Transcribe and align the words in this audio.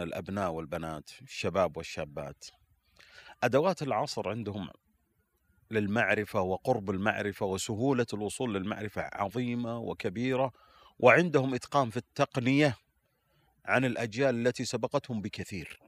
الأبناء 0.00 0.50
والبنات 0.50 1.10
الشباب 1.22 1.76
والشابات. 1.76 2.44
أدوات 3.42 3.82
العصر 3.82 4.28
عندهم 4.28 4.68
للمعرفة 5.70 6.40
وقرب 6.40 6.90
المعرفة 6.90 7.46
وسهولة 7.46 8.06
الوصول 8.14 8.54
للمعرفة 8.54 9.10
عظيمة 9.12 9.78
وكبيرة 9.78 10.52
وعندهم 10.98 11.54
إتقان 11.54 11.90
في 11.90 11.96
التقنية 11.96 12.76
عن 13.64 13.84
الأجيال 13.84 14.46
التي 14.46 14.64
سبقتهم 14.64 15.22
بكثير. 15.22 15.80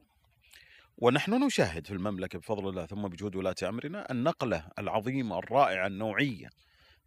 ونحن 0.97 1.45
نشاهد 1.45 1.87
في 1.87 1.93
المملكة 1.93 2.39
بفضل 2.39 2.69
الله 2.69 2.85
ثم 2.85 3.07
بجهود 3.07 3.35
ولاة 3.35 3.55
أمرنا 3.63 4.11
النقلة 4.11 4.67
العظيمة 4.79 5.39
الرائعة 5.39 5.87
النوعية 5.87 6.49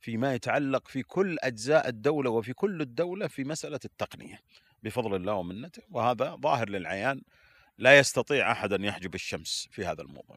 فيما 0.00 0.34
يتعلق 0.34 0.88
في 0.88 1.02
كل 1.02 1.36
أجزاء 1.40 1.88
الدولة 1.88 2.30
وفي 2.30 2.52
كل 2.52 2.80
الدولة 2.80 3.26
في 3.26 3.44
مسألة 3.44 3.80
التقنية. 3.84 4.40
بفضل 4.82 5.14
الله 5.14 5.32
ومنته 5.32 5.82
وهذا 5.90 6.36
ظاهر 6.42 6.68
للعيان 6.68 7.22
لا 7.78 7.98
يستطيع 7.98 8.52
أحد 8.52 8.72
أن 8.72 8.84
يحجب 8.84 9.14
الشمس 9.14 9.68
في 9.70 9.84
هذا 9.84 10.02
الموضوع. 10.02 10.36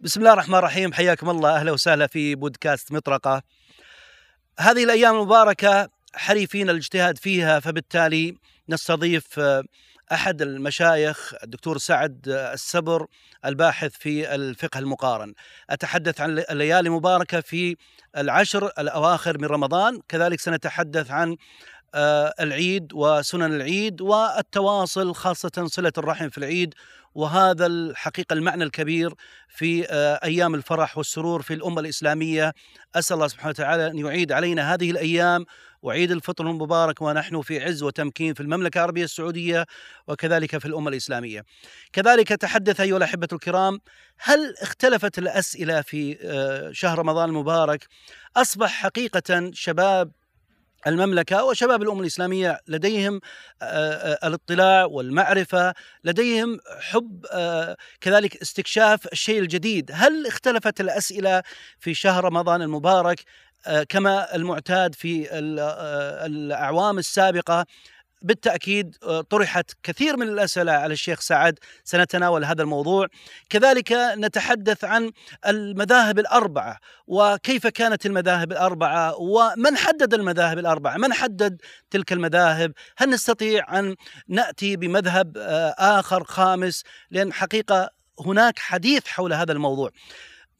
بسم 0.00 0.20
الله 0.20 0.32
الرحمن 0.32 0.58
الرحيم. 0.58 0.92
حياكم 0.92 1.30
الله. 1.30 1.56
أهلا 1.56 1.72
وسهلا 1.72 2.06
في 2.06 2.34
بودكاست 2.34 2.92
مطرقة. 2.92 3.42
هذه 4.60 4.84
الأيام 4.84 5.14
المباركة 5.14 5.88
حريفين 6.14 6.70
الاجتهاد 6.70 7.18
فيها 7.18 7.60
فبالتالي 7.60 8.36
نستضيف 8.68 9.38
آه، 9.38 9.64
أحد 10.12 10.42
المشايخ 10.42 11.34
الدكتور 11.42 11.78
سعد 11.78 12.28
السبر 12.28 13.06
الباحث 13.44 13.92
في 13.92 14.34
الفقه 14.34 14.78
المقارن. 14.78 15.34
أتحدث 15.70 16.20
عن 16.20 16.38
الليالي 16.38 16.88
المباركه 16.88 17.40
في 17.40 17.76
العشر 18.16 18.70
الأواخر 18.78 19.38
من 19.38 19.44
رمضان، 19.44 20.00
كذلك 20.08 20.40
سنتحدث 20.40 21.10
عن 21.10 21.36
آه، 21.94 22.34
العيد 22.40 22.92
وسنن 22.92 23.54
العيد 23.54 24.00
والتواصل 24.00 25.14
خاصة 25.14 25.66
صلة 25.66 25.92
الرحم 25.98 26.28
في 26.28 26.38
العيد 26.38 26.74
وهذا 27.14 27.66
الحقيقة 27.66 28.34
المعنى 28.34 28.64
الكبير 28.64 29.14
في 29.48 29.86
آه، 29.90 30.20
أيام 30.24 30.54
الفرح 30.54 30.98
والسرور 30.98 31.42
في 31.42 31.54
الأمة 31.54 31.80
الإسلامية 31.80 32.52
أسأل 32.94 33.14
الله 33.14 33.28
سبحانه 33.28 33.50
وتعالى 33.50 33.86
أن 33.86 33.98
يعيد 33.98 34.32
علينا 34.32 34.74
هذه 34.74 34.90
الأيام 34.90 35.44
وعيد 35.84 36.10
الفطر 36.10 36.50
المبارك 36.50 37.02
ونحن 37.02 37.42
في 37.42 37.64
عز 37.64 37.82
وتمكين 37.82 38.34
في 38.34 38.40
المملكة 38.40 38.78
العربية 38.78 39.04
السعودية 39.04 39.66
وكذلك 40.08 40.58
في 40.58 40.66
الأمة 40.66 40.88
الإسلامية. 40.88 41.44
كذلك 41.92 42.28
تحدث 42.28 42.80
أيها 42.80 42.96
الأحبة 42.96 43.28
الكرام 43.32 43.80
هل 44.18 44.54
اختلفت 44.62 45.18
الأسئلة 45.18 45.80
في 45.80 46.18
آه، 46.22 46.72
شهر 46.72 46.98
رمضان 46.98 47.28
المبارك؟ 47.28 47.86
أصبح 48.36 48.70
حقيقة 48.70 49.50
شباب 49.52 50.10
المملكة 50.86 51.44
وشباب 51.44 51.82
الأمة 51.82 52.00
الإسلامية 52.00 52.60
لديهم 52.68 53.20
الاطلاع 54.24 54.84
والمعرفة 54.84 55.74
لديهم 56.04 56.60
حب 56.80 57.26
كذلك 58.00 58.36
استكشاف 58.36 59.06
الشيء 59.12 59.40
الجديد. 59.40 59.90
هل 59.94 60.26
اختلفت 60.26 60.80
الأسئلة 60.80 61.42
في 61.78 61.94
شهر 61.94 62.24
رمضان 62.24 62.62
المبارك؟ 62.62 63.24
كما 63.88 64.34
المعتاد 64.34 64.94
في 64.94 65.28
الأعوام 66.26 66.98
السابقة 66.98 67.66
بالتأكيد 68.24 68.96
آه، 69.02 69.20
طرحت 69.20 69.70
كثير 69.82 70.16
من 70.16 70.28
الأسئلة 70.28 70.72
على 70.72 70.92
الشيخ 70.92 71.20
سعد. 71.20 71.58
سنتناول 71.84 72.44
هذا 72.44 72.62
الموضوع. 72.62 73.06
كذلك 73.50 73.92
نتحدث 74.16 74.84
عن 74.84 75.10
المذاهب 75.46 76.18
الأربعة 76.18 76.78
وكيف 77.06 77.66
كانت 77.66 78.06
المذاهب 78.06 78.52
الأربعة 78.52 79.14
ومن 79.20 79.76
حدد 79.76 80.14
المذاهب 80.14 80.58
الأربعة؟ 80.58 80.96
من 80.96 81.12
حدد 81.12 81.60
تلك 81.90 82.12
المذاهب؟ 82.12 82.72
هل 82.96 83.10
نستطيع 83.10 83.78
أن 83.78 83.94
نأتي 84.28 84.76
بمذهب 84.76 85.36
آه، 85.36 85.74
آخر 85.78 86.24
خامس؟ 86.24 86.82
لأن 87.10 87.32
حقيقة 87.32 87.90
هناك 88.20 88.58
حديث 88.58 89.06
حول 89.06 89.32
هذا 89.32 89.52
الموضوع. 89.52 89.90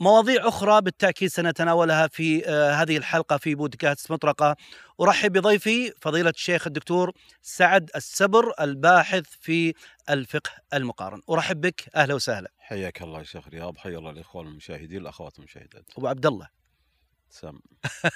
مواضيع 0.00 0.48
أخرى 0.48 0.80
بالتأكيد 0.80 1.28
سنتناولها 1.28 2.06
في 2.08 2.46
آه، 2.48 2.72
هذه 2.72 2.96
الحلقة 2.96 3.36
في 3.36 3.54
بودكاست 3.54 4.10
مطرقة. 4.12 4.56
أرحب 5.00 5.32
بضيفي 5.32 5.92
فضيلة 6.00 6.30
الشيخ 6.30 6.66
الدكتور 6.66 7.12
سعد 7.42 7.90
السبر 7.96 8.52
الباحث 8.60 9.24
في 9.40 9.74
الفقه 10.10 10.50
المقارن. 10.74 11.20
أرحب 11.30 11.60
بك. 11.60 11.84
أهلا 11.96 12.14
وسهلا. 12.14 12.50
حياك 12.58 13.02
الله 13.02 13.18
يا 13.18 13.24
شيخ 13.24 13.48
رياض. 13.48 13.76
حيا 13.76 13.98
الله 13.98 14.10
الإخوان 14.10 14.46
المشاهدين 14.46 15.00
الأخوات 15.00 15.38
المشاهدات. 15.38 15.84
أبو 15.98 16.06
عبد 16.06 16.26
الله. 16.26 16.48
سام 17.30 17.60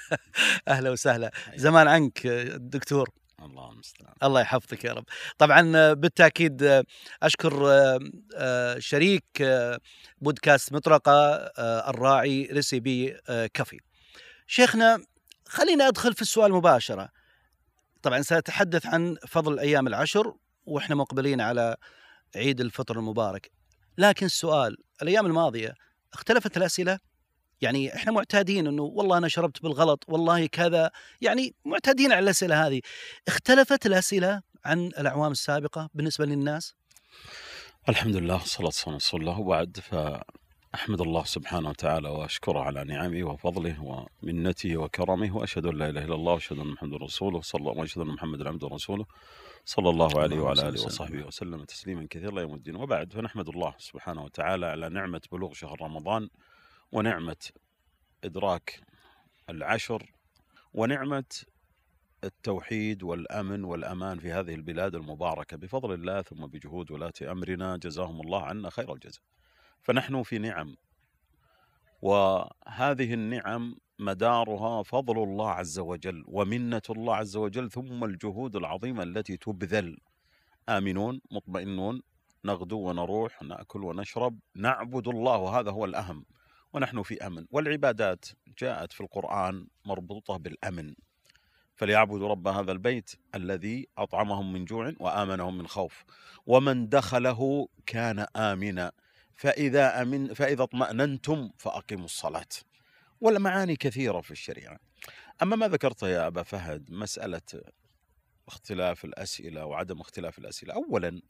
أهلا 0.67 0.89
وسهلا. 0.89 1.31
زمان 1.55 1.87
عنك 1.87 2.27
دكتور. 2.57 3.09
الله 3.43 3.71
المستعان. 3.71 4.13
الله 4.23 4.41
يحفظك 4.41 4.83
يا 4.83 4.93
رب. 4.93 5.05
طبعا 5.37 5.93
بالتأكيد 5.93 6.83
أشكر 7.23 7.65
آه، 8.35 8.79
شريك 8.79 9.25
آه، 9.41 9.79
بودكاست 10.21 10.73
مطرقة 10.73 11.11
آه، 11.11 11.89
الراعي 11.89 12.49
ريسيبي 12.51 13.17
كافي. 13.53 13.79
شيخنا 14.47 15.03
خلينا 15.47 15.87
أدخل 15.87 16.13
في 16.13 16.21
السؤال 16.21 16.51
مباشرة. 16.51 17.09
طبعا 18.01 18.21
سأتحدث 18.21 18.85
عن 18.85 19.17
فضل 19.27 19.53
الأيام 19.53 19.87
العشر 19.87 20.35
وإحنا 20.65 20.95
مقبلين 20.95 21.41
على 21.41 21.75
عيد 22.35 22.61
الفطر 22.61 22.99
المبارك. 22.99 23.51
لكن 23.97 24.25
السؤال 24.25 24.77
الأيام 25.01 25.25
الماضية 25.25 25.73
اختلفت 26.13 26.57
الأسئلة؟ 26.57 26.99
يعني 27.61 27.95
إحنا 27.95 28.11
معتادين 28.11 28.67
إنه 28.67 28.83
والله 28.83 29.17
أنا 29.17 29.27
شربت 29.27 29.63
بالغلط 29.63 30.03
والله 30.07 30.47
كذا 30.47 30.91
يعني 31.21 31.53
معتادين 31.65 32.11
على 32.11 32.23
الأسئلة 32.23 32.67
هذه. 32.67 32.81
اختلفت 33.27 33.85
الأسئلة 33.85 34.41
عن 34.65 34.85
الأعوام 34.87 35.31
السابقة 35.31 35.89
بالنسبة 35.93 36.25
للناس؟ 36.25 36.75
الحمد 37.89 38.15
لله 38.15 38.33
والصلاة 38.33 38.65
والسلام 38.65 38.89
على 38.89 38.97
رسول 38.97 39.21
الله 39.21 39.39
وبعد 39.39 39.77
فأحمد 39.77 41.01
الله 41.01 41.23
سبحانه 41.23 41.69
وتعالى 41.69 42.09
وأشكره 42.09 42.59
على 42.59 42.83
نعمه 42.83 43.23
وفضله 43.23 44.05
ومنته 44.23 44.77
وكرمه 44.77 45.37
وأشهد 45.37 45.65
أن 45.65 45.77
لا 45.77 45.89
إله 45.89 46.05
إلا 46.05 46.15
الله 46.15 46.33
وأشهد 46.33 46.59
أن 46.59 46.67
محمدا 46.67 46.97
رسوله 46.97 47.41
صلى 47.41 47.59
الله 47.59 47.71
وأشهد 47.71 48.01
أن 48.01 48.07
محمدا 48.07 48.49
عبده 48.49 48.67
ورسوله 48.67 49.05
صلى 49.65 49.89
الله 49.89 50.19
عليه 50.19 50.39
وعلى 50.39 50.69
آله 50.69 50.85
وصحبه 50.85 51.27
وسلم 51.27 51.63
تسليما 51.63 52.07
كثيرا 52.09 52.41
يوم 52.41 52.53
الدين. 52.53 52.75
وبعد 52.75 53.13
فنحمد 53.13 53.49
الله 53.49 53.73
سبحانه 53.77 54.23
وتعالى 54.23 54.65
على 54.65 54.89
نعمة 54.89 55.21
بلوغ 55.31 55.53
شهر 55.53 55.81
رمضان. 55.81 56.29
ونعمة 56.91 57.49
إدراك 58.23 58.81
العشر 59.49 60.11
ونعمة 60.73 61.43
التوحيد 62.23 63.03
والأمن 63.03 63.63
والأمان 63.63 64.19
في 64.19 64.31
هذه 64.31 64.55
البلاد 64.55 64.95
المباركة. 64.95 65.57
بفضل 65.57 65.93
الله 65.93 66.21
ثم 66.21 66.47
بجهود 66.47 66.91
ولاة 66.91 67.13
أمرنا 67.21 67.77
جزاهم 67.77 68.21
الله 68.21 68.43
عنا 68.43 68.69
خير 68.69 68.93
الجزاء. 68.93 69.23
فنحن 69.81 70.23
في 70.23 70.37
نعم 70.37 70.75
وهذه 72.01 73.13
النعم 73.13 73.75
مدارها 73.99 74.83
فضل 74.83 75.23
الله 75.23 75.49
عز 75.49 75.79
وجل 75.79 76.23
ومنة 76.27 76.81
الله 76.89 77.15
عز 77.15 77.35
وجل 77.37 77.71
ثم 77.71 78.03
الجهود 78.03 78.55
العظيمة 78.55 79.03
التي 79.03 79.37
تبذل. 79.37 79.97
آمنون 80.69 81.21
مطمئنون 81.31 82.01
نغدو 82.45 82.77
ونروح 82.77 83.41
نأكل 83.41 83.83
ونشرب 83.83 84.39
نعبد 84.55 85.07
الله 85.07 85.37
وهذا 85.37 85.71
هو 85.71 85.85
الأهم. 85.85 86.25
ونحن 86.73 87.03
في 87.03 87.27
أمن. 87.27 87.45
والعبادات 87.51 88.25
جاءت 88.57 88.93
في 88.93 89.01
القرآن 89.01 89.67
مربوطة 89.85 90.37
بالأمن. 90.37 90.95
فليعبدوا 91.75 92.27
رب 92.27 92.47
هذا 92.47 92.71
البيت 92.71 93.11
الذي 93.35 93.87
أطعمهم 93.97 94.53
من 94.53 94.65
جوع 94.65 94.93
وآمنهم 94.99 95.57
من 95.57 95.67
خوف. 95.67 96.03
ومن 96.45 96.89
دخله 96.89 97.67
كان 97.85 98.25
آمنا. 98.35 98.91
فإذا 99.35 100.01
أمن 100.01 100.33
فإذا 100.33 100.63
اطمأننتم 100.63 101.51
فأقيموا 101.57 102.05
الصلاة. 102.05 102.47
والمعاني 103.21 103.75
كثيرة 103.75 104.21
في 104.21 104.31
الشريعة. 104.31 104.79
أما 105.41 105.55
ما 105.55 105.67
ذكرته 105.67 106.07
يا 106.07 106.27
أبا 106.27 106.43
فهد 106.43 106.91
مسألة 106.91 107.41
اختلاف 108.47 109.05
الأسئلة 109.05 109.65
وعدم 109.65 110.01
اختلاف 110.01 110.39
الأسئلة. 110.39 110.73
اولا 110.73 111.21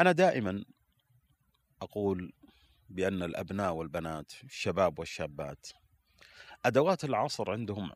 أنا 0.00 0.12
دائما 0.12 0.64
أقول 1.82 2.32
بأن 2.90 3.22
الأبناء 3.22 3.72
والبنات 3.72 4.32
الشباب 4.44 4.98
والشابات 4.98 5.66
أدوات 6.64 7.04
العصر 7.04 7.50
عندهم 7.50 7.90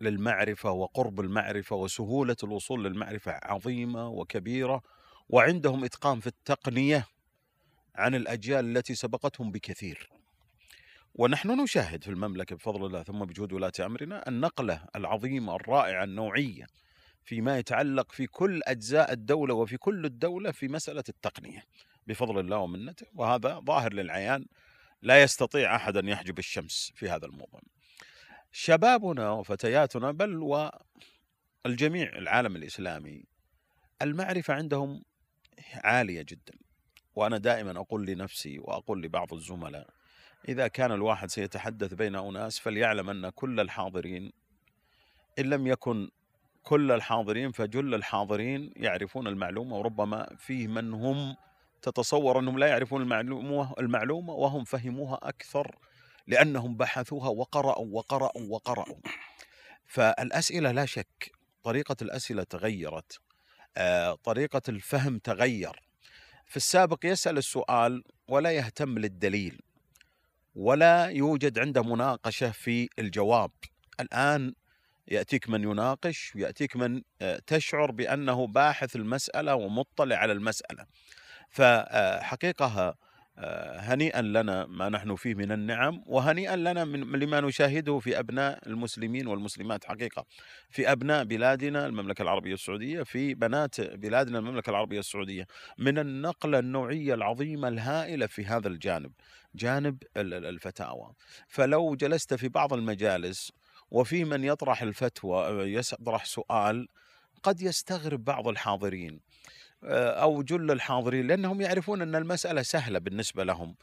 للمعرفة 0.00 0.70
وقرب 0.70 1.20
المعرفة 1.20 1.76
وسهولة 1.76 2.36
الوصول 2.42 2.84
للمعرفة 2.84 3.40
عظيمة 3.42 4.08
وكبيرة 4.08 4.82
وعندهم 5.28 5.84
إتقان 5.84 6.20
في 6.20 6.26
التقنية 6.26 7.06
عن 7.94 8.14
الأجيال 8.14 8.76
التي 8.76 8.94
سبقتهم 8.94 9.50
بكثير. 9.50 10.10
ونحن 11.14 11.60
نشاهد 11.60 12.04
في 12.04 12.10
المملكة 12.10 12.56
بفضل 12.56 12.86
الله 12.86 13.02
ثم 13.02 13.24
بجهود 13.24 13.52
ولاة 13.52 13.72
أمرنا 13.80 14.28
النقلة 14.28 14.84
العظيمة 14.96 15.56
الرائعة 15.56 16.04
النوعية 16.04 16.66
فيما 17.24 17.58
يتعلق 17.58 18.12
في 18.12 18.26
كل 18.26 18.60
أجزاء 18.64 19.12
الدولة 19.12 19.54
وفي 19.54 19.76
كل 19.76 20.04
الدولة 20.04 20.50
في 20.50 20.68
مسألة 20.68 21.04
التقنية. 21.08 21.62
بفضل 22.08 22.38
الله 22.38 22.56
ومنته 22.56 23.06
وهذا 23.14 23.58
ظاهر 23.58 23.92
للعيان 23.92 24.46
لا 25.02 25.22
يستطيع 25.22 25.76
أحد 25.76 25.96
أن 25.96 26.08
يحجب 26.08 26.38
الشمس 26.38 26.92
في 26.94 27.08
هذا 27.08 27.26
الموضوع. 27.26 27.60
شبابنا 28.52 29.30
وفتياتنا 29.30 30.10
بل 30.10 30.36
والجميع 31.64 32.16
العالم 32.16 32.56
الإسلامي 32.56 33.24
المعرفة 34.02 34.54
عندهم 34.54 35.02
عالية 35.74 36.22
جدا 36.22 36.52
وأنا 37.14 37.38
دائما 37.38 37.80
أقول 37.80 38.06
لنفسي 38.06 38.58
وأقول 38.58 39.02
لبعض 39.02 39.34
الزملاء 39.34 39.88
إذا 40.48 40.68
كان 40.68 40.92
الواحد 40.92 41.30
سيتحدث 41.30 41.94
بين 41.94 42.14
أناس 42.14 42.58
فليعلم 42.58 43.10
أن 43.10 43.28
كل 43.28 43.60
الحاضرين 43.60 44.32
إن 45.38 45.44
لم 45.44 45.66
يكن 45.66 46.10
كل 46.62 46.92
الحاضرين 46.92 47.52
فجل 47.52 47.94
الحاضرين 47.94 48.72
يعرفون 48.76 49.26
المعلومة 49.26 49.76
وربما 49.76 50.36
فيه 50.38 50.66
من 50.66 50.94
هم 50.94 51.36
تتصور 51.82 52.38
أنهم 52.38 52.58
لا 52.58 52.66
يعرفون 52.66 53.02
المعلومة 53.02 53.74
المعلومة 53.78 54.32
وهم 54.34 54.64
فهموها 54.64 55.18
أكثر 55.22 55.76
لأنهم 56.26 56.76
بحثوها 56.76 57.28
وقرأوا 57.28 57.86
وقرأوا 57.90 58.46
وقرأوا. 58.48 58.96
فالأسئلة 59.86 60.72
لا 60.72 60.86
شك 60.86 61.32
طريقة 61.62 61.96
الأسئلة 62.02 62.42
تغيرت. 62.42 63.20
آه، 63.76 64.14
طريقة 64.24 64.62
الفهم 64.68 65.18
تغير. 65.18 65.82
في 66.46 66.56
السابق 66.56 66.98
يسأل 67.06 67.38
السؤال 67.38 68.04
ولا 68.28 68.50
يهتم 68.50 68.98
للدليل. 68.98 69.60
ولا 70.54 71.06
يوجد 71.06 71.58
عنده 71.58 71.82
مناقشة 71.82 72.50
في 72.50 72.88
الجواب. 72.98 73.50
الآن 74.00 74.54
يأتيك 75.08 75.48
من 75.48 75.62
يناقش 75.62 76.32
وياتيك 76.36 76.76
من 76.76 77.02
آه، 77.22 77.40
تشعر 77.46 77.90
بأنه 77.90 78.46
باحث 78.46 78.96
المسألة 78.96 79.54
ومطلع 79.54 80.16
على 80.16 80.32
المسألة. 80.32 80.86
فحقيقة 81.48 82.94
آه، 83.40 83.78
هنيئا 83.78 84.22
لنا 84.22 84.66
ما 84.66 84.88
نحن 84.88 85.16
فيه 85.16 85.34
من 85.34 85.52
النعم 85.52 86.02
وهنيئا 86.06 86.56
لنا 86.56 86.84
من 86.84 87.00
لما 87.00 87.40
نشاهده 87.40 87.98
في 87.98 88.18
أبناء 88.18 88.68
المسلمين 88.68 89.26
والمسلمات. 89.26 89.84
حقيقة 89.84 90.24
في 90.70 90.92
أبناء 90.92 91.24
بلادنا 91.24 91.86
المملكة 91.86 92.22
العربية 92.22 92.54
السعودية 92.54 93.02
في 93.02 93.34
بنات 93.34 93.80
بلادنا 93.80 94.38
المملكة 94.38 94.70
العربية 94.70 94.98
السعودية. 94.98 95.46
من 95.78 95.98
النقلة 95.98 96.58
النوعية 96.58 97.14
العظيمة 97.14 97.68
الهائلة 97.68 98.26
في 98.26 98.44
هذا 98.44 98.68
الجانب 98.68 99.12
جانب 99.54 100.02
الفتاوى. 100.16 101.12
فلو 101.48 101.94
جلست 101.94 102.34
في 102.34 102.48
بعض 102.48 102.72
المجالس 102.72 103.52
وفي 103.90 104.24
من 104.24 104.44
يطرح 104.44 104.82
الفتوى 104.82 105.74
يطرح 105.74 106.24
سؤال 106.24 106.88
قد 107.42 107.62
يستغرب 107.62 108.24
بعض 108.24 108.48
الحاضرين. 108.48 109.12
آه، 109.14 109.57
أو 109.84 110.42
جل 110.42 110.70
الحاضرين 110.70 111.26
لأنهم 111.26 111.60
يعرفون 111.60 112.02
أن 112.02 112.14
المسألة 112.14 112.62
سهلة 112.62 112.98
بالنسبة 112.98 113.44
لهم. 113.44 113.74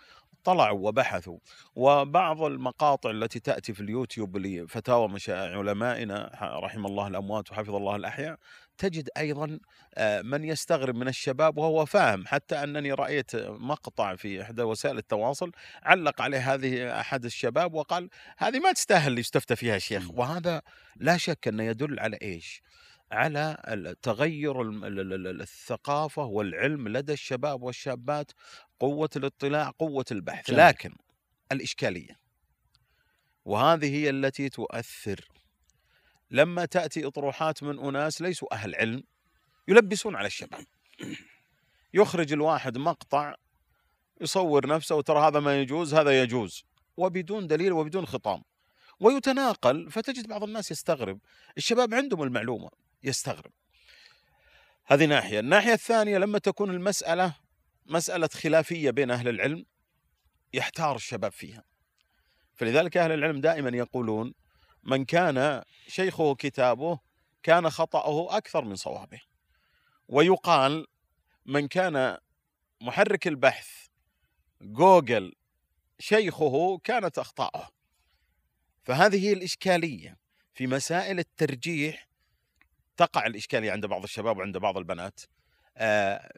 طلعوا 0.44 0.88
وبحثوا. 0.88 1.38
وبعض 1.76 2.42
المقاطع 2.42 3.10
التي 3.10 3.40
تأتي 3.40 3.74
في 3.74 3.82
اليوتيوب 3.82 4.38
لفتاوى 4.38 5.18
علمائنا 5.30 6.32
رحم 6.64 6.86
الله 6.86 7.08
الأموات 7.08 7.52
وحفظ 7.52 7.76
الله 7.76 7.96
الأحياء 7.96 8.38
تجد 8.78 9.10
أيضا 9.18 9.60
آه، 9.96 10.22
من 10.22 10.44
يستغرب 10.44 10.96
من 10.96 11.08
الشباب 11.08 11.58
وهو 11.58 11.86
فاهم 11.86 12.28
حتى 12.28 12.64
أنني 12.64 12.94
رأيت 12.94 13.36
مقطع 13.36 14.16
في 14.16 14.42
إحدى 14.42 14.62
وسائل 14.62 14.98
التواصل 14.98 15.52
علق 15.84 16.22
عليه 16.22 16.54
هذه 16.54 17.00
أحد 17.00 17.26
الشباب 17.26 17.74
وقال 17.74 18.10
هذه 18.38 18.60
ما 18.60 18.72
تستاهل 18.72 19.20
يستفتى 19.20 19.56
فيها 19.56 19.76
الشيخ 19.76 20.12
وهذا 20.12 20.62
لا 20.96 21.18
شك 21.18 21.48
أنه 21.48 21.64
يدل 21.64 22.00
على 22.00 22.18
إيش؟ 22.22 22.62
على 23.16 23.96
تغير 24.02 24.62
الثقافة 25.42 26.24
والعلم 26.26 26.88
لدى 26.88 27.14
الشباب 27.14 27.64
والشابات 27.64 28.32
قوة 28.80 29.10
الاطلاع 29.16 29.70
قوة 29.80 30.06
البحث. 30.12 30.48
جميل. 30.52 30.60
لكن 30.68 30.96
الإشكالية 31.52 32.20
وهذه 33.46 33.96
هي 33.96 34.10
التي 34.10 34.50
تؤثر. 34.50 35.30
لما 36.32 36.66
تأتي 36.66 37.08
إطروحات 37.08 37.64
من 37.64 37.80
أناس 37.80 38.22
ليسوا 38.22 38.54
أهل 38.54 38.76
علم 38.76 39.04
يلبسون 39.68 40.16
على 40.16 40.28
الشباب. 40.28 40.66
يخرج 41.94 42.34
الواحد 42.34 42.78
مقطع 42.78 43.36
يصور 44.22 44.68
نفسه 44.68 44.96
وترى 44.96 45.20
هذا 45.20 45.40
ما 45.40 45.62
يجوز 45.62 45.94
هذا 45.94 46.22
يجوز. 46.22 46.64
وبدون 46.98 47.48
دليل 47.48 47.74
وبدون 47.74 48.06
خطام 48.06 48.44
ويتناقل 49.00 49.92
فتجد 49.92 50.28
بعض 50.28 50.44
الناس 50.44 50.72
يستغرب. 50.72 51.20
الشباب 51.58 51.94
عندهم 51.94 52.24
المعلومة. 52.24 52.85
يستغرب. 53.06 53.52
هذه 54.86 55.06
ناحية. 55.06 55.40
الناحية 55.40 55.74
الثانية 55.74 56.18
لما 56.18 56.40
تكون 56.40 56.70
المسألة 56.70 57.36
مسألة 57.86 58.28
خلافية 58.28 58.92
بين 58.92 59.12
أهل 59.12 59.28
العلم 59.28 59.66
يحتار 60.54 60.96
الشباب 60.96 61.32
فيها. 61.32 61.64
فلذلك 62.56 62.98
أهل 62.98 63.12
العلم 63.12 63.42
دائما 63.42 63.78
يقولون 63.78 64.34
من 64.84 65.06
كان 65.06 65.64
شيخه 65.88 66.36
كتابه 66.36 67.00
كان 67.44 67.70
خطأه 67.70 68.38
أكثر 68.38 68.66
من 68.66 68.76
صوابه. 68.76 69.22
ويقال 70.08 70.88
من 71.46 71.68
كان 71.68 72.18
محرك 72.82 73.28
البحث 73.28 73.70
جوجل 74.62 75.34
شيخه 76.00 76.78
كانت 76.78 77.18
أخطاؤه. 77.18 77.70
فهذه 78.84 79.28
هي 79.28 79.34
الإشكالية 79.34 80.18
في 80.54 80.68
مسائل 80.68 81.20
الترجيح 81.20 82.08
تقع 82.98 83.26
الإشكالية 83.26 83.72
عند 83.72 83.86
بعض 83.86 84.04
الشباب 84.04 84.38
وعند 84.38 84.58
بعض 84.58 84.78
البنات 84.78 85.20
آه، 85.78 86.34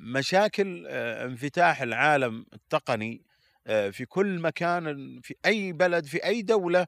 مشاكل 0.00 0.86
آه، 0.88 1.24
انفتاح 1.24 1.82
العالم 1.82 2.46
التقني 2.52 3.22
آه، 3.66 3.90
في 3.90 4.04
كل 4.04 4.38
مكان 4.40 5.20
في 5.22 5.34
أي 5.46 5.72
بلد 5.72 6.06
في 6.06 6.24
أي 6.24 6.42
دولة 6.42 6.86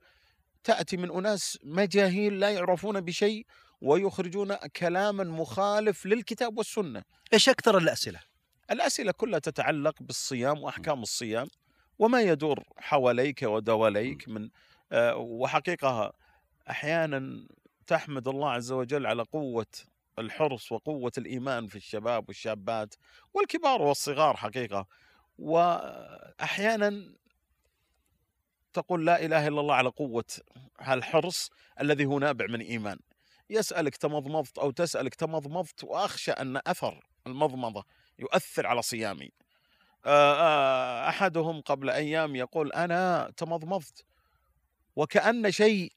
تأتي 0.65 0.97
من 0.97 1.11
أناس 1.11 1.59
مجاهيل 1.65 2.41
لا 2.41 2.51
يعرفون 2.51 3.01
بشيء 3.01 3.47
ويخرجون 3.81 4.55
كلاما 4.55 5.25
مخالف 5.25 6.07
للكتاب 6.07 6.59
والسنة. 6.59 7.03
إيش 7.33 7.49
أكثر 7.49 7.79
الأسئلة؟ 7.79 8.21
الأسئلة 8.71 9.13
كلها 9.13 9.39
تتعلق 9.39 10.03
بالصيام 10.03 10.63
وأحكام 10.63 11.03
الصيام 11.03 11.47
وما 11.99 12.23
يدور 12.23 12.65
حواليك 12.79 13.43
ودواليك 13.43 14.29
من 14.29 14.49
وحقيقة 15.17 16.13
أحيانا 16.71 17.47
تحمد 17.87 18.29
الله 18.29 18.51
عز 18.51 18.73
وجل 18.73 19.07
على 19.07 19.23
قوة 19.23 19.67
الحرص 20.19 20.73
وقوة 20.73 21.13
الإيمان 21.19 21.67
في 21.67 21.77
الشباب 21.77 22.29
والشابات 22.29 22.95
والكبار 23.35 23.83
والصغار 23.83 24.37
حقيقة. 24.37 24.87
وأحيانا 25.39 27.15
تقول 28.73 29.07
لا 29.07 29.25
إله 29.25 29.49
إلا 29.49 29.61
الله 29.61 29.75
على 29.75 29.89
قوة 29.89 30.25
هالحرص 30.81 31.51
الذي 31.81 32.05
هو 32.05 32.19
نابع 32.19 32.47
من 32.47 32.61
إيمان. 32.61 32.99
يسألك 33.51 33.97
تمضمضت 33.97 34.59
أو 34.59 34.71
تسألك 34.71 35.15
تمضمضت 35.15 35.85
وأخشى 35.85 36.31
أن 36.33 36.61
أثر 36.67 37.07
المضمضة 37.27 37.85
يؤثر 38.19 38.67
على 38.67 38.83
صيامي. 38.83 39.31
أحدهم 41.09 41.61
قبل 41.61 41.91
أيام 41.91 42.37
يقول 42.37 42.73
أنا 42.73 43.33
تمضمضت. 43.37 44.05
وكأن 44.97 45.51
شيء 45.51 45.93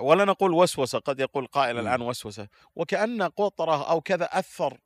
ولا 0.00 0.24
نقول 0.24 0.52
وسوسة 0.52 0.98
قد 0.98 1.20
يقول 1.20 1.46
قائل 1.46 1.78
الآن 1.78 2.02
وسوسة. 2.02 2.48
وكأن 2.76 3.22
قطرة 3.22 3.90
أو 3.90 4.00
كذا 4.00 4.24
أثر 4.24 4.78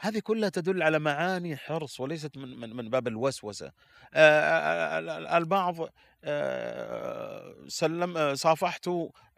هذه 0.00 0.18
كلها 0.18 0.48
تدل 0.48 0.82
على 0.82 0.98
معاني 0.98 1.56
حرص 1.56 2.00
وليست 2.00 2.36
من 2.36 2.60
من, 2.60 2.76
من 2.76 2.90
باب 2.90 3.08
الوسوسة. 3.08 3.72
البعض 5.36 5.76
سلم 7.68 8.34
صافحت 8.34 8.90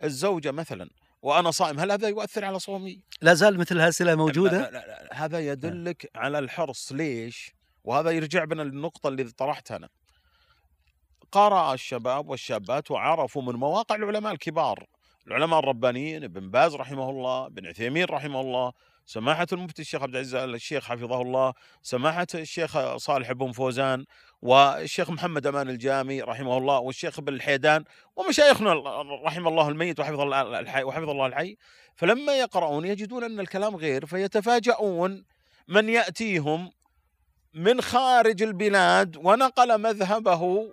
الزوجة 0.04 0.50
مثلا 0.50 0.90
وأنا 1.22 1.50
صائم 1.50 1.80
هل 1.80 1.92
هذا 1.92 2.08
يؤثر 2.08 2.44
على 2.44 2.58
صومي؟ 2.58 3.00
لا 3.22 3.34
زال 3.34 3.58
مثل 3.58 3.76
الأسئلة 3.76 4.14
موجودة. 4.14 4.58
لا 4.58 4.70
لا 4.70 4.86
لا 4.86 5.24
هذا 5.24 5.40
يدلك 5.40 6.10
على 6.14 6.38
الحرص. 6.38 6.92
ليش؟ 6.92 7.54
وهذا 7.84 8.10
يرجع 8.10 8.44
بنا 8.44 8.62
للنقطة 8.62 9.08
اللي 9.08 9.24
طرحتها 9.24 9.76
أنا. 9.76 9.88
قرأ 11.32 11.74
الشباب 11.74 12.28
والشابات 12.28 12.90
وعرفوا 12.90 13.42
من 13.42 13.52
مواقع 13.52 13.94
العلماء 13.94 14.32
الكبار. 14.32 14.86
العلماء 15.26 15.58
الربانيين 15.58 16.24
ابن 16.24 16.50
باز 16.50 16.74
رحمه 16.74 17.10
الله 17.10 17.46
ابن 17.46 17.66
عثيمين 17.66 18.04
رحمه 18.04 18.40
الله 18.40 18.72
سماحة 19.06 19.46
المفتي 19.52 19.82
الشيخ 19.82 20.02
عبد 20.02 20.14
العزيز 20.14 20.29
آل 20.29 20.34
الشيخ 20.34 20.84
حفظه 20.84 21.22
الله 21.22 21.52
سماحة 21.82 22.26
الشيخ 22.34 22.96
صالح 22.96 23.32
بن 23.32 23.52
فوزان 23.52 24.04
والشيخ 24.42 25.10
محمد 25.10 25.46
أمان 25.46 25.68
الجامي 25.68 26.22
رحمه 26.22 26.58
الله 26.58 26.78
والشيخ 26.78 27.18
ابن 27.18 27.34
اللحيدان 27.34 27.84
ومشايخنا 28.16 28.72
رحم 29.24 29.48
الله 29.48 29.68
الميت 29.68 30.00
وحفظ 30.00 30.20
الله 30.20 30.60
الحي 30.60 30.82
وحفظ 30.82 31.08
الله 31.08 31.26
الحي. 31.26 31.56
فلما 31.96 32.38
يقرؤون 32.38 32.84
يجدون 32.84 33.24
أن 33.24 33.40
الكلام 33.40 33.76
غير 33.76 34.06
فيتفاجؤون 34.06 35.24
من 35.68 35.88
يأتيهم 35.88 36.70
من 37.54 37.80
خارج 37.80 38.42
البلاد 38.42 39.16
ونقل 39.16 39.80
مذهبه 39.80 40.72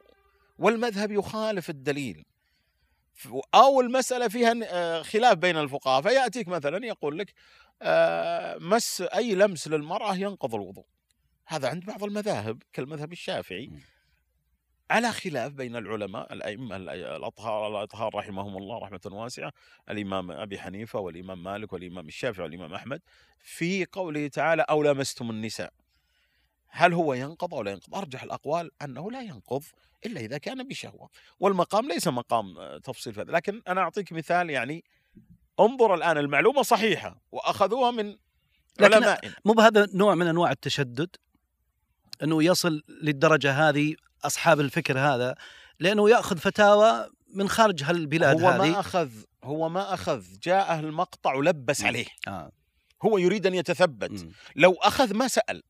والمذهب 0.58 1.12
يخالف 1.12 1.70
الدليل. 1.70 2.26
أو 3.56 3.82
المسألة 3.82 4.28
فيها 4.28 4.54
آه، 4.64 5.02
خلاف 5.02 5.38
بين 5.38 5.58
الفقهاء. 5.58 6.02
فيأتيك 6.02 6.48
مثلا 6.48 6.86
يقول 6.86 7.20
لك 7.20 7.34
آه، 7.82 8.58
مس 8.58 9.02
أي 9.02 9.36
لمس 9.36 9.68
للمرأة 9.68 10.16
ينقض 10.16 10.56
الوضوء. 10.56 10.86
هذا 11.46 11.70
عند 11.70 11.86
بعض 11.86 12.04
المذاهب 12.04 12.64
كالمذهب 12.74 13.12
الشافعي. 13.12 13.70
على 14.92 15.12
خلاف 15.12 15.52
بين 15.52 15.76
العلماء 15.76 16.34
الأئمة 16.34 16.76
ال- 16.76 16.90
الأطهار 16.90 17.68
الأطهار 17.68 18.16
رحمهم 18.16 18.58
الله 18.58 18.78
رحمة 18.78 19.00
واسعة 19.06 19.54
الإمام 19.90 20.32
أبي 20.32 20.60
حنيفة 20.60 21.00
والإمام 21.00 21.44
مالك 21.44 21.74
والإمام 21.74 22.08
الشافعي 22.08 22.44
والإمام 22.44 22.74
أحمد. 22.74 23.02
في 23.40 23.86
قوله 23.86 24.28
تعالى 24.28 24.62
أو 24.70 24.84
لمستم 24.84 25.30
النساء. 25.30 25.74
هل 26.70 26.94
هو 26.94 27.14
ينقض 27.14 27.54
أو 27.54 27.62
لا 27.62 27.72
ينقض؟ 27.72 27.96
أرجح 27.96 28.24
الأقوال 28.24 28.72
أنه 28.82 29.12
لا 29.12 29.22
ينقض 29.22 29.64
إلا 30.06 30.22
إذا 30.22 30.38
كان 30.38 30.68
بشهوة، 30.68 31.10
والمقام 31.40 31.88
ليس 31.88 32.08
مقام 32.08 32.58
آه، 32.58 32.78
تفصيل 32.78 33.14
في 33.14 33.22
هذا، 33.22 33.32
لكن 33.32 33.62
أنا 33.68 33.82
أعطيك 33.82 34.14
مثال 34.14 34.50
يعني 34.50 34.84
انظر 35.60 35.96
الآن 35.96 36.18
المعلومة 36.18 36.62
صحيحة 36.62 37.22
وأخذوها 37.32 37.92
من 37.92 38.16
علماء 38.82 39.32
مو 39.46 39.54
بهذا 39.54 39.88
نوع 39.94 40.16
من 40.16 40.28
أنواع 40.28 40.52
التشدد 40.52 41.10
أنه 42.24 42.44
يصل 42.44 42.84
للدرجة 43.02 43.70
هذه 43.70 43.96
أصحاب 44.24 44.60
الفكر 44.60 45.00
هذا 45.00 45.36
لأنه 45.80 46.10
يأخذ 46.10 46.38
فتاوى 46.38 47.10
من 47.34 47.50
خارج 47.50 47.84
هالبلاد 47.84 48.42
هو 48.42 48.50
هذه 48.50 48.72
ما 48.72 48.80
أخذ 48.80 49.10
هو 49.44 49.70
ما 49.70 49.94
أخذ 49.94 50.24
جاءه 50.44 50.80
المقطع 50.80 51.34
ولبس 51.34 51.82
مم. 51.82 51.88
عليه 51.88 52.06
آه. 52.28 52.52
هو 53.06 53.18
يريد 53.18 53.46
أن 53.46 53.54
يتثبت 53.54 54.12
مم. 54.12 54.32
لو 54.56 54.74
أخذ 54.74 55.14
ما 55.14 55.28
سأل 55.28 55.64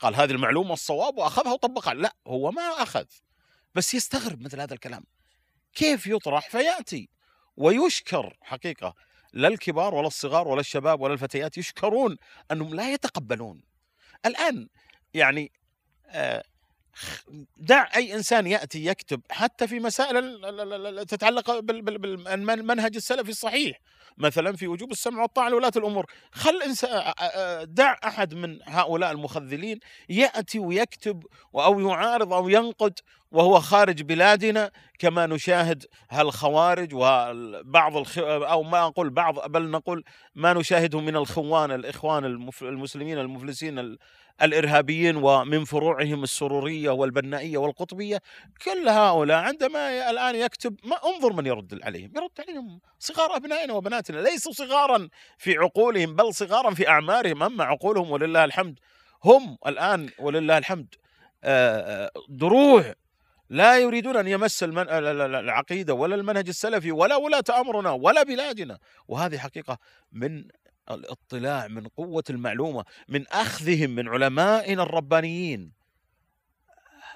قال 0.00 0.14
هذه 0.14 0.30
المعلومة 0.30 0.72
الصواب 0.72 1.18
وأخذها 1.18 1.52
وطبقها. 1.52 1.94
لا 1.94 2.14
هو 2.26 2.50
ما 2.50 2.62
أخذ. 2.62 3.04
بس 3.74 3.94
يستغرب 3.94 4.40
مثل 4.40 4.60
هذا 4.60 4.74
الكلام. 4.74 5.04
كيف 5.74 6.06
يطرح؟ 6.06 6.50
فيأتي 6.50 7.08
ويشكر 7.56 8.36
حقيقة 8.42 8.94
لا 9.32 9.48
الكبار 9.48 9.94
ولا 9.94 10.06
الصغار 10.06 10.48
ولا 10.48 10.60
الشباب 10.60 11.00
ولا 11.00 11.12
الفتيات 11.12 11.58
يشكرون 11.58 12.16
أنهم 12.50 12.74
لا 12.74 12.92
يتقبلون. 12.92 13.62
الآن 14.26 14.68
يعني 15.14 15.52
آه، 16.06 16.44
دع 17.56 17.88
أي 17.96 18.14
إنسان 18.14 18.46
يأتي 18.46 18.84
يكتب 18.86 19.20
حتى 19.30 19.66
في 19.68 19.80
مسائل 19.80 21.06
تتعلق 21.06 21.58
بال- 21.58 21.82
بال- 21.82 21.98
بالمنهج 21.98 22.96
السلفي 22.96 23.30
الصحيح 23.30 23.80
مثلا 24.18 24.56
في 24.56 24.66
وجوب 24.68 24.92
السمع 24.92 25.22
والطاعة 25.22 25.48
لولاة 25.48 25.72
الأمور 25.76 26.06
خل 26.32 26.60
دع 27.74 27.96
أحد 28.04 28.34
من 28.34 28.58
هؤلاء 28.64 29.12
المخذلين 29.12 29.78
يأتي 30.08 30.58
ويكتب 30.58 31.22
أو 31.54 31.80
يعارض 31.80 32.32
أو 32.32 32.48
ينقد 32.48 32.98
وهو 33.30 33.60
خارج 33.60 34.02
بلادنا 34.02 34.70
كما 34.98 35.26
نشاهد 35.26 35.84
هالخوارج 36.10 36.94
وبعض 36.94 37.96
الخ... 37.96 38.18
أو 38.18 38.62
ما 38.62 38.86
أقول 38.86 39.10
بعض 39.10 39.50
بل 39.50 39.70
نقول 39.70 40.04
ما 40.34 40.52
نشاهده 40.52 41.00
من 41.00 41.16
الخوان 41.16 41.70
الإخوان. 41.72 42.24
المسلمين 42.62 43.18
المفلسين 43.18 43.78
ال... 43.78 43.98
الإرهابيين 44.42 45.16
ومن 45.16 45.64
فروعهم 45.64 46.22
السرورية 46.22 46.90
والبنائية 46.90 47.58
والقطبية 47.58 48.22
كل 48.64 48.88
هؤلاء 48.88 49.38
عندما 49.38 50.10
الآن 50.10 50.34
يكتب 50.34 50.76
ما 50.84 50.96
انظر 51.04 51.32
من 51.32 51.46
يرد 51.46 51.80
عليهم 51.82 52.12
يرد 52.16 52.30
عليهم 52.38 52.80
صغار 52.98 53.36
أبنائنا 53.36 53.72
وبناتنا 53.72 54.20
ليسوا 54.20 54.52
صغارا 54.52 55.08
في 55.38 55.56
عقولهم 55.58 56.16
بل 56.16 56.34
صغارا 56.34 56.74
في 56.74 56.88
أعمارهم 56.88 57.42
أما 57.42 57.64
عقولهم 57.64 58.10
ولله 58.10 58.44
الحمد. 58.44 58.78
هم 59.24 59.58
الآن 59.66 60.10
ولله 60.18 60.58
الحمد 60.58 60.94
آه، 61.44 62.06
آه، 62.06 62.10
دروع 62.28 62.94
لا 63.50 63.78
يريدون 63.78 64.16
أن 64.16 64.28
يمس 64.28 64.62
العقيدة 64.62 65.94
ولا 65.94 66.14
المنهج 66.14 66.48
السلفي 66.48 66.92
ولا 66.92 67.16
ولاة 67.16 67.44
أمرنا 67.60 67.90
ولا 67.90 68.22
بلادنا. 68.22 68.78
وهذه 69.08 69.38
حقيقة 69.38 69.78
من 70.12 70.44
الاطلاع 70.90 71.68
من 71.68 71.86
قوة 71.88 72.24
المعلومة 72.30 72.84
من 73.08 73.28
أخذهم 73.28 73.90
من 73.90 74.08
علمائنا 74.08 74.82
الربانيين 74.82 75.72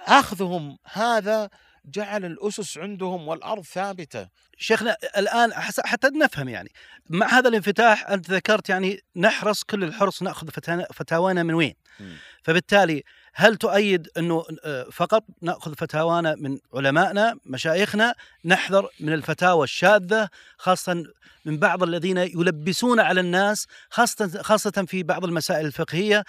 أخذهم 0.07 0.79
هذا 0.93 1.51
جعل 1.85 2.25
الأسس 2.25 2.79
عندهم 2.79 3.29
والأرض 3.29 3.63
ثابتة 3.63 4.29
شيخنا 4.57 4.97
الآن 5.17 5.53
حتى 5.85 6.09
نفهم 6.09 6.49
يعني 6.49 6.73
مع 7.11 7.27
هذا 7.27 7.49
الانفتاح 7.49 8.11
أنت 8.11 8.31
ذكرت 8.31 8.69
يعني 8.69 9.01
نحرص 9.17 9.63
كل 9.63 9.85
الحرص 9.85 10.23
نأخذ 10.23 10.49
فتاوانا 10.93 11.43
من 11.43 11.55
وين؟ 11.55 11.75
مم. 12.01 12.17
فبالتالي 12.43 13.05
هل 13.35 13.57
تؤيد 13.57 14.09
أنه 14.19 14.45
آه، 14.65 14.85
فقط 14.85 15.25
نأخذ 15.41 15.75
فتاوانا 15.75 16.35
من 16.35 16.59
علمائنا 16.75 17.39
مشايخنا 17.47 18.15
نحذر 18.45 18.89
من 19.01 19.13
الفتاوى 19.13 19.65
الشاذة 19.65 20.29
خاصة 20.57 21.05
من 21.45 21.59
بعض 21.59 21.83
الذين 21.83 22.17
يلبسون 22.17 23.01
على 23.01 23.21
الناس 23.21 23.67
خاصة 23.91 24.43
خاصة 24.43 24.85
في 24.89 25.03
بعض 25.03 25.25
المسائل 25.25 25.67
الفقهية؟ 25.67 26.25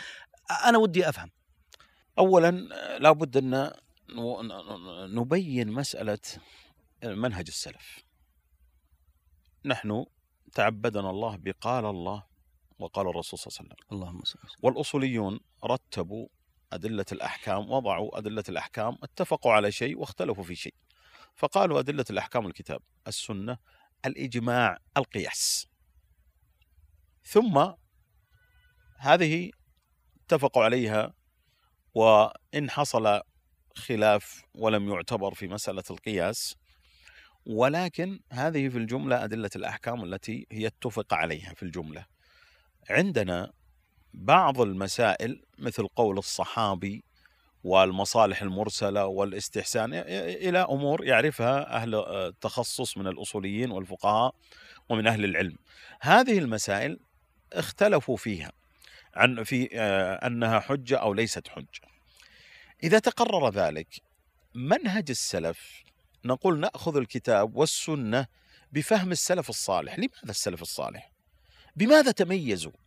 أنا 0.66 0.78
ودي 0.78 1.10
أفهم. 1.10 1.32
اولا 2.18 2.52
لابد 3.00 3.38
أن 3.38 3.72
نبين 5.16 5.72
مسألة 5.72 6.20
منهج 7.04 7.46
السلف. 7.48 8.04
نحن 9.66 10.06
تعبدنا 10.54 11.10
الله 11.10 11.38
بقال 11.38 11.86
الله 11.86 12.24
وقال 12.80 13.08
الرسول 13.08 13.40
صلى 13.40 13.48
الله 13.48 13.60
عليه 13.60 13.70
وسلم. 13.74 13.88
اللهم 13.92 14.24
صل. 14.24 14.40
والأصوليون 14.62 15.40
رتبوا 15.64 16.28
أدلة 16.76 17.06
الأحكام 17.12 17.72
وضعوا 17.72 18.18
أدلة 18.18 18.44
الأحكام 18.50 18.98
اتفقوا 19.04 19.54
على 19.54 19.72
شيء 19.72 19.98
واختلفوا 19.98 20.44
في 20.44 20.56
شيء. 20.56 20.74
فقالوا 21.36 21.80
أدلة 21.80 22.06
الأحكام 22.10 22.48
الكتاب 22.48 22.82
السنة 23.08 23.58
الإجماع 24.06 24.78
القياس. 24.98 25.68
ثم 27.24 27.74
هذه 28.98 29.52
اتفقوا 30.26 30.64
عليها 30.64 31.14
وإن 31.94 32.70
حصل 32.70 33.22
خلاف 33.76 34.44
ولم 34.54 34.90
يعتبر 34.90 35.34
في 35.34 35.48
مسألة 35.48 35.84
القياس 35.92 36.56
ولكن 37.46 38.20
هذه 38.32 38.70
في 38.70 38.78
الجملة 38.78 39.24
أدلة 39.24 39.50
الأحكام 39.56 40.04
التي 40.04 40.48
هي 40.52 40.68
اتفق 40.68 41.14
عليها 41.14 41.54
في 41.54 41.64
الجملة. 41.64 42.06
عندنا 42.90 43.52
بعض 44.14 44.62
المسائل 44.62 45.42
مثل 45.58 45.88
قول 45.88 46.18
الصحابي 46.18 47.04
والمصالح 47.64 48.42
المرسلة 48.42 49.06
والاستحسان 49.06 49.94
إلى 49.94 50.60
أمور 50.60 51.06
يعرفها 51.06 51.76
أهل 51.76 51.96
التخصص 51.96 52.98
من 52.98 53.08
الأصوليين 53.08 53.72
والفقهاء 53.72 54.36
ومن 54.90 55.08
أهل 55.08 55.26
العلم. 55.26 55.58
هذه 56.02 56.38
المسائل 56.38 57.00
اختلفوا 57.54 58.18
فيها 58.18 58.52
عن 59.16 59.44
في 59.44 59.70
آه، 59.74 60.28
أنها 60.28 60.60
حجة 60.60 60.98
أو 60.98 61.14
ليست 61.14 61.48
حجة. 61.48 61.82
إذا 62.84 63.00
تقرر 63.00 63.50
ذلك 63.50 64.02
منهج 64.56 65.10
السلف 65.10 65.84
نقول 66.26 66.60
نأخذ 66.60 66.98
الكتاب 66.98 67.56
والسنة 67.56 68.28
بفهم 68.72 69.12
السلف 69.12 69.50
الصالح، 69.50 70.00
لماذا 70.00 70.30
السلف 70.30 70.62
الصالح؟ 70.62 71.12
بماذا 71.76 72.12
تميزوا؟ 72.12 72.83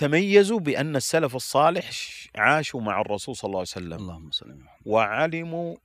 تميزوا 0.00 0.60
بأن 0.60 0.96
السلف 0.96 1.36
الصالح 1.36 1.90
عاشوا 2.36 2.80
مع 2.80 3.00
الرسول 3.00 3.36
صلى 3.36 3.48
الله 3.48 3.58
عليه 3.58 3.68
وسلم. 3.68 3.92
اللهم 3.92 4.30
صل 4.30 4.46
وسلم. 4.46 4.66
وعلموا 4.86 5.76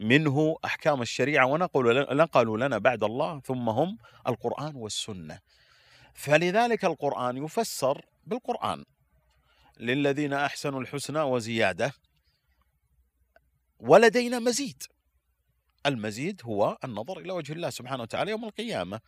منه 0.00 0.56
أحكام 0.64 1.02
الشريعة 1.02 1.46
ونقلوا 1.46 2.14
نقلوا 2.14 2.58
لنا 2.58 2.78
بعد 2.78 3.04
الله 3.04 3.40
ثم 3.40 3.68
هم 3.68 3.98
القرآن 4.26 4.76
والسنة. 4.76 5.38
فلذلك 6.14 6.84
القرآن 6.84 7.44
يفسر 7.44 8.04
بالقرآن. 8.26 8.84
للذين 9.80 10.32
أحسنوا 10.32 10.80
الحسنى 10.80 11.20
وزيادة 11.20 11.92
ولدينا 13.80 14.38
مزيد. 14.38 14.82
المزيد 15.86 16.40
هو 16.44 16.78
النظر 16.84 17.18
إلى 17.18 17.32
وجه 17.32 17.52
الله 17.52 17.70
سبحانه 17.70 18.02
وتعالى 18.02 18.30
يوم 18.30 18.44
القيامة. 18.44 19.00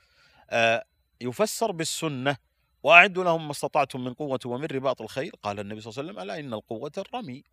آه، 0.50 0.84
يفسر 1.20 1.72
بالسنة 1.72 2.49
وأعدوا 2.82 3.24
لهم 3.24 3.44
ما 3.44 3.50
استطعتم 3.50 4.04
من 4.04 4.14
قوة 4.14 4.40
ومن 4.44 4.64
رباط 4.64 5.02
الخير 5.02 5.32
قال 5.42 5.60
النبي 5.60 5.80
صلى 5.80 5.90
الله 5.90 6.02
عليه 6.02 6.10
وسلم 6.12 6.22
ألا 6.22 6.46
إن 6.46 6.54
القوة 6.54 6.92
الرمي. 6.98 7.44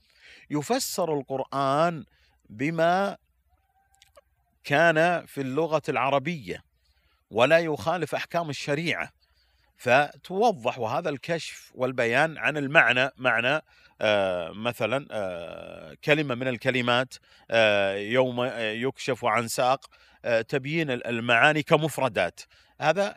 يفسر 0.50 1.13
القرآن 1.19 2.05
بما 2.50 3.17
كان 4.63 5.25
في 5.25 5.41
اللغة 5.41 5.81
العربية 5.89 6.63
ولا 7.31 7.60
يخالف 7.60 8.15
أحكام 8.15 8.50
الشريعة. 8.50 9.10
فتوضح 9.77 10.79
وهذا 10.79 11.10
الكشف 11.10 11.72
والبيان 11.75 12.38
عن 12.38 12.57
المعنى 12.57 13.10
معنى 13.17 13.62
آه، 14.01 14.51
مثلا 14.51 15.07
آه، 15.12 15.98
كلمة 16.03 16.36
من 16.36 16.48
الكلمات 16.48 17.13
آه، 17.51 17.96
يوم 17.96 18.50
يكشف 18.57 19.25
عن 19.25 19.48
ساق 19.48 19.86
تبيين 20.48 20.91
المعاني 20.91 21.63
كمفردات. 21.63 22.41
هذا 22.81 23.15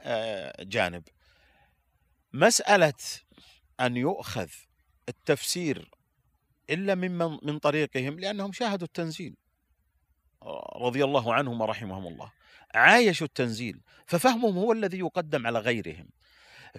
جانب. 0.61 1.03
مسألة 2.33 2.93
أن 3.81 3.97
يؤخذ 3.97 4.49
التفسير 5.09 5.91
إلا 6.71 6.95
ممن 6.95 7.39
من 7.43 7.59
طريقهم 7.59 8.21
لأنهم 8.21 8.53
شاهدوا 8.53 8.87
التنزيل. 8.87 9.37
رضي 10.77 11.05
الله 11.05 11.35
عنهم 11.35 11.61
ورحمهم 11.61 12.07
الله. 12.07 12.33
عايشوا 12.75 13.27
التنزيل. 13.27 13.81
ففهمهم 14.07 14.59
هو 14.59 14.73
الذي 14.73 14.99
يقدم 14.99 15.47
على 15.47 15.59
غيرهم. 15.59 16.09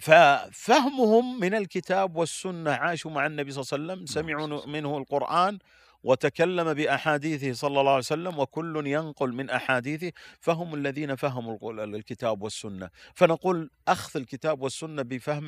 ففهمهم 0.01 1.39
من 1.39 1.53
الكتاب 1.53 2.15
والسنة 2.15 2.71
عاشوا 2.71 3.11
مع 3.11 3.25
النبي 3.25 3.51
صلى 3.51 3.61
الله 3.61 3.93
عليه 3.93 4.03
وسلم 4.03 4.05
سمعوا 4.05 4.65
منه 4.65 4.97
القرآن 4.97 5.59
وتكلم 6.03 6.73
بأحاديثه 6.73 7.53
صلى 7.53 7.79
الله 7.79 7.91
عليه 7.91 7.97
وسلم 7.97 8.39
وكل 8.39 8.87
ينقل 8.87 9.33
من 9.33 9.49
أحاديثه 9.49 10.11
فهم 10.39 10.75
الذين 10.75 11.15
فهموا 11.15 11.73
الكتاب 11.83 12.41
والسنة. 12.41 12.89
فنقول 13.15 13.69
أخذ 13.87 14.19
الكتاب 14.19 14.61
والسنة 14.61 15.01
بفهم 15.01 15.45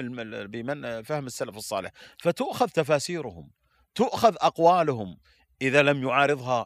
بمن 0.47 1.03
فهم 1.03 1.25
السلف 1.25 1.57
الصالح. 1.57 1.91
فتؤخذ 2.19 2.67
تفاسيرهم 2.67 3.49
تؤخذ 3.95 4.35
أقوالهم. 4.41 5.17
إذا 5.61 5.81
لم 5.81 6.03
يعارضها 6.03 6.65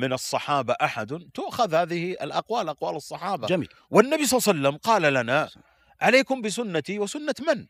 من 0.00 0.12
الصحابة 0.12 0.76
أحد 0.82 1.28
تؤخذ 1.34 1.74
هذه 1.74 2.12
الأقوال 2.12 2.68
أقوال 2.68 2.96
الصحابة. 2.96 3.46
جميل. 3.46 3.68
والنبي 3.90 4.26
صلى 4.26 4.38
الله 4.38 4.48
عليه 4.48 4.60
وسلم 4.60 4.76
قال 4.76 5.02
لنا 5.14 5.48
عليكم 6.00 6.42
بسنتي 6.42 6.98
وسنة 6.98 7.34
من؟ 7.48 7.66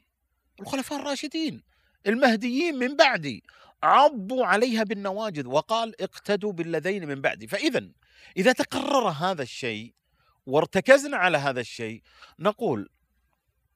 الخلفاء 0.60 0.98
الراشدين 0.98 1.62
المهديين 2.06 2.78
من 2.78 2.96
بعدي. 2.96 3.42
عضوا 3.86 4.46
عليها 4.46 4.82
بالنواجذ 4.82 5.46
وقال 5.46 6.02
اقتدوا 6.02 6.52
بالذين 6.52 7.08
من 7.08 7.20
بعدي. 7.20 7.46
فإذا 7.46 7.88
إذا 8.36 8.52
تقرر 8.52 9.08
هذا 9.08 9.42
الشيء 9.42 9.94
وارتكزنا 10.46 11.16
على 11.16 11.38
هذا 11.38 11.60
الشيء 11.60 12.02
نقول 12.38 12.88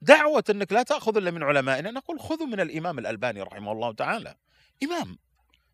دعوة 0.01 0.43
أنك 0.49 0.73
لا 0.73 0.83
تأخذ 0.83 1.17
إلا 1.17 1.31
من 1.31 1.43
علمائنا. 1.43 1.91
نقول 1.91 2.19
خذوا 2.19 2.47
من 2.47 2.59
الإمام 2.59 2.99
الألباني 2.99 3.41
رحمه 3.41 3.71
الله 3.71 3.93
تعالى. 3.93 4.35
إمام 4.83 5.17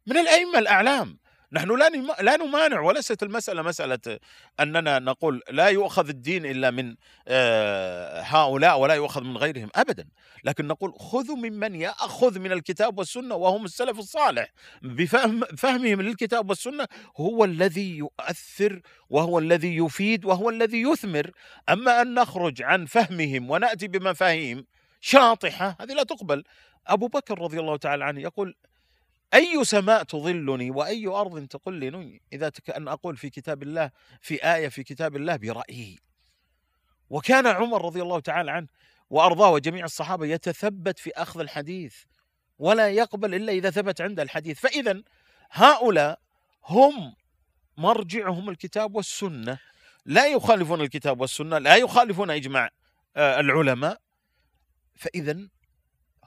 من 0.07 0.17
الأئمة 0.17 0.59
الأعلام. 0.59 1.19
نحن 1.51 1.79
لا 1.79 1.89
لا 2.21 2.37
نمانع 2.37 2.79
وليست 2.79 3.23
المسألة 3.23 3.61
مسألة 3.61 4.19
أننا 4.59 4.99
نقول 4.99 5.41
لا 5.49 5.67
يؤخذ 5.67 6.09
الدين 6.09 6.45
إلا 6.45 6.71
من 6.71 6.95
آه، 7.27 8.21
هؤلاء 8.21 8.79
ولا 8.79 8.93
يؤخذ 8.93 9.23
من 9.23 9.37
غيرهم 9.37 9.69
أبدا. 9.75 10.07
لكن 10.43 10.67
نقول 10.67 10.93
خذوا 10.93 11.35
ممن 11.35 11.75
يأخذ 11.75 12.39
من 12.39 12.51
الكتاب 12.51 12.97
والسنة 12.97 13.35
وهم 13.35 13.65
السلف 13.65 13.99
الصالح. 13.99 14.53
بفهم 14.81 15.39
فهمهم 15.57 16.01
للكتاب 16.01 16.49
والسنة 16.49 16.87
هو 17.17 17.45
الذي 17.45 17.97
يؤثر 17.97 18.81
وهو 19.09 19.39
الذي 19.39 19.77
يفيد 19.77 20.25
وهو 20.25 20.49
الذي 20.49 20.81
يثمر. 20.81 21.31
أما 21.69 22.01
أن 22.01 22.13
نخرج 22.13 22.61
عن 22.61 22.85
فهمهم 22.85 23.49
ونأتي 23.51 23.87
بمفاهيم 23.87 24.65
شاطحة 25.01 25.77
هذه 25.81 25.93
لا 25.93 26.03
تقبل. 26.03 26.43
أبو 26.87 27.07
بكر 27.07 27.39
رضي 27.39 27.59
الله 27.59 27.77
تعالى 27.77 28.05
عنه 28.05 28.21
يقول 28.21 28.55
أي 29.33 29.65
سماء 29.65 30.03
تظلني 30.03 30.71
وأي 30.71 31.07
أرض 31.07 31.47
تقلني 31.47 32.21
إذا 32.33 32.51
أن 32.77 32.87
أقول 32.87 33.17
في 33.17 33.29
كتاب 33.29 33.63
الله 33.63 33.91
في 34.21 34.55
آية 34.55 34.67
في 34.67 34.83
كتاب 34.83 35.15
الله 35.15 35.35
برأيي. 35.35 35.99
وكان 37.09 37.47
عمر 37.47 37.85
رضي 37.85 38.01
الله 38.01 38.19
تعالى 38.19 38.51
عنه 38.51 38.67
وأرضاه 39.09 39.51
وجميع 39.51 39.85
الصحابة 39.85 40.25
يتثبت 40.25 40.99
في 40.99 41.11
أخذ 41.11 41.39
الحديث 41.39 41.95
ولا 42.59 42.89
يقبل 42.89 43.35
إلا 43.35 43.51
إذا 43.51 43.69
ثبت 43.69 44.01
عنده 44.01 44.23
الحديث. 44.23 44.59
فإذا 44.59 45.03
هؤلاء 45.51 46.19
هم 46.65 47.15
مرجعهم 47.77 48.49
الكتاب 48.49 48.95
والسنة. 48.95 49.59
لا 50.05 50.27
يخالفون 50.27 50.81
الكتاب 50.81 51.21
والسنة 51.21 51.57
لا 51.57 51.75
يخالفون 51.75 52.31
إجماع 52.31 52.69
آه، 53.15 53.39
العلماء. 53.39 54.01
فإذا 54.95 55.47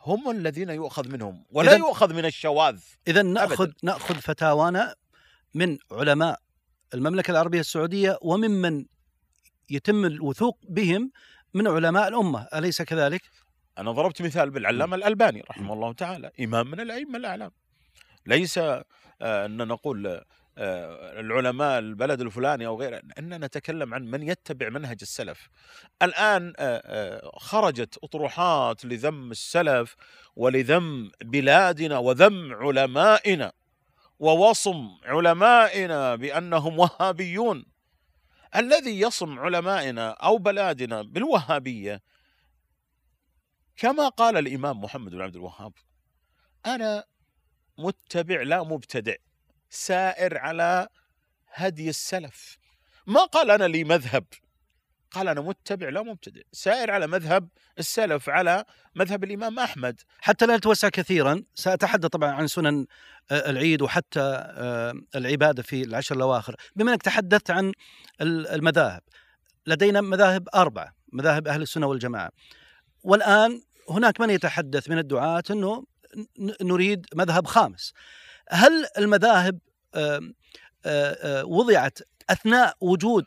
هم 0.03 0.31
الذين 0.31 0.71
يؤخذ 0.71 1.09
منهم 1.09 1.45
ولا 1.51 1.73
يؤخذ 1.73 2.15
من 2.15 2.25
الشواذ. 2.25 2.81
اذا 3.09 3.23
ناخذ 3.23 3.65
أبداً. 3.65 3.75
ناخذ 3.83 4.15
فتاوانا 4.15 4.95
من 5.55 5.79
علماء 5.93 6.41
المملكة 6.95 7.31
العربية 7.31 7.61
السعودية 7.61 8.19
وممن 8.23 8.87
يتم 9.71 10.05
الوثوق 10.05 10.59
بهم 10.69 11.11
من 11.55 11.69
علماء 11.69 12.09
الأمة. 12.09 12.49
أليس 12.55 12.83
كذلك؟ 12.83 13.23
أنا 13.79 13.93
ضربت 13.93 14.23
مثال 14.23 14.51
بالعلامة 14.51 14.97
الألباني 14.97 15.41
رحمه 15.51 15.73
الله 15.73 15.93
تعالى 15.93 16.31
إمام 16.41 16.71
من 16.71 16.81
الأئمة 16.81 17.19
الأعلام. 17.19 17.51
ليس 18.27 18.59
آه، 18.59 18.85
أن 19.23 19.69
نقول 19.69 20.21
العلماء 20.59 21.79
البلد 21.79 22.21
الفلاني 22.21 22.67
أو 22.67 22.81
غيره 22.81 23.03
إن 23.19 23.45
نتكلم 23.45 23.95
عن 23.95 24.05
من 24.05 24.23
يتبع 24.23 24.69
منهج 24.69 24.99
السلف. 25.03 25.49
الآن 26.03 26.53
آه، 26.59 26.83
آه، 26.85 27.39
خرجت 27.39 27.99
أطروحات 28.05 28.85
لذم 28.85 29.31
السلف 29.31 29.97
ولذم 30.37 31.11
بلادنا 31.25 31.99
وذم 31.99 32.53
علمائنا 32.55 33.53
ووصم 34.19 34.89
علمائنا 35.05 36.15
بأنهم 36.15 36.79
وهابيون. 36.79 37.65
الذي 38.57 39.01
يصم 39.01 39.39
علمائنا 39.39 40.11
أو 40.11 40.39
بلادنا 40.39 41.03
بالوهابية 41.03 42.03
كما 43.77 44.09
قال 44.09 44.37
الإمام 44.37 44.81
محمد 44.81 45.11
بن 45.11 45.21
عبد 45.21 45.37
الوهاب 45.37 45.73
أنا 46.67 47.05
متبع 47.79 48.43
لا 48.43 48.63
مبتدع. 48.63 49.15
سائر 49.71 50.39
على 50.39 50.89
هدي 51.53 51.89
السلف. 51.89 52.59
ما 53.07 53.25
قال 53.25 53.51
أنا 53.51 53.65
لي 53.65 53.85
مذهب. 53.85 54.25
قال 55.11 55.29
أنا 55.29 55.41
متبع 55.41 55.89
لا 55.89 56.03
مبتدئ. 56.03 56.47
سائر 56.53 56.91
على 56.91 57.07
مذهب 57.07 57.49
السلف 57.79 58.29
على 58.29 58.65
مذهب 58.95 59.25
الإمام 59.25 59.59
أحمد. 59.59 60.01
حتى 60.21 60.47
لا 60.47 60.57
نتوسع 60.57 60.89
كثيرا. 60.89 61.43
سأتحدث 61.55 62.07
طبعا 62.07 62.31
عن 62.31 62.47
سنن 62.47 62.87
آه، 63.31 63.51
العيد 63.51 63.83
وحتى 63.83 64.21
آه، 64.21 64.95
العبادة 65.15 65.63
في 65.63 65.83
العشر 65.83 66.17
الأواخر. 66.17 66.57
بما 66.77 66.93
أنك 66.93 67.03
تحدثت 67.03 67.51
عن 67.51 67.73
المذاهب 68.21 69.03
لدينا 69.67 70.01
مذاهب 70.01 70.49
أربعة 70.55 70.95
مذاهب 71.13 71.49
أهل 71.49 71.63
السنة 71.63 71.87
والجماعة. 71.87 72.31
والآن 73.03 73.63
هناك 73.91 74.21
من 74.21 74.31
يتحدث 74.31 74.91
من 74.91 74.99
الدعاة 74.99 75.43
أنه 75.51 75.85
نريد 76.63 77.07
مذهب 77.15 77.47
خامس. 77.47 77.93
هل 78.51 78.87
المذاهب 78.99 79.59
وضعت 81.45 81.99
أثناء 82.31 82.77
وجود 82.81 83.27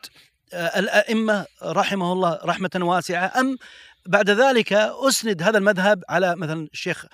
الأئمة 0.54 1.46
رحمه 1.64 2.14
الله 2.14 2.40
رحمة 2.44 2.72
واسعة 2.76 3.40
أم 3.40 3.58
بعد 4.06 4.30
ذلك 4.30 4.74
أسند 4.74 5.42
هذا 5.42 5.58
المذهب 5.58 6.04
على 6.10 6.36
مثلا 6.36 6.68
الشيخ 6.74 7.06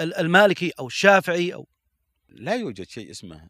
المالكي 0.00 0.72
أو 0.78 0.86
الشافعي 0.86 1.54
أو؟ 1.54 1.66
لا 2.28 2.54
يوجد 2.54 2.88
شيء 2.88 3.10
اسمه 3.10 3.48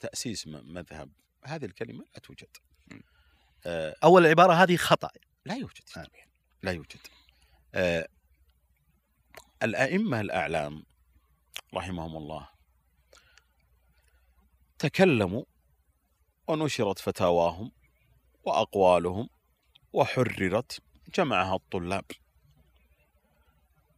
تأسيس 0.00 0.46
مذهب. 0.46 1.10
هذه 1.44 1.64
الكلمة 1.64 2.04
لا 2.14 2.20
توجد. 2.22 2.48
أول 4.04 4.26
العبارة 4.26 4.52
هذه 4.52 4.76
خطأ. 4.76 5.10
لا 5.44 5.54
يوجد. 5.54 6.08
لا 6.62 6.72
يوجد. 6.72 7.00
الأئمة 9.62 10.20
الأعلام 10.20 10.84
رحمهم 11.74 12.16
الله. 12.16 12.48
تكلموا 14.78 15.44
ونشرت 16.48 16.98
فتاواهم 16.98 17.72
وأقوالهم 18.44 19.28
وحررت 19.92 20.82
جمعها 21.14 21.54
الطلاب. 21.54 22.04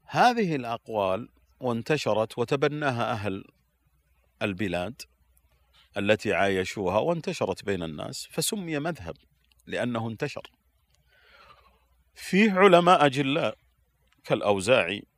هذه 0.06 0.56
الأقوال 0.56 1.28
وانتشرت 1.60 2.38
وتبناها 2.38 3.12
أهل 3.12 3.44
البلاد 4.42 5.02
التي 5.96 6.32
عايشوها 6.32 6.98
وانتشرت 6.98 7.64
بين 7.64 7.82
الناس 7.82 8.26
فسمي 8.26 8.78
مذهب 8.78 9.16
لأنه 9.66 10.08
انتشر. 10.08 10.50
فيه 12.14 12.52
علماء 12.52 13.06
أجلاء 13.06 13.58
كالأوزاعي 14.24 15.11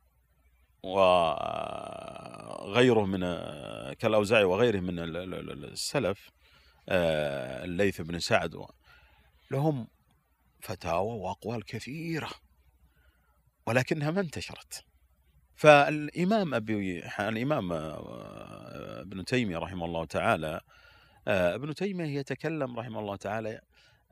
وغيره 2.65 3.05
من 3.05 3.19
كالأوزاعي 3.93 4.43
وغيره 4.43 4.79
من 4.79 4.99
السلف 4.99 6.31
آه، 6.89 7.63
الليث 7.63 8.01
بن 8.01 8.19
سعد 8.19 8.55
لهم 9.51 9.87
فتاوى 10.61 11.17
وأقوال 11.17 11.65
كثيرة 11.65 12.29
ولكنها 13.65 14.11
ما 14.11 14.21
انتشرت. 14.21 14.85
فالإمام 15.55 16.53
أبي 16.53 17.03
الإمام 17.19 17.71
آه، 17.71 19.01
ابن 19.01 19.25
تيمية 19.25 19.57
رحمه 19.57 19.85
الله 19.85 20.05
تعالى 20.05 20.61
آه، 21.27 21.55
ابن 21.55 21.75
تيمية 21.75 22.19
يتكلم 22.19 22.79
رحمه 22.79 22.99
الله 22.99 23.15
تعالى 23.15 23.61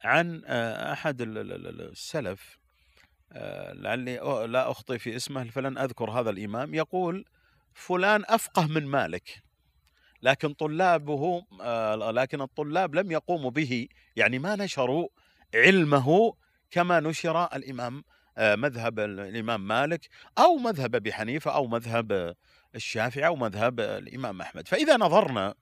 عن 0.03 0.45
أحد 0.45 1.21
السلف 1.21 2.59
لعلي 3.73 4.15
لا 4.47 4.71
أخطئ 4.71 4.97
في 4.97 5.15
اسمه 5.15 5.43
فلن 5.43 5.77
أذكر 5.77 6.11
هذا 6.11 6.29
الإمام. 6.29 6.73
يقول 6.73 7.25
فلان 7.73 8.23
أفقه 8.27 8.67
من 8.67 8.85
مالك. 8.85 9.43
لكن 10.21 10.53
طلابه 10.53 11.45
آه، 11.61 11.95
لكن 11.95 12.41
الطلاب 12.41 12.95
لم 12.95 13.11
يقوموا 13.11 13.51
به. 13.51 13.87
يعني 14.15 14.39
ما 14.39 14.55
نشروا 14.55 15.07
علمه 15.55 16.33
كما 16.71 16.99
نشر 16.99 17.45
الإمام 17.45 18.03
آه، 18.37 18.55
مذهب 18.55 18.99
الإمام 18.99 19.67
مالك 19.67 20.07
أو 20.37 20.55
مذهب 20.55 20.95
أبي 20.95 21.13
حنيفة 21.13 21.51
أو 21.51 21.67
مذهب 21.67 22.35
الشافعي 22.75 23.27
أو 23.27 23.35
مذهب 23.35 23.79
الإمام 23.79 24.41
أحمد. 24.41 24.67
فإذا 24.67 24.97
نظرنا 24.97 25.53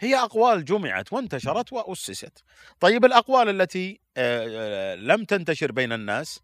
هي 0.00 0.16
أقوال 0.16 0.64
جمعت 0.64 1.12
وانتشرت 1.12 1.72
وأسست. 1.72 2.44
طيب 2.80 3.04
الأقوال 3.04 3.48
التي 3.48 4.00
آه، 4.16 4.46
آه، 4.50 4.94
لم 4.94 5.24
تنتشر 5.24 5.72
بين 5.72 5.92
الناس 5.92 6.40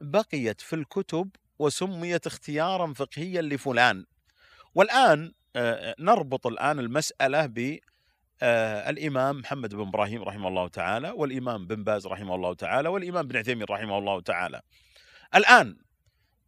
بقيت 0.00 0.60
في 0.60 0.76
الكتب 0.76 1.30
وسميت 1.58 2.26
اختيارا 2.26 2.92
فقهيا 2.92 3.42
لفلان. 3.42 4.04
والآن 4.74 5.32
آه، 5.56 5.94
نربط 5.98 6.46
الآن 6.46 6.78
المسألة 6.78 7.46
ب 7.46 7.78
الإمام 8.88 9.38
محمد 9.38 9.74
بن 9.74 9.80
إبراهيم 9.88 10.22
رحمه 10.22 10.48
الله 10.48 10.68
تعالى 10.68 11.10
والإمام 11.10 11.66
بن 11.66 11.84
باز 11.84 12.06
رحمه 12.06 12.34
الله 12.34 12.54
تعالى 12.54 12.88
والإمام 12.88 13.28
بن 13.28 13.36
عثيمين 13.36 13.66
رحمه 13.70 13.98
الله 13.98 14.20
تعالى. 14.20 14.60
الآن 15.34 15.76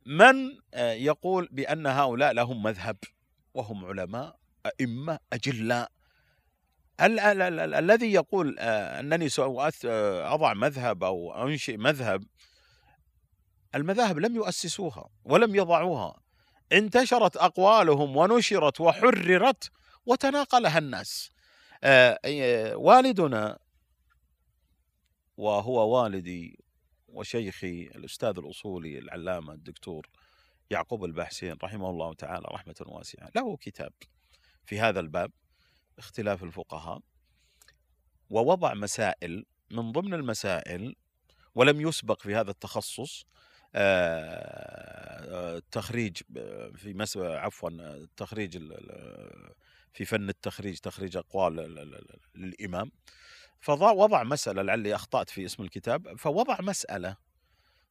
من 0.07 0.35
يقول 0.79 1.49
بأن 1.51 1.87
هؤلاء 1.87 2.33
لهم 2.33 2.63
مذهب 2.63 2.97
وهم 3.55 3.85
علماء 3.85 4.37
ال- 7.01 7.21
ال- 7.21 7.75
الذي 7.75 8.13
يقول 8.13 8.57
آه، 8.59 9.01
أنني 9.01 9.29
ساضع 9.29 10.55
مذهب 10.55 11.05
أو 11.05 11.45
أنشئ 11.47 11.77
مذهب 11.77 12.25
المذاهب 13.75 14.19
لم 14.19 14.37
يؤسسوها 14.37 15.09
ولم 15.25 15.55
يضعوها. 15.55 16.21
انتشرت 16.73 17.37
أقوالهم 17.37 18.17
ونشرت 18.17 18.81
وحررت 18.81 19.71
وتناقلها 20.07 20.79
الناس. 20.79 21.31
آه، 21.85 22.77
والدنا 22.77 23.59
وهو 25.37 25.97
والدي 25.97 26.59
وشيخي 27.09 27.83
الأستاذ 27.83 28.39
الأصولي 28.39 28.99
العلامة 28.99 29.53
الدكتور 29.53 30.09
يعقوب 30.71 31.05
البحسين 31.05 31.57
رحمه 31.63 31.91
الله 31.91 32.15
تعالى 32.15 32.47
رحمة 32.51 32.75
واسعة 32.81 33.31
له 33.37 33.57
كتاب 33.57 33.93
في 34.65 34.81
هذا 34.81 35.01
الباب 35.01 35.33
اختلاف 35.99 36.45
الفقهاء 36.45 37.01
ووضع 38.31 38.75
مسائل 38.75 39.47
من 39.71 39.93
ضمن 39.93 40.15
المسائل 40.15 40.97
ولم 41.55 41.81
يسبق 41.81 42.23
في 42.23 42.35
هذا 42.35 42.51
التخصص 42.51 43.27
التخريج 45.25 46.17
في 46.77 46.95
مس 46.95 47.17
عفوا 47.17 47.71
التخريج 47.71 48.59
في 49.93 50.05
فن 50.05 50.29
التخريج 50.29 50.79
تخريج 50.79 51.17
أقوال 51.17 51.55
للامام 52.35 52.91
فوضع 53.61 54.23
مسألة 54.23 54.63
لعلي 54.63 54.95
أخطأت 54.95 55.31
في 55.31 55.45
اسم 55.45 55.63
الكتاب 55.63 56.19
فوضع 56.19 56.61
مسألة 56.61 57.17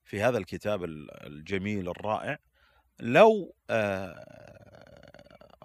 في 0.04 0.22
هذا 0.22 0.38
الكتاب 0.38 0.84
الجميل 1.24 1.90
الرائع 1.90 2.40
لو 3.00 3.56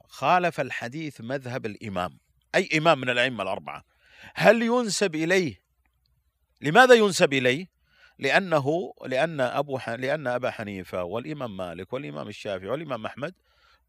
خالف 0.04 0.60
الحديث 0.60 1.20
مذهب 1.20 1.66
الإمام 1.66 2.18
أي 2.54 2.68
إمام 2.78 3.00
من 3.00 3.10
الأئمة 3.10 3.42
الأربعة 3.42 3.84
هل 4.34 4.62
ينسب 4.62 5.14
إليه؟ 5.14 5.62
لماذا 6.60 6.94
ينسب 6.94 7.32
إليه؟ 7.32 7.71
لأنه 8.18 8.92
لأن 9.06 9.40
أبو 9.40 9.78
ح... 9.78 9.88
لأن 9.90 10.26
أبا 10.26 10.50
حنيفة 10.50 11.04
والإمام 11.04 11.56
مالك 11.56 11.92
والإمام 11.92 12.28
الشافعي 12.28 12.68
والإمام 12.68 13.06
أحمد 13.06 13.34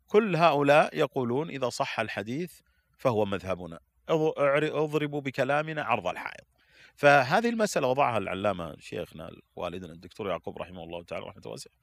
كل 0.07 0.35
هؤلاء 0.35 0.97
يقولون 0.97 1.49
إذا 1.49 1.69
صح 1.69 1.99
الحديث 1.99 2.59
فهو 2.97 3.25
مذهبنا. 3.25 3.79
اضربوا 4.09 5.21
بكلامنا 5.21 5.83
عرض 5.83 6.07
الحائط. 6.07 6.47
فهذه 6.95 7.49
المسألة 7.49 7.87
وضعها 7.87 8.17
العلامة 8.17 8.75
شيخنا 8.79 9.31
والدنا 9.55 9.93
الدكتور 9.93 10.29
يعقوب 10.29 10.57
رحمه 10.57 10.83
الله 10.83 11.03
تعالى 11.03 11.25
رحمة 11.25 11.41
واسعة. 11.45 11.73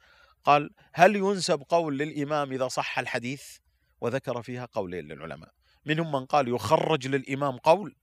قال 0.44 0.70
هل 0.94 1.16
ينسب 1.16 1.62
قول 1.68 1.98
للإمام 1.98 2.52
إذا 2.52 2.68
صح 2.68 2.98
الحديث؟ 2.98 3.56
وذكر 4.00 4.42
فيها 4.42 4.68
قولين 4.72 5.08
للعلماء. 5.08 5.50
منهم 5.86 6.12
من 6.12 6.24
قال 6.24 6.48
يخرج 6.48 7.08
للإمام 7.08 7.56
قول. 7.56 7.96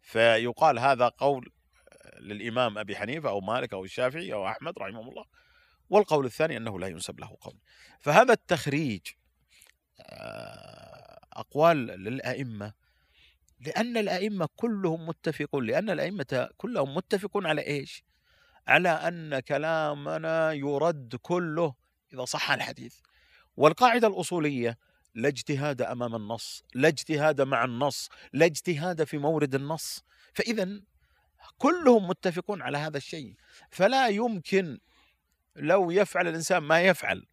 فيقال 0.00 0.78
هذا 0.78 1.08
قول 1.08 1.52
للإمام 2.20 2.78
أبي 2.78 2.96
حنيفة 2.96 3.28
أو 3.28 3.40
مالك 3.40 3.72
أو 3.72 3.84
الشافعي 3.84 4.32
أو 4.32 4.48
أحمد 4.48 4.78
رحمه 4.78 5.00
الله 5.00 5.24
والقول 5.90 6.26
الثاني 6.26 6.56
أنه 6.56 6.78
لا 6.78 6.86
ينسب 6.86 7.20
له 7.20 7.36
قول. 7.40 7.58
فهذا 8.00 8.32
التخريج 8.32 9.00
آه، 10.00 11.18
أقوال 11.32 11.76
للأئمة 11.76 12.72
لأن 13.60 13.96
الأئمة 13.96 14.48
كلهم 14.56 15.06
متفقون 15.06 15.66
لأن 15.66 15.90
الأئمة 15.90 16.48
كلهم 16.56 16.94
متفقون 16.94 17.46
على 17.46 17.66
إيش؟ 17.66 18.04
على 18.68 18.88
أن 18.88 19.40
كلامنا 19.40 20.52
يرد 20.52 21.16
كله 21.22 21.74
إذا 22.14 22.24
صح 22.24 22.50
الحديث. 22.50 22.96
والقاعدة 23.56 24.08
الأصولية 24.08 24.78
لا 25.14 25.28
اجتهاد 25.28 25.82
أمام 25.82 26.14
النص 26.14 26.64
لا 26.74 26.88
اجتهاد 26.88 27.40
مع 27.40 27.64
النص 27.64 28.08
لا 28.32 28.46
اجتهاد 28.46 29.04
في 29.04 29.18
مورد 29.18 29.54
النص. 29.54 30.04
فاذا 30.34 30.80
كلهم 31.58 32.08
متفقون 32.08 32.62
على 32.62 32.78
هذا 32.78 32.96
الشيء. 32.96 33.34
فلا 33.70 34.08
يمكن 34.08 34.78
لو 35.56 35.90
يفعل 35.90 36.28
الإنسان 36.28 36.58
ما 36.58 36.82
يفعل 36.82 37.26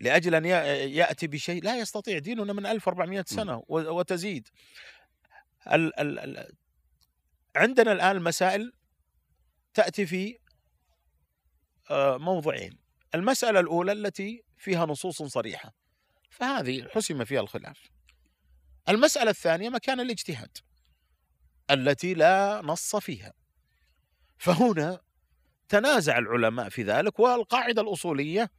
لأجل 0.00 0.34
أن 0.34 0.44
يأتي 0.90 1.26
بشيء 1.26 1.62
لا 1.62 1.78
يستطيع. 1.78 2.18
ديننا 2.18 2.52
من 2.52 2.66
1400 2.66 3.24
سنة 3.26 3.62
وتزيد. 3.68 4.48
ال 5.72 6.00
ال 6.00 6.18
ال 6.18 6.52
عندنا 7.56 7.92
الآن 7.92 8.16
المسائل 8.16 8.72
تأتي 9.74 10.06
في 10.06 10.38
آه، 11.90 12.16
موضعين. 12.16 12.78
المسألة 13.14 13.60
الأولى 13.60 13.92
التي 13.92 14.44
فيها 14.56 14.86
نصوص 14.86 15.22
صريحة 15.22 15.74
فهذه 16.30 16.88
حسم 16.88 17.24
فيها 17.24 17.40
الخلاف. 17.40 17.90
المسألة 18.88 19.30
الثانية 19.30 19.68
مكان 19.68 20.00
الاجتهاد. 20.00 20.58
التي 21.70 22.14
لا 22.14 22.60
نص 22.64 22.96
فيها. 22.96 23.32
فهنا 24.38 25.00
تنازع 25.68 26.18
العلماء 26.18 26.68
في 26.68 26.82
ذلك 26.82 27.20
والقاعدة 27.20 27.82
الأصولية 27.82 28.50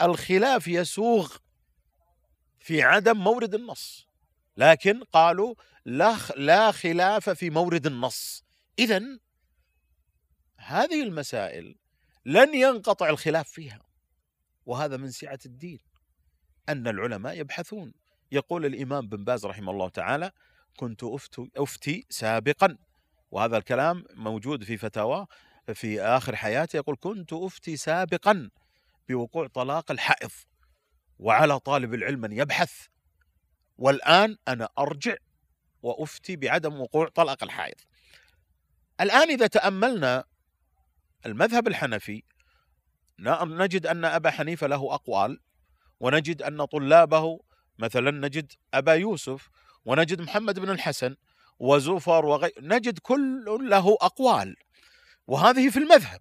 الخلاف 0.00 0.68
يسوغ 0.68 1.36
في 2.58 2.82
عدم 2.82 3.16
مورد 3.16 3.54
النص. 3.54 4.08
لكن 4.56 5.04
قالوا 5.04 5.54
لا 5.84 6.16
لا 6.36 6.72
خلاف 6.72 7.30
في 7.30 7.50
مورد 7.50 7.86
النص. 7.86 8.44
إذا 8.78 9.02
هذه 10.56 11.02
المسائل 11.02 11.76
لن 12.26 12.54
ينقطع 12.54 13.08
الخلاف 13.08 13.48
فيها. 13.48 13.80
وهذا 14.66 14.96
من 14.96 15.10
سعة 15.10 15.38
الدين 15.46 15.78
أن 16.68 16.88
العلماء 16.88 17.38
يبحثون. 17.38 17.94
يقول 18.32 18.66
الإمام 18.66 19.08
بن 19.08 19.24
باز 19.24 19.46
رحمه 19.46 19.72
الله 19.72 19.88
تعالى 19.88 20.32
كنت 20.76 21.04
أفتي, 21.56 22.06
سابقا 22.10 22.76
وهذا 23.30 23.56
الكلام 23.56 24.04
موجود 24.14 24.64
في 24.64 24.76
فتاوى 24.76 25.26
في 25.74 26.00
آخر 26.02 26.36
حياته 26.36 26.76
يقول 26.76 26.96
كنت 27.00 27.32
أفتي 27.32 27.76
سابقا 27.76 28.50
بوقوع 29.08 29.46
طلاق 29.46 29.90
الحائض 29.90 30.30
وعلى 31.18 31.58
طالب 31.58 31.94
العلم 31.94 32.24
أن 32.24 32.32
يبحث 32.32 32.86
والآن 33.78 34.36
أنا 34.48 34.68
أرجع 34.78 35.16
وأفتي 35.82 36.36
بعدم 36.36 36.80
وقوع 36.80 37.08
طلاق 37.08 37.42
الحائض. 37.42 37.76
الآن 39.00 39.30
إذا 39.30 39.46
تأملنا 39.46 40.24
المذهب 41.26 41.68
الحنفي 41.68 42.22
نجد 43.18 43.86
أن 43.86 44.04
أبا 44.04 44.30
حنيفة 44.30 44.66
له 44.66 44.94
أقوال 44.94 45.40
ونجد 46.00 46.42
أن 46.42 46.64
طلابه 46.64 47.40
مثلا 47.78 48.10
نجد 48.10 48.52
أبا 48.74 48.92
يوسف 48.94 49.48
ونجد 49.84 50.20
محمد 50.20 50.58
بن 50.58 50.70
الحسن 50.70 51.16
وزفر 51.58 52.26
وغير 52.26 52.52
نجد 52.60 52.98
كل 52.98 53.44
له 53.70 53.98
أقوال 54.00 54.56
وهذه 55.26 55.68
في 55.68 55.78
المذهب 55.78 56.20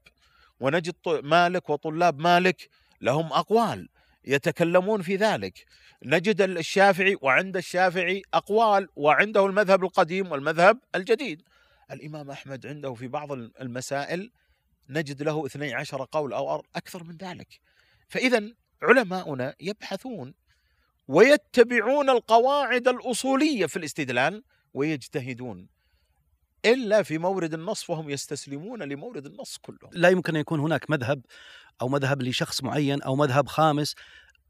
ونجد 0.60 0.96
مالك 1.08 1.70
وطلاب 1.70 2.20
مالك 2.20 2.70
لهم 3.02 3.34
أقوال 3.34 3.89
يتكلمون 4.26 5.02
في 5.02 5.15
ذلك. 5.15 5.65
نجد 6.04 6.41
الشافعي 6.41 7.17
وعند 7.22 7.58
الشافعي 7.58 8.22
أقوال 8.34 8.88
وعنده 8.96 9.46
المذهب 9.46 9.84
القديم 9.84 10.32
والمذهب 10.32 10.80
الجديد. 10.96 11.41
الإمام 11.91 12.32
أحمد 12.32 12.65
عنده 12.65 12.93
في 12.93 13.08
بعض 13.08 13.32
المسائل 13.32 14.32
نجد 14.89 15.24
له 15.24 15.46
12 15.46 16.08
قول 16.12 16.34
أو 16.34 16.63
أكثر 16.76 17.04
من 17.04 17.17
ذلك. 17.17 17.60
فإذا 18.08 18.54
علماؤنا 18.82 19.56
يبحثون 19.60 20.34
ويتبعون 21.08 22.10
القواعد 22.10 22.88
الأصولية 22.88 23.65
في 23.65 23.78
الاستدلال 23.78 24.43
ويجتهدون 24.74 25.67
إلا 26.65 27.04
في 27.04 27.17
مورد 27.17 27.54
النص 27.54 27.84
فهم 27.84 28.10
يستسلمون 28.10 28.84
لمورد 28.84 29.26
النص 29.26 29.58
كله. 29.58 29.89
لا 29.91 30.10
يمكن 30.10 30.36
أن 30.36 30.41
يكون 30.41 30.60
هناك 30.60 30.89
مذهب 30.89 31.22
أو 31.82 31.88
مذهب 31.88 32.22
لشخص 32.22 32.63
معين 32.63 33.02
أو 33.02 33.15
مذهب 33.15 33.48
خامس 33.48 33.96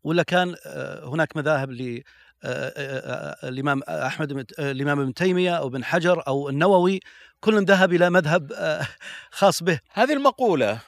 ولا 0.04 0.24
كان 0.24 0.56
آه، 0.65 1.10
هناك 1.10 1.38
مذاهب 1.38 1.72
ل 1.72 2.04
آه، 2.43 2.74
آه، 2.78 3.48
الإمام 3.50 3.84
أحمد 3.84 4.52
الإمام 4.60 5.00
ابن 5.00 5.13
تيمية 5.13 5.58
أو 5.58 5.67
ابن 5.67 5.84
حجر 5.84 6.28
أو 6.28 6.50
النووي 6.50 7.00
كل 7.39 7.65
ذهب 7.65 7.93
إلى 7.93 8.10
مذهب 8.10 8.52
خاص 9.39 9.63
به. 9.63 9.80
هذه 9.91 10.13
المقولة 10.13 10.80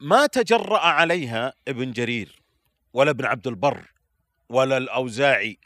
ما 0.00 0.26
تجرأ 0.26 0.78
عليها 0.78 1.52
ابن 1.68 1.92
جرير 1.92 2.42
ولا 2.92 3.10
ابن 3.10 3.24
عبد 3.24 3.46
البر 3.46 3.91
ولا 4.52 4.76
الأوزاعي 4.76 5.58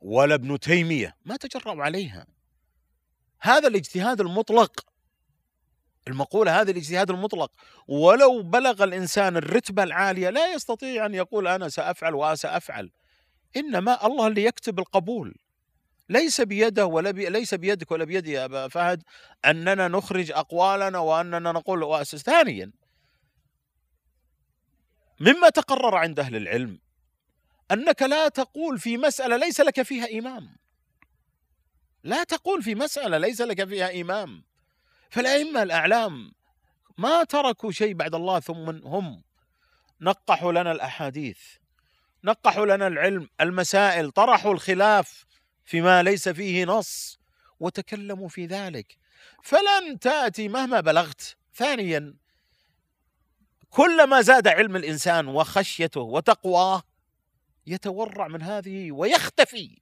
ولا 0.00 0.34
ابن 0.34 0.60
تيمية. 0.60 1.16
ما 1.24 1.36
تجرأوا 1.36 1.82
عليها. 1.82 2.26
هذا 3.40 3.68
الاجتهاد 3.68 4.20
المطلق. 4.20 4.86
المقولة 6.08 6.60
هذا 6.60 6.70
الاجتهاد 6.70 7.10
المطلق. 7.10 7.52
ولو 7.88 8.42
بلغ 8.42 8.84
الإنسان 8.84 9.36
الرتبة 9.36 9.82
العالية 9.82 10.30
لا 10.30 10.52
يستطيع 10.52 11.06
أن 11.06 11.14
يقول 11.14 11.48
أنا 11.48 11.68
سأفعل 11.68 12.14
وسأفعل. 12.14 12.90
إنما 13.56 14.06
الله 14.06 14.26
اللي 14.26 14.44
يكتب 14.44 14.78
القبول. 14.78 15.34
ليس 16.08 16.40
بيده 16.40 16.86
ولا 16.86 17.10
بي 17.10 17.28
ليس 17.28 17.54
بيدك 17.54 17.90
ولا 17.90 18.04
بيدي 18.04 18.32
يا 18.32 18.44
أبا 18.44 18.68
فهد 18.68 19.02
أننا 19.44 19.88
نخرج 19.88 20.32
أقوالنا 20.32 20.98
وأننا 20.98 21.52
نقول 21.52 21.82
وأسس. 21.82 22.22
ثانيا 22.22 22.72
مما 25.20 25.48
تقرر 25.48 25.96
عند 25.96 26.20
أهل 26.20 26.36
العلم 26.36 26.85
أنك 27.72 28.02
لا 28.02 28.28
تقول 28.28 28.78
في 28.78 28.96
مسألة 28.96 29.36
ليس 29.36 29.60
لك 29.60 29.82
فيها 29.82 30.18
إمام. 30.18 30.56
لا 32.04 32.24
تقول 32.24 32.62
في 32.62 32.74
مسألة 32.74 33.18
ليس 33.18 33.40
لك 33.40 33.68
فيها 33.68 34.00
إمام. 34.00 34.44
فالأئمة 35.10 35.62
الأعلام 35.62 36.32
ما 36.98 37.24
تركوا 37.24 37.72
شيء 37.72 37.94
بعد 37.94 38.14
الله 38.14 38.40
ثم 38.40 38.86
هم 38.86 39.22
نقحوا 40.00 40.52
لنا 40.52 40.72
الأحاديث 40.72 41.38
نقحوا 42.24 42.66
لنا 42.66 42.86
العلم 42.86 43.28
المسائل 43.40 44.10
طرحوا 44.10 44.52
الخلاف 44.52 45.24
فيما 45.64 46.02
ليس 46.02 46.28
فيه 46.28 46.64
نص 46.64 47.18
وتكلموا 47.60 48.28
في 48.28 48.46
ذلك. 48.46 48.98
فلن 49.42 49.98
تأتي 50.00 50.48
مهما 50.48 50.80
بلغت. 50.80 51.36
ثانيا 51.54 52.14
كلما 53.70 54.20
زاد 54.20 54.48
علم 54.48 54.76
الإنسان 54.76 55.28
وخشيته 55.28 56.00
وتقواه 56.00 56.82
يتورع 57.66 58.28
من 58.28 58.42
هذه 58.42 58.92
ويختفي 58.92 59.78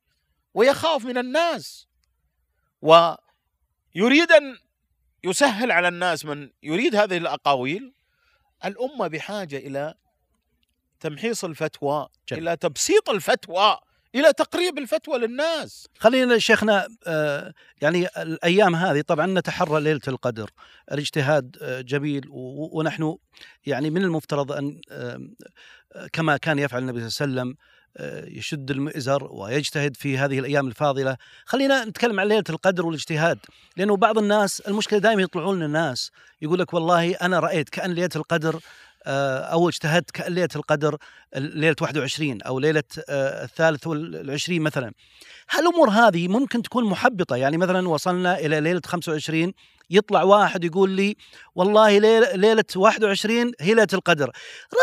ويخاف 0.54 1.04
من 1.04 1.18
الناس. 1.18 1.86
ويريد 2.82 4.32
أن 4.32 4.58
يسهل 5.24 5.72
على 5.72 5.88
الناس 5.88 6.24
من 6.24 6.50
يريد 6.62 6.96
هذه 6.96 7.16
الأقاويل. 7.16 7.94
الأمة 8.64 9.08
بحاجة 9.08 9.56
إلى 9.56 9.94
تمحيص 11.00 11.44
الفتوى 11.44 12.08
جميل. 12.28 12.42
إلى 12.42 12.56
تبسيط 12.56 13.10
الفتوى 13.10 13.78
إلى 14.14 14.32
تقريب 14.32 14.78
الفتوى 14.78 15.18
للناس. 15.18 15.88
خلينا 15.98 16.38
شيخنا 16.38 16.88
آه، 17.06 17.54
يعني 17.82 18.06
الأيام 18.06 18.74
هذه 18.74 19.00
طبعا 19.00 19.26
نتحرى 19.26 19.80
ليلة 19.80 20.00
القدر. 20.08 20.50
الاجتهاد 20.92 21.56
آه، 21.62 21.80
جميل 21.80 22.24
ونحن 22.30 23.16
يعني 23.66 23.90
من 23.90 24.02
المفترض 24.02 24.52
أن 24.52 24.80
كما 26.12 26.36
كان 26.36 26.58
يفعل 26.58 26.82
النبي 26.82 27.08
صلى 27.10 27.26
الله 27.26 27.40
عليه 27.40 27.50
وسلم 27.50 27.56
آه، 27.96 28.24
يشد 28.28 28.70
المئزر 28.70 29.28
ويجتهد 29.32 29.96
في 29.96 30.18
هذه 30.18 30.38
الأيام 30.38 30.68
الفاضلة. 30.68 31.16
خلينا 31.44 31.84
نتكلم 31.84 32.20
عن 32.20 32.28
ليلة 32.28 32.44
القدر 32.50 32.86
والاجتهاد 32.86 33.38
لأنه 33.76 33.96
بعض 33.96 34.18
الناس 34.18 34.60
المشكلة 34.60 34.98
دائما 34.98 35.22
يطلعون 35.22 35.62
الناس 35.62 36.10
يقول 36.42 36.58
لك 36.58 36.74
والله 36.74 37.14
أنا 37.14 37.40
رأيت 37.40 37.68
كأن 37.68 37.92
ليلة 37.92 38.10
القدر 38.16 38.60
آه، 39.06 39.38
أو 39.38 39.68
اجتهدت 39.68 40.10
كأن 40.10 40.32
ليلة 40.32 40.48
القدر 40.56 40.96
ليلة 41.36 41.76
21 41.80 42.42
أو 42.42 42.58
ليلة 42.58 42.82
آه، 43.08 43.44
الثالث 43.44 43.86
والعشرين 43.86 44.62
مثلا. 44.62 44.92
هالامور 45.50 45.90
هذه 45.90 46.28
ممكن 46.28 46.62
تكون 46.62 46.84
محبطة؟ 46.84 47.36
يعني 47.36 47.56
مثلا 47.56 47.88
وصلنا 47.88 48.38
إلى 48.38 48.60
ليلة 48.60 48.82
25 48.86 49.52
يطلع 49.90 50.22
واحد 50.22 50.64
يقول 50.64 50.90
لي 50.90 51.16
والله 51.54 51.98
ليلة 51.98 52.32
ليله 52.34 52.64
21 52.76 53.52
هي 53.60 53.74
ليلة 53.74 53.88
القدر. 53.92 54.30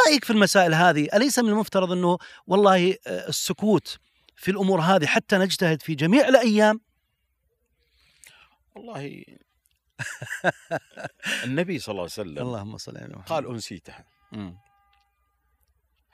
رأيك 0.06 0.26
في 0.26 0.34
المسائل 0.34 0.74
هذه؟ 0.74 1.08
أليس 1.14 1.40
من 1.40 1.50
المفترض 1.50 1.92
أنه 1.92 2.18
والله 2.48 2.96
آه، 3.08 3.30
السكوت 3.30 4.00
في 4.36 4.52
الأمور 4.52 4.82
هذه 4.82 5.06
حتى 5.06 5.38
نجتهد 5.38 5.82
في 5.82 5.96
جميع 5.96 6.28
الأيام؟ 6.28 6.80
والله 8.76 9.24
النبي 11.46 11.80
صلى 11.80 11.92
الله 11.92 12.02
عليه 12.02 12.12
وسلم 12.12 12.38
اللهم 12.38 12.78
صل 12.78 12.98
على 12.98 13.14
محمد. 13.14 13.30
قال 13.30 13.48
أنسيتها. 13.48 14.06
مم. 14.32 14.58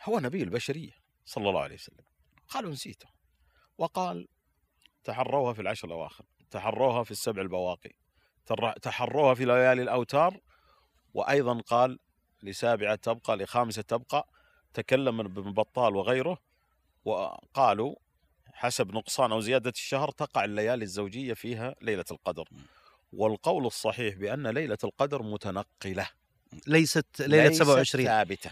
هو 0.04 0.20
نبي 0.20 0.44
البشرية 0.44 0.92
صلى 1.26 1.50
الله 1.50 1.62
عليه 1.62 1.76
وسلم. 1.76 2.06
قال 2.50 2.66
أنسيتها 2.66 3.12
وقال 3.78 4.28
تحروها 5.04 5.54
في 5.54 5.62
العشر 5.62 5.88
الأواخر 5.88 6.26
تحروها 6.52 7.04
في 7.04 7.12
السبع 7.12 7.42
البواقي. 7.42 7.92
تحروها 8.82 9.34
في 9.34 9.46
ليالي 9.46 9.82
الأوتار. 9.82 10.40
وأيضا 11.14 11.62
قال 11.62 12.00
لسابعة 12.44 12.96
تبقى 12.96 13.38
لخامسة 13.38 13.82
تبقى 13.82 14.28
تكلم 14.74 15.20
ابن 15.20 15.54
بطال 15.54 15.96
وغيره 15.96 16.38
وقالوا 17.06 17.96
حسب 18.54 18.92
نقصان 18.92 19.32
أو 19.32 19.40
زيادة 19.40 19.70
الشهر 19.70 20.12
تقع 20.12 20.46
الليالي 20.46 20.84
الزوجية 20.84 21.34
فيها 21.34 21.76
ليلة 21.82 22.06
القدر. 22.12 22.50
والقول 23.14 23.66
الصحيح 23.66 24.16
بأن 24.16 24.48
ليلة 24.48 24.78
القدر 24.84 25.24
متنقلة. 25.24 26.10
ليست 26.68 27.06
ليلة 27.20 27.48
ليست 27.48 27.64
27 27.64 28.06
ثابتة. 28.06 28.52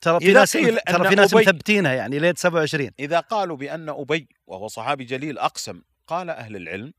ترى 0.00 0.20
في 0.20 0.32
ناس 0.32 0.52
ترى 0.52 1.08
في 1.08 1.14
ناس 1.14 1.34
مثبتينها 1.34 1.94
يعني 1.94 2.18
ليلة 2.18 2.34
27 2.36 2.90
إذا 2.98 3.20
قالوا 3.20 3.56
بأن 3.56 3.88
أبي 3.88 4.28
وهو 4.46 4.68
صحابي 4.68 5.04
جليل 5.04 5.38
أقسم 5.38 5.82
قال 6.06 6.30
أهل 6.30 6.56
العلم 6.56 6.92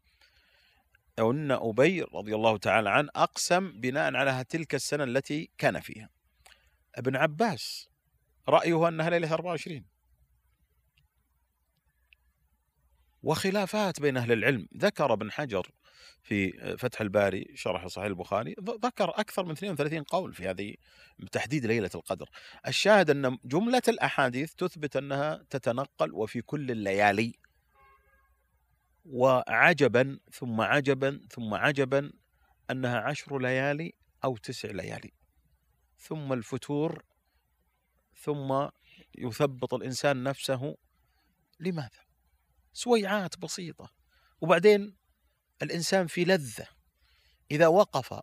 أن 1.19 1.51
أبي 1.51 2.01
رضي 2.01 2.35
الله 2.35 2.57
تعالى 2.57 2.89
عنه 2.89 3.09
أقسم 3.15 3.71
بناء 3.71 4.15
على 4.15 4.43
تلك 4.49 4.75
السنة 4.75 5.03
التي 5.03 5.49
كان 5.57 5.79
فيها. 5.79 6.09
ابن 6.95 7.15
عباس 7.15 7.89
رأيه 8.49 8.87
أنها 8.87 9.09
ليلة 9.09 9.33
24 9.33 9.85
وخلافات 13.23 14.01
بين 14.01 14.17
أهل 14.17 14.31
العلم. 14.31 14.67
ذكر 14.77 15.13
ابن 15.13 15.31
حجر 15.31 15.71
في 16.23 16.51
فتح 16.77 17.01
الباري 17.01 17.51
شرح 17.55 17.87
صحيح 17.87 18.05
البخاري 18.05 18.55
ذكر 18.85 19.09
أكثر 19.09 19.45
من 19.45 19.51
32 19.51 20.03
قول 20.03 20.33
في 20.33 20.49
هذه 20.49 20.75
تحديد 21.31 21.65
ليلة 21.65 21.89
القدر. 21.95 22.29
الشاهد 22.67 23.09
أن 23.09 23.37
جملة 23.45 23.81
الأحاديث 23.87 24.53
تثبت 24.53 24.95
أنها 24.95 25.45
تتنقل 25.49 26.13
وفي 26.13 26.41
كل 26.41 26.71
الليالي. 26.71 27.33
وعجبا 29.05 30.19
ثم 30.31 30.61
عجبا 30.61 31.21
ثم 31.29 31.53
عجبا 31.53 32.13
أنها 32.71 32.99
عشر 32.99 33.39
ليالي 33.39 33.93
أو 34.23 34.37
تسع 34.37 34.71
ليالي. 34.71 35.11
ثم 35.97 36.33
الفتور 36.33 37.03
ثم 38.15 38.67
يثبط 39.17 39.73
الإنسان 39.73 40.23
نفسه 40.23 40.77
لماذا؟ 41.59 42.03
سويعات 42.73 43.37
بسيطة. 43.37 43.93
وبعدين 44.41 44.95
الإنسان 45.61 46.07
في 46.07 46.25
لذة. 46.25 46.67
إذا 47.51 47.67
وقف 47.67 48.21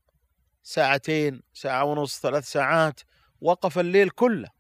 ساعتين 0.62 1.42
ساعة 1.52 1.84
ونص 1.84 2.20
ثلاث 2.20 2.44
ساعات 2.44 3.00
وقف 3.40 3.78
الليل 3.78 4.10
كله 4.10 4.50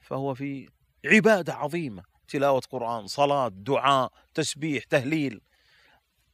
فهو 0.00 0.34
في 0.34 0.68
عبادة 1.04 1.54
عظيمة. 1.54 2.11
تلاوة 2.32 2.62
قرآن 2.70 3.06
صلاة 3.06 3.48
دعاء 3.48 4.12
تسبيح 4.34 4.84
تهليل. 4.84 5.40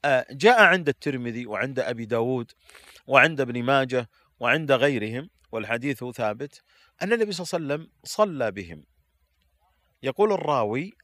آه، 0.05 0.27
جاء 0.31 0.63
عند 0.63 0.89
الترمذي 0.89 1.47
وعند 1.47 1.79
أبي 1.81 2.05
داود 2.05 2.53
وعند 3.07 3.41
ابن 3.41 3.63
ماجه 3.63 4.09
وعند 4.41 4.73
غيرهم 4.73 5.31
والحديث 5.53 6.05
ثابت 6.05 6.63
أن 7.03 7.13
النبي 7.13 7.33
صلى 7.33 7.45
الله 7.45 7.75
عليه 7.75 7.85
وسلم 7.85 7.93
صلى 8.05 8.51
بهم. 8.51 8.85
يقول 10.03 10.33
الراوي 10.33 10.97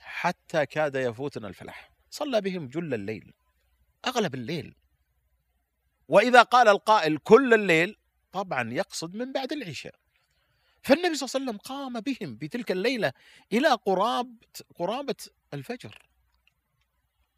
حتى 0.00 0.66
كاد 0.66 0.94
يفوتنا 0.94 1.48
الفلاح. 1.48 1.90
صلى 2.10 2.40
بهم 2.40 2.68
جل 2.68 2.94
الليل 2.94 3.32
أغلب 4.06 4.34
الليل. 4.34 4.74
وإذا 6.08 6.42
قال 6.42 6.68
القائل 6.68 7.18
كل 7.18 7.54
الليل 7.54 7.96
طبعا 8.32 8.72
يقصد 8.72 9.14
من 9.14 9.32
بعد 9.32 9.52
العشاء. 9.52 9.94
فالنبي 10.82 11.14
صلى 11.14 11.26
الله 11.26 11.34
عليه 11.34 11.44
وسلم 11.44 11.58
قام 11.58 12.00
بهم 12.00 12.36
بتلك 12.36 12.70
الليلة 12.72 13.12
إلى 13.52 13.68
قراب 13.68 14.36
قرابة 14.74 15.14
الفجر. 15.54 16.08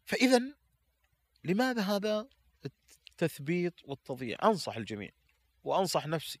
فإذا 0.05 0.41
لماذا 1.43 1.81
هذا 1.81 2.27
التثبيط 2.65 3.73
والتضييع؟ 3.85 4.37
أنصح 4.43 4.77
الجميع 4.77 5.09
وأنصح 5.63 6.07
نفسي 6.07 6.39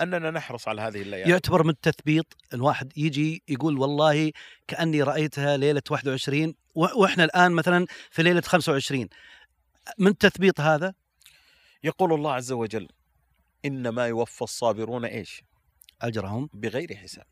أننا 0.00 0.30
نحرص 0.30 0.68
على 0.68 0.80
هذه 0.82 1.02
الليالي. 1.02 1.30
يعتبر 1.30 1.62
من 1.62 1.70
التثبيط 1.70 2.36
الواحد 2.54 2.98
يجي 2.98 3.42
يقول 3.48 3.78
والله 3.78 4.32
كأني 4.68 5.02
رأيتها 5.02 5.56
ليلة 5.56 5.82
21 5.90 6.54
و- 6.74 7.00
وإحنا 7.00 7.24
الآن 7.24 7.52
مثلا 7.52 7.86
في 8.10 8.22
ليلة 8.22 8.40
25 8.40 9.08
من 9.98 10.06
التثبيط 10.06 10.60
هذا؟ 10.60 10.94
يقول 11.84 12.12
الله 12.12 12.32
عز 12.32 12.52
وجل 12.52 12.88
إنما 13.64 14.06
يوفى 14.06 14.42
الصابرون 14.42 15.04
إيش؟ 15.04 15.42
أجرهم 16.02 16.48
بغير 16.54 16.96
حساب. 16.96 17.26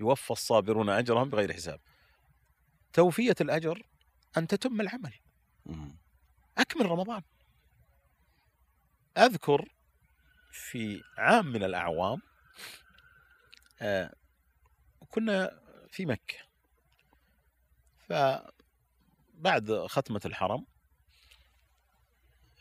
يوفى 0.00 0.30
الصابرون 0.30 0.88
أجرهم 0.90 1.30
بغير 1.30 1.52
حساب. 1.52 1.80
توفية 2.92 3.34
الأجر 3.40 3.86
أن 4.36 4.46
تتم 4.46 4.80
العمل. 4.80 5.14
أكمل 6.58 6.86
رمضان. 6.86 7.22
أذكر 9.18 9.68
في 10.52 11.02
عام 11.18 11.46
من 11.46 11.64
الأعوام 11.64 12.20
آه، 13.82 14.14
كنا 15.10 15.60
في 15.90 16.06
مكة. 16.06 16.38
بعد 19.34 19.86
ختمة 19.86 20.20
الحرم 20.24 20.66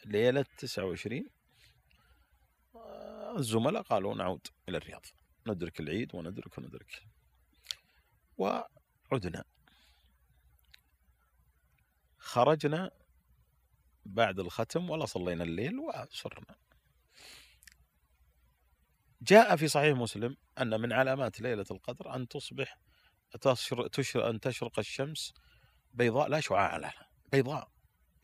ليلة 0.06 0.46
29 0.58 1.30
آه، 2.76 3.38
الزملاء 3.38 3.82
قالوا 3.82 4.16
نعود 4.16 4.48
إلى 4.70 4.78
الرياض. 4.78 5.06
ندرك 5.48 5.80
العيد 5.80 6.16
وندرك 6.16 6.58
وندرك. 6.58 7.04
وعدنا. 8.38 9.44
خرجنا 12.18 12.92
بعد 14.06 14.40
الختم 14.40 14.90
ولا 14.90 15.06
صلينا 15.06 15.44
الليل 15.44 15.80
وصرنا 15.80 16.56
جاء 19.22 19.56
في 19.56 19.68
صحيح 19.68 19.98
مسلم 19.98 20.38
أن 20.62 20.82
من 20.82 20.94
علامات 20.94 21.42
ليلة 21.42 21.66
القدر 21.72 22.16
أن 22.16 22.28
تصبح 22.28 22.78
تشر 23.92 24.30
أن 24.30 24.40
تشرق 24.40 24.80
الشمس 24.80 25.34
بيضاء 25.94 26.28
لا 26.30 26.40
شعاع 26.40 26.78
لها 26.78 27.10
بيضاء 27.32 27.72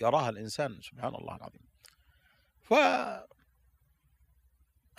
يراها 0.02 0.30
الإنسان 0.30 0.82
سبحان 0.82 1.16
الله 1.16 1.36
العظيم. 1.36 1.62
ف 2.62 2.74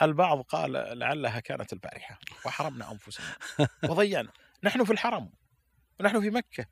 البعض 0.02 0.40
قال 0.40 0.72
لعلها 0.98 1.40
كانت 1.40 1.72
البارحة 1.72 2.18
وحرمنا 2.46 2.92
أنفسنا 2.92 3.36
وضيعنا. 3.84 4.32
نحن 4.64 4.84
في 4.84 4.92
الحرم 4.92 5.30
ونحن 6.00 6.20
في 6.20 6.30
مكة. 6.30 6.66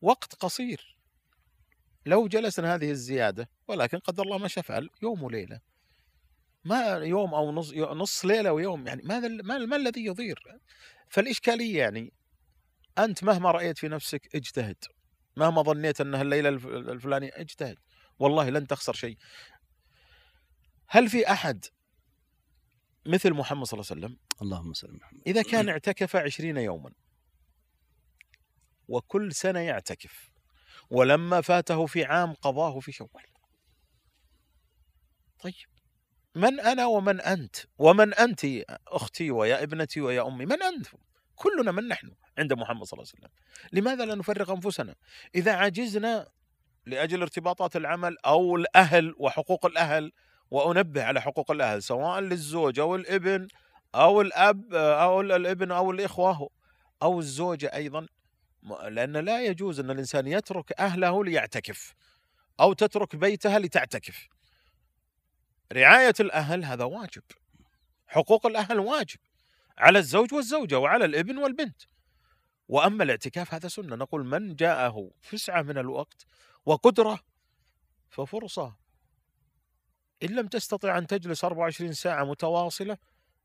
وقت 0.00 0.34
قصير. 0.34 0.96
لو 2.06 2.28
جلسنا 2.28 2.74
هذه 2.74 2.90
الزيادة 2.90 3.48
ولكن 3.68 3.98
قدر 3.98 4.22
الله 4.22 4.38
ما 4.38 4.48
شاء 4.48 4.86
يوم 5.02 5.22
وليلة. 5.22 5.60
ما 6.64 6.86
يوم 6.86 7.34
أو 7.34 7.52
نص, 7.52 7.72
نص 7.74 8.24
ليلة 8.24 8.52
ويوم 8.52 8.86
يعني 8.86 9.02
ماذا 9.04 9.28
ما, 9.28 9.58
ما 9.58 9.76
الذي 9.76 10.04
يضير؟ 10.04 10.42
فالإشكالية 11.08 11.78
يعني 11.78 12.12
أنت 12.98 13.24
مهما 13.24 13.50
رأيت 13.50 13.78
في 13.78 13.88
نفسك 13.88 14.34
اجتهد. 14.34 14.84
مهما 15.36 15.62
ظنيت 15.62 16.00
أنها 16.00 16.22
الليلة 16.22 16.48
الفلانية 16.48 17.30
اجتهد. 17.34 17.78
والله 18.18 18.50
لن 18.50 18.66
تخسر 18.66 18.92
شيء. 18.92 19.16
هل 20.88 21.08
في 21.08 21.30
أحد 21.30 21.64
مثل 23.06 23.32
محمد 23.32 23.66
صلى 23.66 23.80
الله 23.80 23.90
عليه 23.90 24.06
وسلم؟ 24.06 24.18
اللهم 24.42 24.72
صل 24.72 24.96
محمد. 24.96 25.22
إذا 25.26 25.42
كان 25.42 25.68
اعتكف 25.68 26.16
عشرين 26.16 26.56
يوما 26.56 26.92
وكل 28.88 29.32
سنة 29.32 29.60
يعتكف 29.60 30.30
ولما 30.90 31.40
فاته 31.40 31.86
في 31.86 32.04
عام 32.04 32.32
قضاه 32.32 32.80
في 32.80 32.92
شوال. 32.92 33.26
طيب 35.38 35.54
من 36.34 36.60
أنا 36.60 36.86
ومن 36.86 37.20
أنت؟ 37.20 37.56
ومن 37.78 38.14
أنت 38.14 38.46
أختي 38.88 39.30
ويا 39.30 39.62
ابنتي 39.62 40.00
ويا 40.00 40.26
أمي؟ 40.28 40.46
من 40.46 40.62
أنت؟ 40.62 40.86
كلنا 41.34 41.72
من 41.72 41.88
نحن 41.88 42.10
عند 42.38 42.52
محمد 42.52 42.84
صلى 42.84 42.98
الله 42.98 43.10
عليه 43.14 43.26
وسلم. 43.26 43.30
لماذا 43.72 44.04
لا 44.04 44.14
نفرغ 44.14 44.52
أنفسنا؟ 44.52 44.94
إذا 45.34 45.52
عجزنا 45.52 46.28
لأجل 46.86 47.22
ارتباطات 47.22 47.76
العمل 47.76 48.18
أو 48.18 48.56
الأهل 48.56 49.14
وحقوق 49.18 49.66
الأهل 49.66 50.12
وأنبه 50.50 51.04
على 51.04 51.20
حقوق 51.20 51.50
الأهل 51.50 51.82
سواء 51.82 52.20
للزوج 52.20 52.78
أو 52.78 52.96
الإبن 52.96 53.48
أو 53.94 54.20
الأب 54.20 54.74
أو 54.74 55.20
الإبن 55.20 55.72
أو 55.72 55.90
الإخوة 55.90 56.50
أو 57.02 57.18
الزوجة 57.18 57.74
أيضا. 57.74 58.06
لأن 58.88 59.16
لا 59.16 59.44
يجوز 59.44 59.80
أن 59.80 59.90
الإنسان 59.90 60.26
يترك 60.26 60.72
أهله 60.80 61.24
ليعتكف 61.24 61.94
أو 62.60 62.72
تترك 62.72 63.16
بيتها 63.16 63.58
لتعتكف. 63.58 64.28
رعاية 65.72 66.14
الأهل 66.20 66.64
هذا 66.64 66.84
واجب. 66.84 67.22
حقوق 68.06 68.46
الأهل 68.46 68.78
واجب 68.78 69.18
على 69.78 69.98
الزوج 69.98 70.34
والزوجة 70.34 70.78
وعلى 70.78 71.04
الإبن 71.04 71.38
والبنت. 71.38 71.82
وأما 72.68 73.04
الاعتكاف 73.04 73.54
هذا 73.54 73.68
سنة. 73.68 73.96
نقول 73.96 74.26
من 74.26 74.56
جاءه 74.56 75.10
فسعة 75.20 75.62
من 75.62 75.78
الوقت 75.78 76.26
وقدرة 76.66 77.20
ففرصة. 78.10 78.85
إن 80.22 80.28
لم 80.28 80.46
تستطع 80.46 80.98
أن 80.98 81.06
تجلس 81.06 81.44
24 81.44 81.92
ساعة 81.92 82.24
متواصلة 82.24 82.96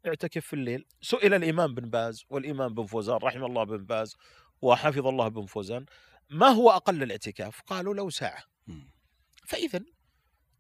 اعتكف 0.07 0.45
في 0.45 0.53
الليل. 0.53 0.86
سئل 1.01 1.34
الإمام 1.34 1.75
بن 1.75 1.89
باز 1.89 2.23
والإمام 2.29 2.73
بن 2.73 2.86
فوزان 2.86 3.15
رحمه 3.17 3.45
الله 3.45 3.63
بن 3.63 3.86
باز 3.86 4.15
وحفظ 4.62 5.07
الله 5.07 5.27
بن 5.27 5.45
فوزان 5.45 5.86
ما 6.29 6.47
هو 6.47 6.71
أقل 6.71 7.03
الاعتكاف؟ 7.03 7.62
قالوا 7.62 7.93
لو 7.93 8.10
ساعة. 8.10 8.43
فإذا 9.47 9.79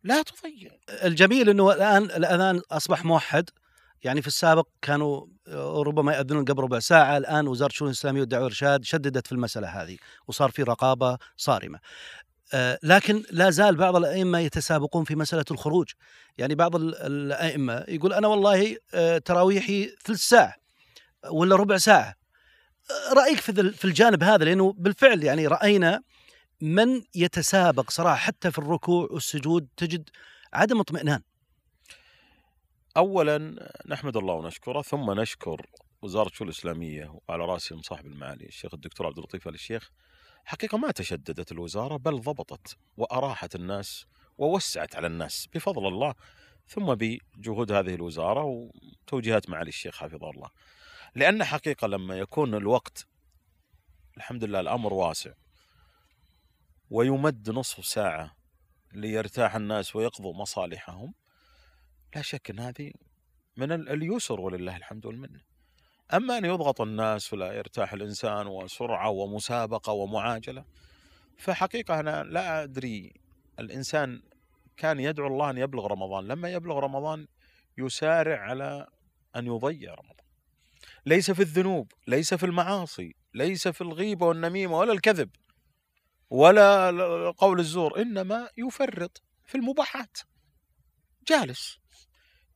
لا 0.03 0.21
تضيع. 0.21 0.71
الجميل 1.03 1.49
أنه 1.49 1.71
الآن 1.73 2.03
الأذان 2.03 2.61
أصبح 2.71 3.05
موحد. 3.05 3.49
يعني 4.03 4.21
في 4.21 4.27
السابق 4.27 4.67
كانوا 4.81 5.27
ربما 5.83 6.13
يأذنون 6.13 6.45
قبل 6.45 6.63
ربع 6.63 6.79
ساعة 6.79 7.17
الآن 7.17 7.47
وزارة 7.47 7.69
الشؤون 7.69 7.89
الإسلامية 7.89 8.19
والدعوة 8.19 8.43
والإرشاد 8.43 8.83
شددت 8.83 9.27
في 9.27 9.31
المسألة 9.31 9.67
هذه 9.67 9.97
وصار 10.27 10.51
في 10.51 10.63
رقابة 10.63 11.17
صارمة. 11.37 11.77
آه، 11.77 12.30
لكن 12.83 13.23
لا 13.31 13.49
زال 13.49 13.75
بعض 13.75 13.95
الأئمة 13.95 14.39
يتسابقون 14.39 15.03
في 15.03 15.15
مسألة 15.15 15.45
الخروج. 15.51 15.91
يعني 16.37 16.55
بعض 16.55 16.75
الأئمة 16.75 17.85
يقول 17.87 18.13
أنا 18.13 18.27
والله 18.27 18.77
آه، 18.93 19.17
تراويحي 19.17 19.95
ثلث 20.03 20.19
ساعة 20.19 20.55
ولا 21.31 21.55
ربع 21.55 21.77
ساعة. 21.77 22.15
آه، 22.91 23.13
رأيك 23.13 23.39
في 23.75 23.85
الجانب 23.85 24.23
هذا؟ 24.23 24.45
لأنه 24.45 24.73
بالفعل 24.77 25.23
يعني 25.23 25.47
رأينا 25.47 26.01
من 26.61 27.01
يتسابق 27.15 27.89
صراحة 27.89 28.15
حتى 28.15 28.51
في 28.51 28.59
الركوع 28.59 29.07
والسجود 29.11 29.67
تجد 29.77 30.09
عدم 30.53 30.79
اطمئنان. 30.79 31.21
اولا 32.97 33.55
نحمد 33.87 34.17
الله 34.17 34.33
ونشكره 34.33 34.81
ثم 34.81 35.11
نشكر 35.11 35.65
وزارة 36.01 36.27
الشؤون 36.27 36.49
الإسلامية 36.49 37.19
وعلى 37.27 37.45
رأسهم 37.45 37.81
صاحب 37.81 38.05
المعالي 38.05 38.45
الشيخ 38.45 38.73
الدكتور 38.73 39.07
عبد 39.07 39.17
اللطيف 39.17 39.47
آل 39.47 39.53
الشيخ 39.53 39.91
حقيقة 40.45 40.77
ما 40.77 40.91
تشددت 40.91 41.51
الوزارة 41.51 41.97
بل 41.97 42.21
ضبطت 42.21 42.77
وأراحت 42.97 43.55
الناس 43.55 44.05
ووسعت 44.37 44.95
على 44.95 45.07
الناس 45.07 45.47
بفضل 45.53 45.87
الله 45.87 46.15
ثم 46.67 46.95
بجهود 46.95 47.71
هذه 47.71 47.95
الوزارة 47.95 48.43
وتوجيهات 48.43 49.49
معالي 49.49 49.69
الشيخ 49.69 49.97
حفظه 49.97 50.29
الله. 50.29 50.49
لأن 51.15 51.43
حقيقة 51.43 51.87
لما 51.87 52.17
يكون 52.17 52.55
الوقت 52.55 53.07
الحمد 54.17 54.43
لله 54.43 54.59
الأمر 54.59 54.93
واسع 54.93 55.31
ويمد 56.89 57.49
نصف 57.49 57.85
ساعة 57.85 58.35
ليرتاح 58.93 59.55
الناس 59.55 59.95
ويقضوا 59.95 60.33
مصالحهم 60.33 61.13
لا 62.15 62.21
شك 62.21 62.49
إن 62.49 62.59
هذه 62.59 62.91
من 63.57 63.71
اليسر 63.71 64.41
ولله 64.41 64.77
الحمد 64.77 65.05
والمنة. 65.05 65.50
أما 66.13 66.37
أن 66.37 66.45
يضغط 66.45 66.81
الناس 66.81 67.33
ولا 67.33 67.53
يرتاح 67.53 67.93
الإنسان 67.93 68.47
وسرعة 68.47 69.09
ومسابقة 69.09 69.93
ومعاجلة 69.93 70.65
فحقيقة 71.37 71.99
أنا 71.99 72.23
لا 72.23 72.63
أدري 72.63 73.13
الإنسان 73.59 74.21
كان 74.77 74.99
يدعو 74.99 75.27
الله 75.27 75.49
أن 75.49 75.57
يبلغ 75.57 75.87
رمضان، 75.87 76.27
لما 76.27 76.49
يبلغ 76.49 76.79
رمضان 76.79 77.27
يسارع 77.77 78.39
على 78.39 78.87
أن 79.35 79.47
يضيع 79.47 79.93
رمضان. 79.93 80.25
ليس 81.05 81.31
في 81.31 81.39
الذنوب، 81.39 81.91
ليس 82.07 82.33
في 82.33 82.45
المعاصي، 82.45 83.15
ليس 83.33 83.67
في 83.67 83.81
الغيبه 83.81 84.25
والنميمة 84.25 84.77
ولا 84.77 84.93
الكذب 84.93 85.29
ولا 86.29 86.91
قول 87.37 87.59
الزور، 87.59 88.01
إنما 88.01 88.49
يفرط 88.57 89.21
في 89.45 89.55
المباحات. 89.55 90.17
جالس 91.27 91.79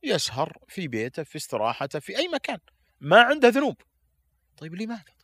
يسهر 0.02 0.58
في 0.68 0.88
بيته 0.88 1.22
في 1.22 1.36
استراحته 1.36 1.98
في 1.98 2.18
أي 2.18 2.28
مكان 2.28 2.58
ما 3.00 3.22
عنده 3.22 3.48
ذنوب. 3.48 3.76
طيب 4.56 4.74
لماذا 4.74 5.02
طيب؟ 5.02 5.16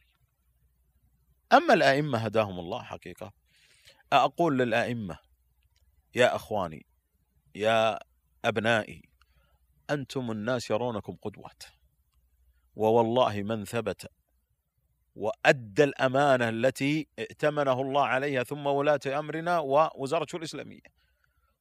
أما 1.52 1.74
الأئمة 1.74 2.18
هداهم 2.18 2.58
الله 2.58 2.82
حقيقة. 2.82 3.32
أقول 4.12 4.58
للأئمة 4.58 5.18
يا 6.14 6.36
أخواني 6.36 6.86
يا 7.54 7.98
أبنائي 8.44 9.08
أنتم 9.90 10.30
الناس 10.30 10.70
يرونكم 10.70 11.16
قدوات 11.22 11.62
ووالله 12.76 13.42
من 13.42 13.64
ثبت 13.64 14.10
وأدى 15.14 15.84
الأمانة 15.84 16.48
التي 16.48 17.08
ائتمنه 17.18 17.80
الله 17.80 18.06
عليها 18.06 18.42
ثم 18.42 18.66
ولاة 18.66 19.00
أمرنا 19.06 19.58
ووزارة 19.58 20.36
الإسلامية 20.36 20.80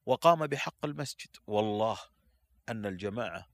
وقام 0.06 0.46
بحق 0.46 0.84
المسجد. 0.84 1.36
والله 1.46 1.98
أن 2.68 2.86
الجماعة 2.86 3.46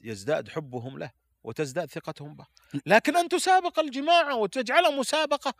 يزداد 0.00 0.48
حبهم 0.48 0.98
له. 0.98 1.10
وتزداد 1.46 1.90
ثقتهم 1.90 2.34
به 2.34 2.46
لكن 2.86 3.16
أن 3.16 3.28
تسابق 3.28 3.78
الجماعة 3.78 4.36
وتجعلها 4.36 4.90
مسابقة. 4.90 5.54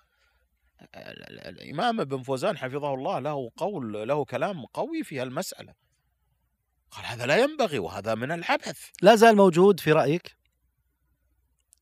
الإمام 0.94 2.00
ابن 2.00 2.22
فوزان 2.22 2.58
حفظه 2.58 2.94
الله 2.94 3.18
له 3.18 3.50
قول 3.56 4.08
له 4.08 4.24
كلام 4.24 4.64
قوي 4.64 5.04
في 5.04 5.22
المسألة 5.22 5.74
قال 6.90 7.04
هذا 7.04 7.26
لا 7.26 7.36
ينبغي 7.36 7.78
وهذا 7.78 8.14
من 8.14 8.32
العبث 8.32 8.90
لا 9.02 9.14
زال 9.14 9.36
موجود 9.36 9.80
في 9.80 9.92
رأيك؟ 9.92 10.36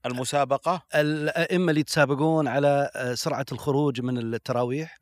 المسابقة؟ 0.06 0.86
الأئمة 0.94 1.70
اللي 1.70 1.80
يتسابقون 1.80 2.48
على 2.48 2.90
سرعة 3.14 3.46
الخروج 3.52 4.00
من 4.00 4.18
التراويح؟ 4.18 4.98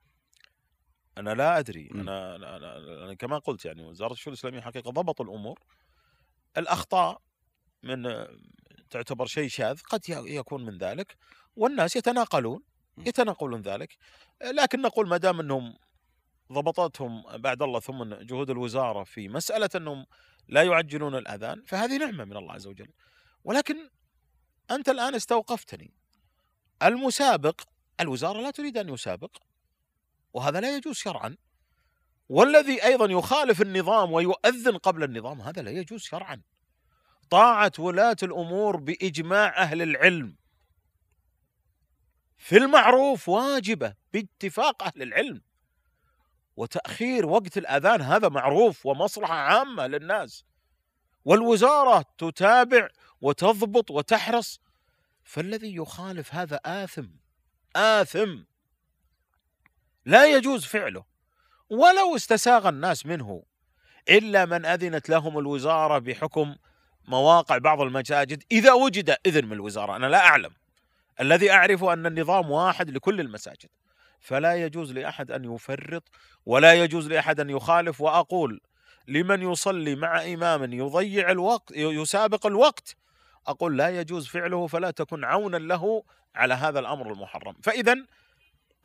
أنا 1.19 1.35
لا 1.35 1.59
أدري. 1.59 1.91
أنا, 1.95 2.37
أنا, 2.37 2.57
أنا, 2.57 2.77
أنا 3.05 3.15
كما 3.15 3.39
قلت 3.39 3.65
يعني 3.65 3.85
وزارة 3.85 4.13
الشؤون 4.13 4.33
الإسلامية 4.33 4.61
حقيقة 4.61 4.91
ضبطوا 4.91 5.25
الأمور. 5.25 5.59
الأخطاء 6.57 7.21
من 7.83 8.07
تعتبر 8.93 9.27
شيء 9.27 9.49
شاذ 9.49 9.81
قد 9.81 10.09
يكون 10.09 10.65
من 10.65 10.79
ذلك 10.79 11.17
والناس 11.57 11.97
يتناقلون 11.97 12.63
يتناقلون 12.99 13.63
ذلك. 13.63 13.97
لكن 14.43 14.83
نقول 14.83 15.09
ما 15.09 15.17
دام 15.17 15.41
إنهم 15.41 15.79
ضبطتهم 16.53 17.37
بعد 17.37 17.63
الله 17.63 17.81
ثم 17.81 18.15
جهود 18.15 18.51
الوزارة 18.51 19.05
في 19.05 19.29
مسألة 19.29 19.71
إنهم 19.77 20.07
لا 20.49 20.63
يعجلون 20.63 21.15
الأذان 21.15 21.63
فهذه 21.67 21.99
نعمة 21.99 22.25
من 22.25 22.37
الله 22.37 22.53
عز 22.53 22.67
وجل. 22.67 22.89
ولكن 23.45 23.91
أنت 24.71 24.89
الآن 24.89 25.15
استوقفتني. 25.15 25.95
المسابق 26.83 27.61
الوزارة 28.01 28.41
لا 28.41 28.51
تريد 28.51 28.79
أن 28.79 28.89
يسابق 28.89 29.37
وهذا 30.33 30.61
لا 30.61 30.77
يجوز 30.77 30.97
شرعا. 30.97 31.37
والذي 32.29 32.85
أيضا 32.85 33.07
يخالف 33.07 33.63
النظام 33.63 34.13
ويؤذن 34.13 34.77
قبل 34.77 35.03
النظام 35.05 35.41
هذا 35.41 35.63
لا 35.63 35.71
يجوز 35.71 36.01
شرعا. 36.01 36.43
طاعة 37.33 37.73
ولاة 37.79 38.17
الأمور 38.23 38.77
بإجماع 38.77 39.63
أهل 39.63 39.83
العلم. 39.83 40.37
في 42.37 42.57
المعروف 42.57 43.29
واجبة 43.29 43.95
باتفاق 44.13 44.83
أهل 44.83 45.03
العلم. 45.03 45.43
وتأخير 46.57 47.27
وقت 47.27 47.59
الأذان 47.59 48.01
هذا 48.01 48.29
معروف 48.29 48.87
ومصلحة 48.87 49.35
عامة 49.35 49.87
للناس. 49.87 50.45
والوزارة 51.25 52.05
تتابع 52.19 52.89
وتضبط 53.21 53.91
وتحرص. 53.91 54.61
فالذي 55.23 55.77
يخالف 55.77 56.35
هذا 56.35 56.61
آثم 56.65 57.07
آثم 57.77 58.43
لا 60.07 60.37
يجوز 60.37 60.65
فعله. 60.65 61.05
ولو 61.71 62.17
استساغ 62.17 62.69
الناس 62.69 63.07
منه 63.07 63.43
إلا 64.09 64.45
من 64.45 64.65
أذنت 64.65 65.09
لهم 65.09 65.39
الوزارة 65.39 65.99
بحكم 65.99 66.57
مواقع 67.09 67.59
بعض 67.59 67.81
المساجد 67.81 68.43
إذا 68.53 68.73
وجد 68.73 69.17
إذن 69.27 69.45
من 69.45 69.53
الوزارة. 69.53 69.97
أنا 69.97 70.07
لا 70.07 70.27
أعلم. 70.27 70.51
الذي 71.21 71.51
أعرف 71.51 71.85
أن 71.85 72.07
النظام 72.07 72.51
واحد 72.51 72.91
لكل 72.91 73.21
المساجد. 73.21 73.69
فلا 74.21 74.55
يجوز 74.55 74.93
لأحد 74.93 75.31
أن 75.31 75.55
يفرط 75.55 76.09
ولا 76.47 76.75
يجوز 76.75 77.09
لأحد 77.09 77.41
أن 77.41 77.51
يخالف 77.51 78.01
وأقول 78.01 78.61
لمن 79.09 79.53
يصلي 79.53 79.97
مع 79.97 80.25
إمام 80.25 80.73
يضيع 80.73 81.31
الوقت 81.31 81.71
يسابق 81.77 82.47
الوقت 82.47 82.97
أقول 83.47 83.79
لا 83.79 84.01
يجوز 84.01 84.29
فعله 84.29 84.67
فلا 84.67 84.91
تكن 84.91 85.25
عونا 85.25 85.57
له 85.57 86.03
على 86.35 86.55
هذا 86.55 86.79
الأمر 86.79 87.13
المحرم. 87.13 87.55
فإذا 87.63 87.97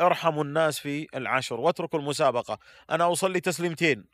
ارحموا 0.01 0.43
الناس 0.43 0.79
في 0.79 1.07
العشر 1.15 1.59
واتركوا 1.59 1.99
المسابقة. 1.99 2.59
أنا 2.91 3.11
أصلي 3.11 3.39
تسليمتين. 3.39 4.05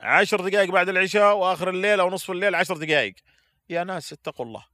عشر 0.00 0.48
دقائق 0.48 0.70
بعد 0.70 0.88
العشاء 0.88 1.36
وآخر 1.36 1.70
الليل 1.70 2.00
أو 2.00 2.10
نصف 2.10 2.30
الليل 2.30 2.54
عشر 2.54 2.76
دقائق. 2.76 3.14
يا 3.70 3.84
ناس 3.84 4.12
اتقوا 4.12 4.46
الله 4.46 4.64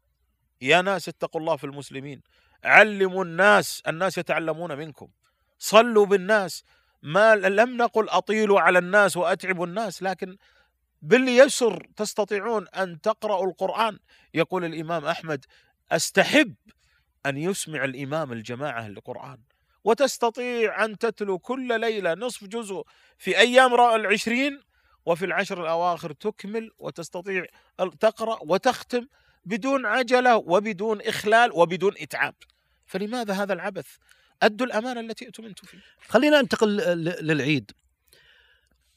يا 0.61 0.83
ناس 0.83 1.09
اتقوا 1.09 1.41
الله 1.41 1.57
في 1.57 1.65
المسلمين. 1.65 2.23
علموا 2.65 3.25
الناس 3.25 3.83
الناس 3.89 4.19
يتعلمون 4.19 4.79
منكم. 4.79 5.09
صلوا 5.59 6.07
بالناس. 6.07 6.65
ما 7.03 7.37
لم 7.37 7.77
نقل 7.77 8.09
أطيلوا 8.09 8.61
على 8.61 8.79
الناس 8.79 9.17
وأتعبوا 9.17 9.67
الناس 9.67 10.03
لكن 10.03 10.37
باليسر 11.03 11.87
تستطيعون 11.97 12.69
أن 12.69 13.01
تقرأوا 13.01 13.47
القرآن. 13.47 13.99
يقول 14.35 14.65
الإمام 14.65 15.05
أحمد 15.05 15.45
أستحب 15.93 16.55
أن 17.27 17.37
يسمع 17.37 17.85
الإمام 17.85 18.33
الجماعة 18.33 18.87
القرآن. 18.87 19.39
وتستطيع 19.85 20.85
أن 20.85 20.99
تتلو 20.99 21.39
كل 21.39 21.81
ليلة 21.81 22.15
نصف 22.15 22.45
جزء 22.45 22.85
في 23.19 23.39
أيام 23.39 23.75
العشرين 23.75 24.61
وفي 25.07 25.25
العشر 25.25 25.63
الأواخر 25.63 26.13
تكمل 26.13 26.71
وتستطيع 26.79 27.45
تقرأ 28.01 28.39
وتختم 28.43 29.07
بدون 29.45 29.87
عجلة 29.87 30.37
وبدون 30.37 31.01
إخلال 31.03 31.51
وبدون 31.53 31.93
إتعاب. 32.01 32.35
فلماذا 32.87 33.35
هذا 33.35 33.53
العبث؟ 33.53 33.87
أدوا 34.43 34.67
الأمانة 34.67 35.01
التي 35.01 35.27
أؤتمنتم 35.27 35.67
فيه 35.67 35.79
خلينا 36.09 36.41
ننتقل 36.41 36.77
للعيد. 37.21 37.71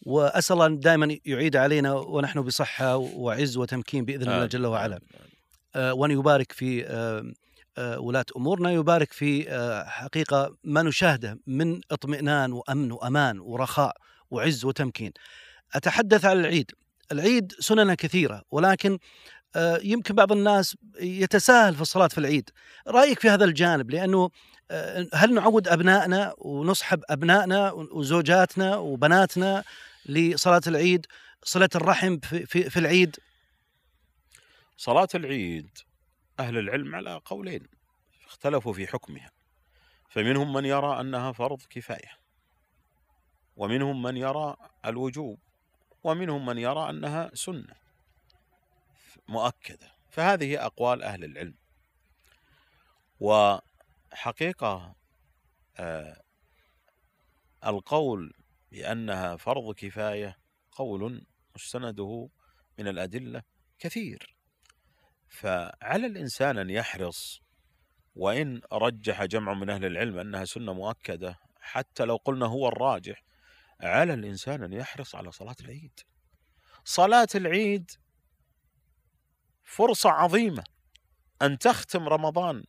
وأسأل 0.06 0.54
الله 0.54 0.68
دائما 0.68 1.18
يعيد 1.26 1.56
علينا 1.56 1.94
ونحن 1.94 2.42
بصحة 2.42 2.98
وعز 2.98 3.58
وتمكين 3.58 4.06
بإذن 4.06 4.32
الله 4.32 4.46
جل 4.46 4.66
وعلا. 4.66 5.00
آه، 5.76 5.94
وأن 5.94 6.12
يبارك 6.12 6.52
في 6.52 6.86
آه، 6.88 7.32
آه، 7.78 8.00
ولاة 8.00 8.26
أمورنا 8.38 8.72
يبارك 8.72 9.14
في 9.14 9.46
حقيقة 9.88 10.56
ما 10.64 10.82
نشاهده 10.84 11.40
من 11.48 11.82
اطمئنان 11.92 12.54
وأمن 12.54 12.92
وأمان 12.92 13.40
ورخاء 13.40 13.98
وعز 14.32 14.66
وتمكين. 14.66 15.12
أتحدث 15.74 16.26
عن 16.26 16.40
العيد، 16.40 16.72
العيد 17.12 17.54
سننة 17.60 17.94
كثيرة 17.94 18.44
ولكن 18.52 18.98
يمكن 19.84 20.16
بعض 20.16 20.32
الناس 20.32 20.78
يتساهل 21.00 21.76
في 21.76 21.82
الصلاة 21.82 22.08
في 22.08 22.18
العيد، 22.18 22.50
رأيك 22.88 23.20
في 23.20 23.30
هذا 23.30 23.46
الجانب؟ 23.46 23.92
لأنه 23.92 24.30
هل 25.14 25.34
نعود 25.34 25.68
أبنائنا 25.68 26.34
ونصحب 26.38 27.04
أبنائنا 27.10 27.72
وزوجاتنا 27.72 28.76
وبناتنا 28.76 29.64
لصلاة 30.06 30.62
العيد 30.68 31.06
صلة 31.44 31.70
الرحم 31.76 32.20
في, 32.20 32.70
في 32.70 32.80
العيد؟ 32.80 33.16
صلاة 34.78 35.08
العيد 35.16 35.70
أهل 36.40 36.58
العلم 36.58 36.96
على 36.96 37.22
قولين 37.26 37.68
اختلفوا 38.28 38.74
في 38.74 38.88
حكمها. 38.88 39.32
فمنهم 40.10 40.54
من 40.54 40.66
يرى 40.66 41.02
أنها 41.02 41.32
فرض 41.32 41.62
كفاية 41.70 42.12
ومنهم 43.56 44.02
من 44.02 44.18
يرى 44.18 44.56
الوجوب. 44.86 45.40
ومنهم 46.04 46.46
من 46.46 46.58
يرى 46.58 46.90
أنها 46.90 47.32
سنة. 47.34 47.76
مؤكدة. 49.28 49.92
فهذه 50.10 50.66
أقوال 50.66 51.04
أهل 51.04 51.24
العلم. 51.24 51.58
وحقيقة 53.20 54.96
آه 55.78 56.22
القول 57.66 58.34
بأنها 58.72 59.36
فرض 59.36 59.74
كفاية 59.74 60.38
قول 60.72 61.26
مستنده 61.56 62.30
من 62.80 62.88
الأدلة 62.88 63.44
كثير. 63.80 64.36
فعلى 65.30 66.06
الإنسان 66.06 66.58
أن 66.58 66.70
يحرص 66.70 67.42
وإن 68.16 68.62
رجح 68.74 69.26
جمع 69.26 69.54
من 69.54 69.70
أهل 69.70 69.86
العلم 69.86 70.20
أنها 70.20 70.46
سنة 70.46 70.74
مؤكدة 70.74 71.40
حتى 71.62 72.06
لو 72.06 72.16
قلنا 72.16 72.46
هو 72.46 72.68
الراجح 72.68 73.24
على 73.82 74.14
الإنسان 74.14 74.64
أن 74.64 74.74
يحرص 74.74 75.16
على 75.16 75.32
صلاة 75.32 75.56
العيد. 75.62 76.00
صلاة 76.86 77.28
العيد 77.36 77.92
فرصة 79.64 80.10
عظيمة 80.10 80.64
أن 81.42 81.58
تختم 81.58 82.08
رمضان 82.08 82.64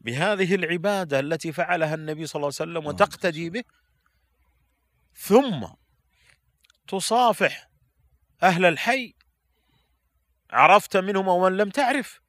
بهذه 0.00 0.54
العبادة 0.54 1.20
التي 1.20 1.52
فعلها 1.52 1.94
النبي 1.94 2.26
صلى 2.26 2.40
الله 2.40 2.52
عليه 2.60 2.72
وسلم 2.72 2.86
وتقتدي 2.86 3.50
به. 3.50 3.64
ثم 5.14 5.66
تصافح 6.88 7.68
أهل 8.42 8.64
الحي 8.64 9.14
عرفت 10.50 10.96
منهم 10.96 11.28
ومن 11.28 11.56
لم 11.56 11.70
تعرف 11.70 12.20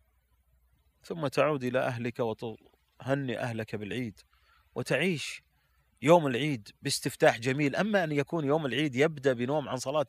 ثم 1.04 1.28
تعود 1.28 1.64
إلى 1.64 1.80
أهلك 1.80 2.20
وتهني 2.20 3.40
أهلك 3.40 3.76
بالعيد 3.76 4.20
وتعيش. 4.76 5.47
يوم 6.02 6.28
العيد 6.28 6.70
باستفتاح 6.82 7.40
جميل. 7.40 7.76
أما 7.76 8.04
أن 8.04 8.12
يكون 8.12 8.46
يوم 8.46 8.66
العيد 8.66 8.96
يبدأ 8.96 9.34
بنوم 9.34 9.70
عن 9.70 9.78
صلاة 9.78 10.08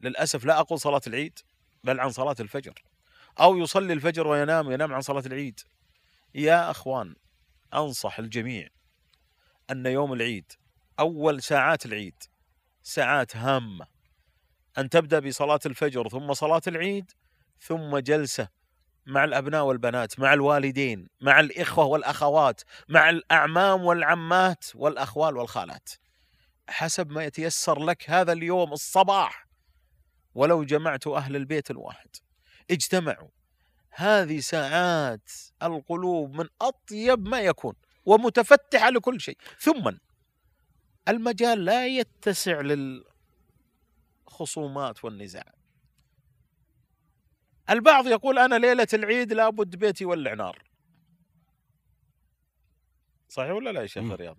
للأسف 0.00 0.44
لا 0.44 0.60
أقول 0.60 0.80
صلاة 0.80 1.00
العيد 1.06 1.38
بل 1.84 2.00
عن 2.00 2.10
صلاة 2.10 2.36
الفجر. 2.40 2.84
أو 3.40 3.58
يصلي 3.58 3.92
الفجر 3.92 4.26
وينام 4.26 4.72
ينام 4.72 4.92
عن 4.92 5.00
صلاة 5.00 5.22
العيد. 5.26 5.60
يا 6.34 6.70
أخوان 6.70 7.14
أنصح 7.74 8.18
الجميع 8.18 8.68
أن 9.70 9.86
يوم 9.86 10.12
العيد 10.12 10.52
أول 11.00 11.42
ساعات 11.42 11.86
العيد 11.86 12.22
ساعات 12.82 13.36
هامة 13.36 13.86
أن 14.78 14.88
تبدأ 14.88 15.18
بصلاة 15.18 15.60
الفجر 15.66 16.08
ثم 16.08 16.32
صلاة 16.32 16.62
العيد 16.66 17.10
ثم 17.60 17.98
جلسة 17.98 18.48
مع 19.06 19.24
الأبناء 19.24 19.64
والبنات 19.64 20.20
مع 20.20 20.34
الوالدين 20.34 21.08
مع 21.20 21.40
الإخوة 21.40 21.84
والأخوات 21.84 22.60
مع 22.88 23.10
الأعمام 23.10 23.84
والعمات 23.84 24.64
والأخوال 24.74 25.36
والخالات. 25.36 25.88
حسب 26.68 27.10
ما 27.10 27.24
يتيسر 27.24 27.84
لك 27.84 28.10
هذا 28.10 28.32
اليوم 28.32 28.72
الصباح 28.72 29.46
ولو 30.34 30.64
جمعت 30.64 31.06
أهل 31.06 31.36
البيت 31.36 31.70
الواحد. 31.70 32.08
اجتمعوا. 32.70 33.28
هذه 33.90 34.40
ساعات 34.40 35.30
القلوب 35.62 36.40
من 36.40 36.48
أطيب 36.60 37.28
ما 37.28 37.40
يكون 37.40 37.74
ومتفتحة 38.04 38.90
لكل 38.90 39.20
شيء. 39.20 39.38
ثم 39.58 39.90
المجال 41.08 41.64
لا 41.64 41.86
يتسع 41.86 42.60
للخصومات 44.26 45.04
والنزاع. 45.04 45.63
البعض 47.70 48.06
يقول 48.06 48.38
أنا 48.38 48.54
ليلة 48.54 48.86
العيد 48.94 49.32
لابد 49.32 49.76
بيتي 49.76 50.04
يولع 50.04 50.34
نار 50.34 50.62
صحيح 53.28 53.50
ولا 53.50 53.70
لا 53.70 53.82
يا 53.82 53.86
شيخ 53.86 54.10
رياض 54.10 54.38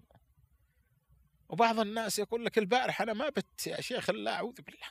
وبعض 1.49 1.79
الناس 1.79 2.19
يقول 2.19 2.45
لك 2.45 2.57
البارح 2.57 3.01
أنا 3.01 3.13
ما 3.13 3.29
بت 3.29 3.67
يا 3.67 3.81
شيخ 3.81 4.09
الله 4.09 4.31
أعوذ 4.31 4.61
بالله. 4.61 4.87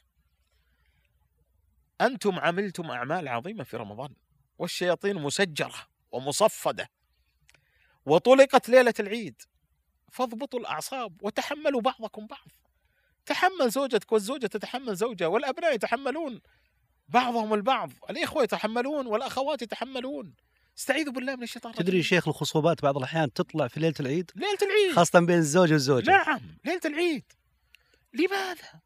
أنتم 2.01 2.39
عملتم 2.39 2.91
أعمال 2.91 3.29
عظيمة 3.29 3.65
في 3.65 3.77
رمضان 3.77 4.15
والشياطين 4.59 5.17
مسجرة 5.17 5.87
ومصفدة 6.13 6.91
وطلقت 8.07 8.69
ليلة 8.69 8.95
العيد. 9.01 9.43
فاضبطوا 10.13 10.61
الأعصاب 10.61 11.23
وتحملوا 11.23 11.81
بعضكم 11.81 12.27
بعض. 12.27 12.49
تحمل 13.27 13.71
زوجتك 13.71 14.13
والزوجة 14.13 14.47
تتحمل 14.47 14.97
زوجها 14.97 15.27
والأبناء 15.27 15.75
يتحملون. 15.75 16.41
بعضهم 17.09 17.55
البعض. 17.55 17.91
الإخوة 18.11 18.43
يتحملون 18.43 19.07
والأخوات 19.07 19.63
يتحملون. 19.63 20.35
استعيذوا 20.79 21.13
بالله 21.13 21.37
من 21.37 21.43
الشيطان 21.43 21.73
تدري. 21.73 22.03
شيخ 22.03 22.29
الخصوبات 22.29 22.83
بعض 22.83 22.97
الأحيان 22.97 23.33
تطلع 23.33 23.69
في 23.69 23.81
ليلة 23.81 23.95
العيد؟ 24.01 24.31
ليلة 24.35 24.59
العيد. 24.63 24.97
خاصة 24.97 25.21
بين 25.21 25.39
الزوج 25.39 25.73
والزوجة. 25.73 26.11
نعم 26.11 26.41
ليلة 26.65 26.81
العيد. 26.85 27.33
لماذا؟ 28.13 28.81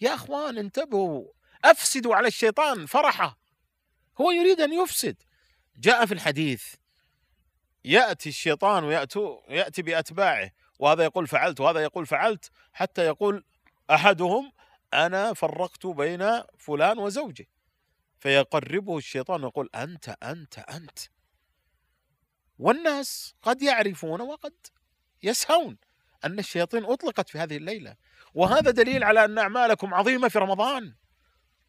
يا 0.00 0.14
أخوان 0.14 0.58
انتبهوا. 0.58 1.24
أفسدوا 1.64 2.14
على 2.14 2.28
الشيطان 2.28 2.86
فرحة. 2.86 3.38
هو 4.20 4.30
يريد 4.30 4.60
أن 4.60 4.72
يفسد. 4.72 5.16
جاء 5.76 6.06
في 6.06 6.14
الحديث 6.14 6.64
يأتي 7.84 8.28
الشيطان 8.28 8.84
وياتي 8.84 9.38
يأتي 9.48 9.82
بأتباعه. 9.82 10.50
وهذا 10.78 11.04
يقول 11.04 11.26
فعلت 11.26 11.60
وهذا 11.60 11.80
يقول 11.80 12.06
فعلت 12.06 12.50
حتى 12.72 13.06
يقول 13.06 13.44
أحدهم 13.90 14.52
أنا 14.94 15.34
فرقت 15.34 15.86
بين 15.86 16.42
فلان 16.58 16.98
وزوجه 16.98 17.46
فيقربه 18.22 18.98
الشيطان 18.98 19.44
ويقول 19.44 19.70
أنت 19.74 20.16
أنت 20.22 20.58
أنت. 20.58 20.98
والناس 22.58 23.34
قد 23.42 23.62
يعرفون 23.62 24.20
وقد 24.20 24.52
يسهون 25.22 25.76
أن 26.24 26.38
الشياطين 26.38 26.84
أطلقت 26.84 27.28
في 27.28 27.38
هذه 27.38 27.56
الليلة 27.56 27.96
وهذا 28.34 28.70
دليل 28.70 29.04
على 29.04 29.24
أن 29.24 29.38
أعمالكم 29.38 29.94
عظيمة 29.94 30.28
في 30.28 30.38
رمضان. 30.38 30.94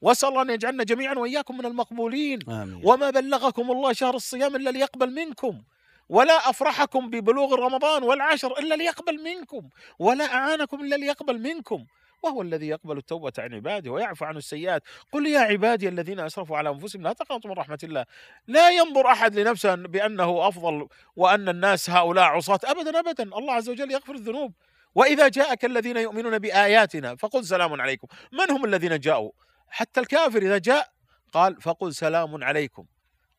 واسال 0.02 0.30
الله 0.30 0.42
أن 0.42 0.50
يجعلنا 0.50 0.84
جميعا 0.84 1.16
وإياكم 1.16 1.58
من 1.58 1.66
المقبولين. 1.66 2.50
آمين. 2.50 2.82
وما 2.86 3.10
بلغكم 3.10 3.72
الله 3.72 3.94
شهر 3.94 4.16
الصيام 4.16 4.56
إلا 4.56 4.70
ليقبل 4.70 5.14
منكم. 5.14 5.64
ولا 6.10 6.50
أفرحكم 6.50 7.10
ببلوغ 7.10 7.56
رمضان 7.56 8.04
والعشر 8.04 8.60
إلا 8.60 8.76
ليقبل 8.76 9.24
منكم. 9.24 9.70
ولا 10.00 10.26
أعانكم 10.26 10.84
إلا 10.84 10.96
ليقبل 10.96 11.40
منكم. 11.40 11.86
وهو 12.24 12.42
الذي 12.42 12.68
يقبل 12.68 12.98
التوبة 12.98 13.34
عن 13.40 13.54
عباده 13.54 13.92
ويعفو 13.92 14.26
عن 14.26 14.38
السيئات. 14.38 14.84
قل 15.12 15.28
يا 15.28 15.40
عبادي 15.40 15.88
الذين 15.90 16.20
أسرفوا 16.20 16.58
على 16.58 16.70
أنفسهم 16.70 17.02
لا 17.02 17.14
تقنطوا 17.14 17.50
من 17.50 17.58
رحمة 17.58 17.80
الله. 17.84 18.06
لا 18.48 18.70
ينظر 18.70 19.08
أحد 19.08 19.40
لنفسه 19.40 19.76
بأنه 19.76 20.48
أفضل 20.48 20.88
وأن 21.16 21.50
الناس 21.50 21.90
هؤلاء 21.90 22.26
عصاة. 22.26 22.60
أبدا 22.64 23.00
أبدا. 23.00 23.24
الله 23.24 23.54
عز 23.54 23.70
وجل 23.70 23.92
يغفر 23.92 24.14
الذنوب. 24.16 24.54
وإذا 24.96 25.28
جاءك 25.28 25.66
الذين 25.66 25.98
يؤمنون 25.98 26.40
بآياتنا 26.40 27.16
فقل 27.16 27.46
سلام 27.46 27.82
عليكم. 27.82 28.08
من 28.32 28.52
هم 28.52 28.66
الذين 28.66 29.00
جاءوا؟ 29.00 29.32
حتى 29.70 30.00
الكافر 30.00 30.42
إذا 30.42 30.58
جاء 30.58 30.88
قال 31.32 31.62
فقل 31.62 31.94
سلام 31.94 32.44
عليكم. 32.44 32.86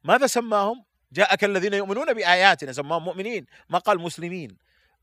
ماذا 0.05 0.27
سماهم؟ 0.27 0.85
جاءك 1.13 1.45
الذين 1.45 1.75
يؤمنون 1.75 2.13
بآياتنا 2.13 2.73
سماهم 2.73 3.05
مؤمنين. 3.05 3.47
ما 3.69 3.79
قال 3.79 3.99
مسلمين. 4.01 4.57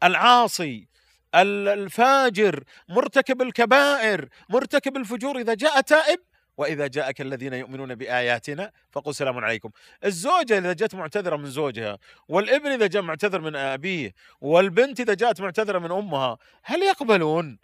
العاصي 0.04 0.76
ال- 0.76 0.88
الفاجر 1.36 2.64
مرتكب 2.90 3.42
الكبائر 3.42 4.30
مرتكب 4.50 4.98
الفجور 4.98 5.38
إذا 5.38 5.54
جاء 5.54 5.82
تائب 5.82 6.20
وإذا 6.58 6.88
جاءك 6.88 7.22
الذين 7.22 7.54
يؤمنون 7.54 7.96
بآياتنا 7.96 8.72
فقل 8.92 9.16
سلام 9.16 9.38
عليكم. 9.38 9.70
الزوجة 10.06 10.58
إذا 10.58 10.74
جاءت 10.74 10.96
معتذرة 10.96 11.36
من 11.36 11.46
زوجها 11.46 11.98
والابن 12.28 12.68
إذا 12.72 12.88
جاء 12.88 13.02
معتذر 13.02 13.42
من 13.42 13.56
أبيه 13.56 14.14
والبنت 14.42 15.00
إذا 15.00 15.14
جاءت 15.14 15.42
معتذرة 15.42 15.80
من 15.80 15.92
أمها 15.92 16.38
هل 16.64 16.82
يقبلون؟ 16.82 17.60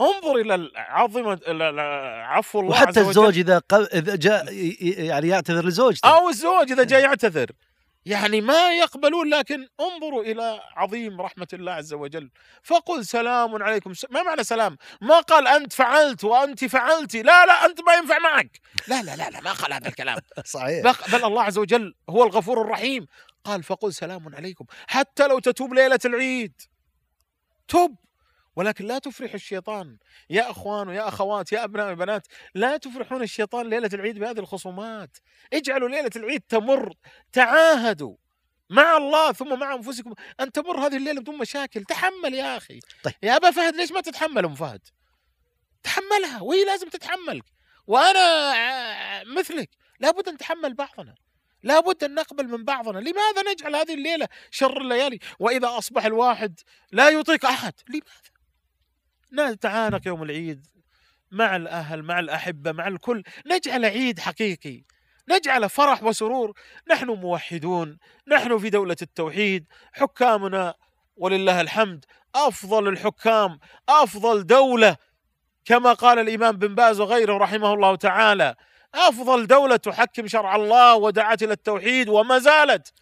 انظر 0.00 0.36
إلى 0.36 0.54
العظمة 0.54 1.40
إلى 1.48 1.68
ال- 1.68 1.80
عفو 2.20 2.60
الله 2.60 2.76
عز 2.76 2.82
وحتى 2.82 3.00
وجل. 3.00 3.08
الزوج 3.08 3.38
إذا 3.38 3.58
قل... 3.58 3.88
إذا 3.94 4.16
جاء 4.16 4.44
يعني 4.80 5.28
يعتذر 5.28 5.66
لزوجته. 5.66 6.08
أو 6.08 6.28
الزوج 6.28 6.72
إذا 6.72 6.84
جاء 6.84 7.00
يعتذر. 7.00 7.50
يعني 8.04 8.40
ما 8.40 8.72
يقبلون 8.72 9.28
لكن 9.34 9.68
انظروا 9.80 10.22
إلى 10.22 10.60
عظيم 10.76 11.20
رحمة 11.20 11.48
الله 11.52 11.72
عز 11.72 11.94
وجل. 11.94 12.30
فقل 12.62 13.06
سلام 13.06 13.62
عليكم. 13.62 13.92
ما 14.10 14.22
معنى 14.22 14.44
سلام؟ 14.44 14.76
ما 15.00 15.20
قال 15.20 15.46
أنت 15.46 15.72
فعلت 15.72 16.24
وأنت 16.24 16.64
فعلتي. 16.64 17.22
لا 17.22 17.46
لا 17.46 17.66
أنت 17.66 17.80
ما 17.80 17.94
ينفع 17.94 18.18
معك. 18.18 18.60
لا 18.88 19.02
لا 19.02 19.16
لا, 19.16 19.30
لا 19.30 19.40
ما 19.40 19.52
قال 19.52 19.72
هذا 19.72 19.88
الكلام. 19.88 20.18
صحيح. 20.44 20.82
بل 21.12 21.24
الله 21.24 21.42
عز 21.42 21.58
وجل 21.58 21.94
هو 22.10 22.24
الغفور 22.24 22.60
الرحيم. 22.60 23.06
قال 23.44 23.62
فقل 23.62 23.94
سلام 23.94 24.34
عليكم. 24.34 24.64
حتى 24.86 25.26
لو 25.26 25.38
تتوب 25.38 25.74
ليلة 25.74 26.00
العيد. 26.04 26.52
تب 27.68 27.96
ولكن 28.56 28.84
لا 28.84 28.98
تفرح 28.98 29.34
الشيطان. 29.34 29.96
يا 30.30 30.50
إخوان 30.50 30.88
ويا 30.88 31.08
أخوات 31.08 31.52
يا 31.52 31.64
أبناء 31.64 31.92
وبنات 31.92 32.26
لا 32.54 32.76
تفرحون 32.76 33.22
الشيطان 33.22 33.70
ليلة 33.70 33.90
العيد 33.92 34.18
بهذه 34.18 34.38
الخصومات. 34.38 35.16
اجعلوا 35.52 35.88
ليلة 35.88 36.10
العيد 36.16 36.40
تمر. 36.40 36.92
تعاهدوا 37.32 38.16
مع 38.70 38.96
الله 38.96 39.32
ثم 39.32 39.58
مع 39.58 39.74
أنفسكم 39.74 40.14
أن 40.40 40.52
تمر 40.52 40.86
هذه 40.86 40.96
الليلة 40.96 41.20
بدون 41.20 41.38
مشاكل. 41.38 41.84
تحمل 41.84 42.34
يا 42.34 42.56
أخي. 42.56 42.80
طيب. 43.04 43.14
يا 43.22 43.36
أبا 43.36 43.50
فهد 43.50 43.76
ليش 43.76 43.92
ما 43.92 44.00
تتحمل 44.00 44.44
أم 44.44 44.54
فهد؟ 44.54 44.80
تحملها 45.82 46.40
وهي 46.42 46.64
لازم 46.64 46.88
تتحملك. 46.88 47.44
وأنا 47.86 49.24
مثلك. 49.24 49.70
لابد 50.00 50.28
أن 50.28 50.34
نتحمل 50.34 50.74
بعضنا. 50.74 51.14
لابد 51.62 52.04
أن 52.04 52.14
نقبل 52.14 52.48
من 52.48 52.64
بعضنا. 52.64 52.98
لماذا 52.98 53.52
نجعل 53.52 53.76
هذه 53.76 53.94
الليلة 53.94 54.28
شر 54.50 54.80
الليالي؟ 54.80 55.18
وإذا 55.38 55.78
أصبح 55.78 56.04
الواحد 56.04 56.60
لا 56.92 57.08
يطيق 57.08 57.46
أحد. 57.46 57.72
لماذا؟ 57.88 58.31
نتعانق 59.32 60.06
يوم 60.06 60.22
العيد 60.22 60.66
مع 61.30 61.56
الأهل 61.56 62.02
مع 62.02 62.18
الأحبة 62.18 62.72
مع 62.72 62.88
الكل. 62.88 63.22
نجعل 63.46 63.84
عيد 63.84 64.20
حقيقي. 64.20 64.82
نجعل 65.30 65.68
فرح 65.68 66.02
وسرور. 66.02 66.52
نحن 66.90 67.06
موحدون. 67.06 67.98
نحن 68.28 68.58
في 68.58 68.70
دولة 68.70 68.96
التوحيد. 69.02 69.66
حكامنا 69.92 70.74
ولله 71.16 71.60
الحمد. 71.60 72.04
أفضل 72.34 72.88
الحكام 72.88 73.58
أفضل 73.88 74.46
دولة. 74.46 74.96
كما 75.64 75.92
قال 75.92 76.18
الإمام 76.18 76.56
بن 76.56 76.74
باز 76.74 77.00
وغيره 77.00 77.38
رحمه 77.38 77.74
الله 77.74 77.96
تعالى 77.96 78.54
أفضل 78.94 79.46
دولة 79.46 79.76
تحكم 79.76 80.26
شرع 80.26 80.56
الله 80.56 80.96
ودعت 80.96 81.42
إلى 81.42 81.52
التوحيد 81.52 82.08
وما 82.08 82.38
زالت. 82.38 82.92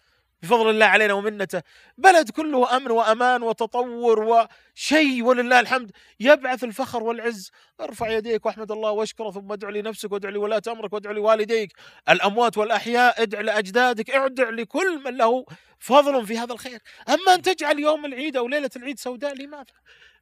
بفضل 0.43 0.69
الله 0.69 0.85
علينا 0.85 1.13
ومنته. 1.13 1.61
بلد 1.97 2.29
كله 2.29 2.77
أمن 2.77 2.91
وأمان 2.91 3.43
وتطور 3.43 4.19
وشيء 4.19 5.23
ولله 5.23 5.59
الحمد. 5.59 5.91
يبعث 6.19 6.63
الفخر 6.63 7.03
والعز. 7.03 7.51
ارفع 7.81 8.09
يديك 8.09 8.45
وأحمد 8.45 8.71
الله 8.71 8.91
واشكره 8.91 9.31
ثم 9.31 9.51
ادع 9.51 9.69
لنفسك 9.69 10.11
وادع 10.11 10.29
لولاة 10.29 10.61
أمرك 10.67 10.93
وادع 10.93 11.11
لوالديك. 11.11 11.73
الأموات 12.09 12.57
والأحياء 12.57 13.21
ادع 13.21 13.41
لأجدادك. 13.41 14.09
ادع 14.09 14.49
لكل 14.49 15.01
من 15.05 15.17
له 15.17 15.45
فضل 15.79 16.27
في 16.27 16.37
هذا 16.37 16.53
الخير. 16.53 16.79
أما 17.09 17.33
أن 17.33 17.41
تجعل 17.41 17.79
يوم 17.79 18.05
العيد 18.05 18.37
أو 18.37 18.47
ليلة 18.47 18.69
العيد 18.75 18.99
سوداء 18.99 19.33
لماذا؟ 19.33 19.65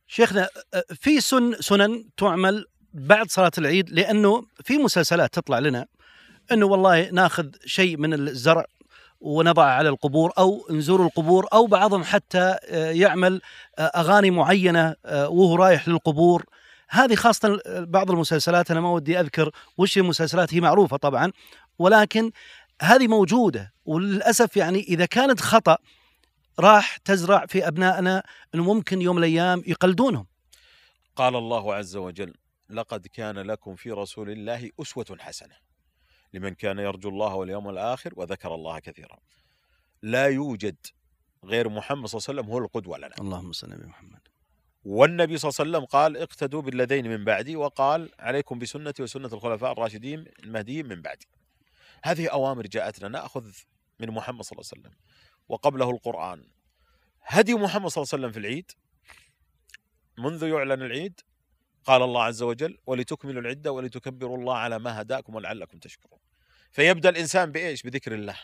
شيخنا 0.08 0.50
في 1.02 1.22
سن 1.22 1.54
سنن 1.60 2.10
تعمل 2.18 2.66
بعد 2.94 3.32
صلاة 3.32 3.52
العيد 3.58 3.90
لأنه 3.90 4.46
في 4.64 4.78
مسلسلات 4.78 5.34
تطلع 5.34 5.60
لنا 5.60 5.88
إنه 6.52 6.66
والله 6.66 7.10
ناخذ 7.10 7.46
شيء 7.66 7.98
من 7.98 8.14
الزرع 8.14 8.66
ونضعه 9.22 9.72
على 9.72 9.90
القبور 9.90 10.32
أو 10.38 10.68
نزور 10.70 11.06
القبور 11.06 11.48
أو 11.54 11.68
بعضهم 11.68 12.04
حتى 12.04 12.56
آه، 12.66 12.92
يعمل 12.92 13.42
آه، 13.80 13.82
أغاني 13.82 14.32
معينة 14.32 14.96
آه، 15.06 15.30
وهو 15.30 15.56
رايح 15.56 15.88
للقبور. 15.88 16.46
هذه 16.90 17.16
خاصة 17.16 17.62
بعض 17.68 18.12
المسلسلات 18.12 18.72
أنا 18.72 18.82
ما 18.82 18.92
ودي 18.92 19.20
أذكر 19.20 19.52
وش 19.78 19.98
المسلسلات 19.98 20.54
هي 20.54 20.62
معروفة 20.62 20.98
طبعا 20.98 21.32
ولكن 21.80 22.32
هذه 22.82 23.08
موجودة. 23.08 23.74
وللأسف 23.86 24.58
يعني 24.58 24.80
إذا 24.80 25.06
كانت 25.06 25.42
خطأ 25.42 25.78
راح 26.60 26.98
تزرع 26.98 27.46
في 27.46 27.68
أبنائنا 27.68 28.24
إنه 28.56 28.64
ممكن 28.64 29.02
يوم 29.02 29.16
من 29.16 29.24
الأيام 29.24 29.64
يقلدونهم. 29.68 30.26
قال 31.16 31.36
الله 31.36 31.74
عز 31.76 31.96
وجل 31.96 32.34
لقد 32.70 33.08
كان 33.08 33.38
لكم 33.38 33.76
في 33.76 33.92
رسول 33.92 34.30
الله 34.30 34.70
أسوة 34.82 35.18
حسنة. 35.20 35.69
لمن 36.34 36.54
كان 36.54 36.80
يرجو 36.80 37.10
الله 37.10 37.36
واليوم 37.36 37.70
الآخر 37.70 38.14
وذكر 38.16 38.56
الله 38.56 38.80
كثيرا. 38.80 39.18
لا 40.02 40.26
يوجد 40.26 40.78
غير 41.44 41.70
محمد 41.70 42.06
صلى 42.08 42.20
الله 42.20 42.30
عليه 42.30 42.40
وسلم 42.40 42.54
هو 42.54 42.58
القدوة 42.58 42.98
لنا. 42.98 43.16
اللهم 43.20 43.52
صل 43.52 43.74
على 43.74 43.86
محمد. 43.86 44.28
والنبي 44.84 45.38
صلى 45.38 45.50
الله 45.50 45.60
عليه 45.60 45.70
وسلم 45.70 45.86
قال 45.86 46.18
اقتدوا 46.18 46.62
بالذين 46.62 47.08
من 47.08 47.26
بعدي 47.26 47.56
وقال 47.56 48.10
عليكم 48.20 48.60
بسنتي 48.60 49.04
وسنة 49.04 49.28
الخلفاء 49.34 49.72
الراشدين 49.72 50.26
المهديين 50.44 50.88
من 50.88 51.02
بعدي. 51.02 51.28
هذه 52.04 52.28
أوامر 52.28 52.68
جاءتنا 52.68 53.08
نأخذ 53.08 53.52
من 54.00 54.12
محمد 54.12 54.44
صلى 54.44 54.52
الله 54.60 54.70
عليه 54.74 54.82
وسلم 54.82 54.98
وقبله 55.50 55.90
القرآن. 55.90 56.48
هدي 57.24 57.54
محمد 57.54 57.88
صلى 57.88 58.02
الله 58.02 58.14
عليه 58.14 58.24
وسلم 58.24 58.32
في 58.32 58.40
العيد. 58.40 58.72
منذ 60.18 60.44
يعلن 60.44 60.82
العيد 60.82 61.22
قال 61.86 62.02
الله 62.02 62.24
عز 62.24 62.42
وجل 62.44 62.78
ولتكملوا 62.86 63.42
العدة 63.42 63.72
ولتكبروا 63.72 64.38
الله 64.38 64.58
على 64.58 64.80
ما 64.80 65.02
هداكم 65.02 65.36
ولعلكم 65.36 65.78
تشكرون. 65.80 66.20
فيبدأ 66.72 67.10
الإنسان 67.10 67.52
بإيش؟ 67.52 67.84
بذكر 67.84 68.14
الله. 68.14 68.38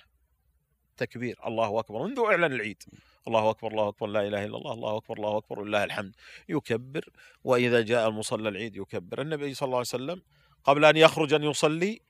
تكبير. 0.98 1.40
الله 1.48 1.80
أكبر. 1.80 2.04
منذ 2.04 2.20
إعلان 2.20 2.54
العيد. 2.54 2.84
الله 3.28 3.50
أكبر 3.50 3.72
الله 3.72 3.90
أكبر 3.90 4.08
لا 4.08 4.28
إله 4.28 4.46
إلا 4.46 4.58
الله. 4.58 4.74
الله 4.74 4.98
أكبر 4.98 5.18
الله 5.18 5.38
أكبر 5.38 5.60
ولله 5.60 5.84
الحمد. 5.84 6.16
يكبر. 6.50 7.10
وإذا 7.44 7.82
جاء 7.82 8.10
المصلى 8.10 8.50
العيد 8.50 8.76
يكبر. 8.76 9.22
النبي 9.22 9.54
صلى 9.54 9.66
الله 9.66 9.78
عليه 9.78 9.88
وسلم 9.88 10.22
قبل 10.64 10.86
أن 10.86 10.98
يخرج 10.98 11.34
أن 11.34 11.44
يصلي 11.44 12.02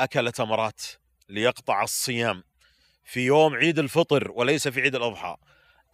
أكل 0.00 0.32
تمرات 0.32 0.82
ليقطع 1.28 1.82
الصيام 1.82 2.42
في 3.04 3.20
يوم 3.20 3.54
عيد 3.54 3.78
الفطر 3.78 4.30
وليس 4.30 4.68
في 4.68 4.80
عيد 4.80 4.94
الأضحى. 4.94 5.36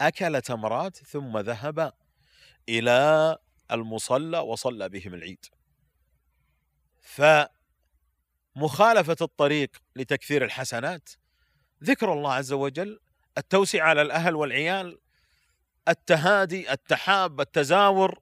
أكل 0.00 0.42
تمرات 0.42 0.96
ثم 0.96 1.38
ذهب 1.38 1.92
إلى 2.68 3.38
المصلى 3.72 4.38
وصلى 4.38 4.88
بهم 4.88 5.14
العيد. 5.14 5.46
فمخالفة 8.56 9.16
الطريق 9.20 9.70
لتكثير 9.96 10.44
الحسنات 10.44 11.10
ذكر 11.84 12.12
الله 12.12 12.32
عز 12.32 12.52
وجل 12.52 13.00
التوسعة 13.38 13.88
على 13.88 14.02
الأهل 14.02 14.34
والعيال 14.34 14.98
التهادي 15.88 16.72
التحاب 16.72 17.40
التزاور 17.40 18.18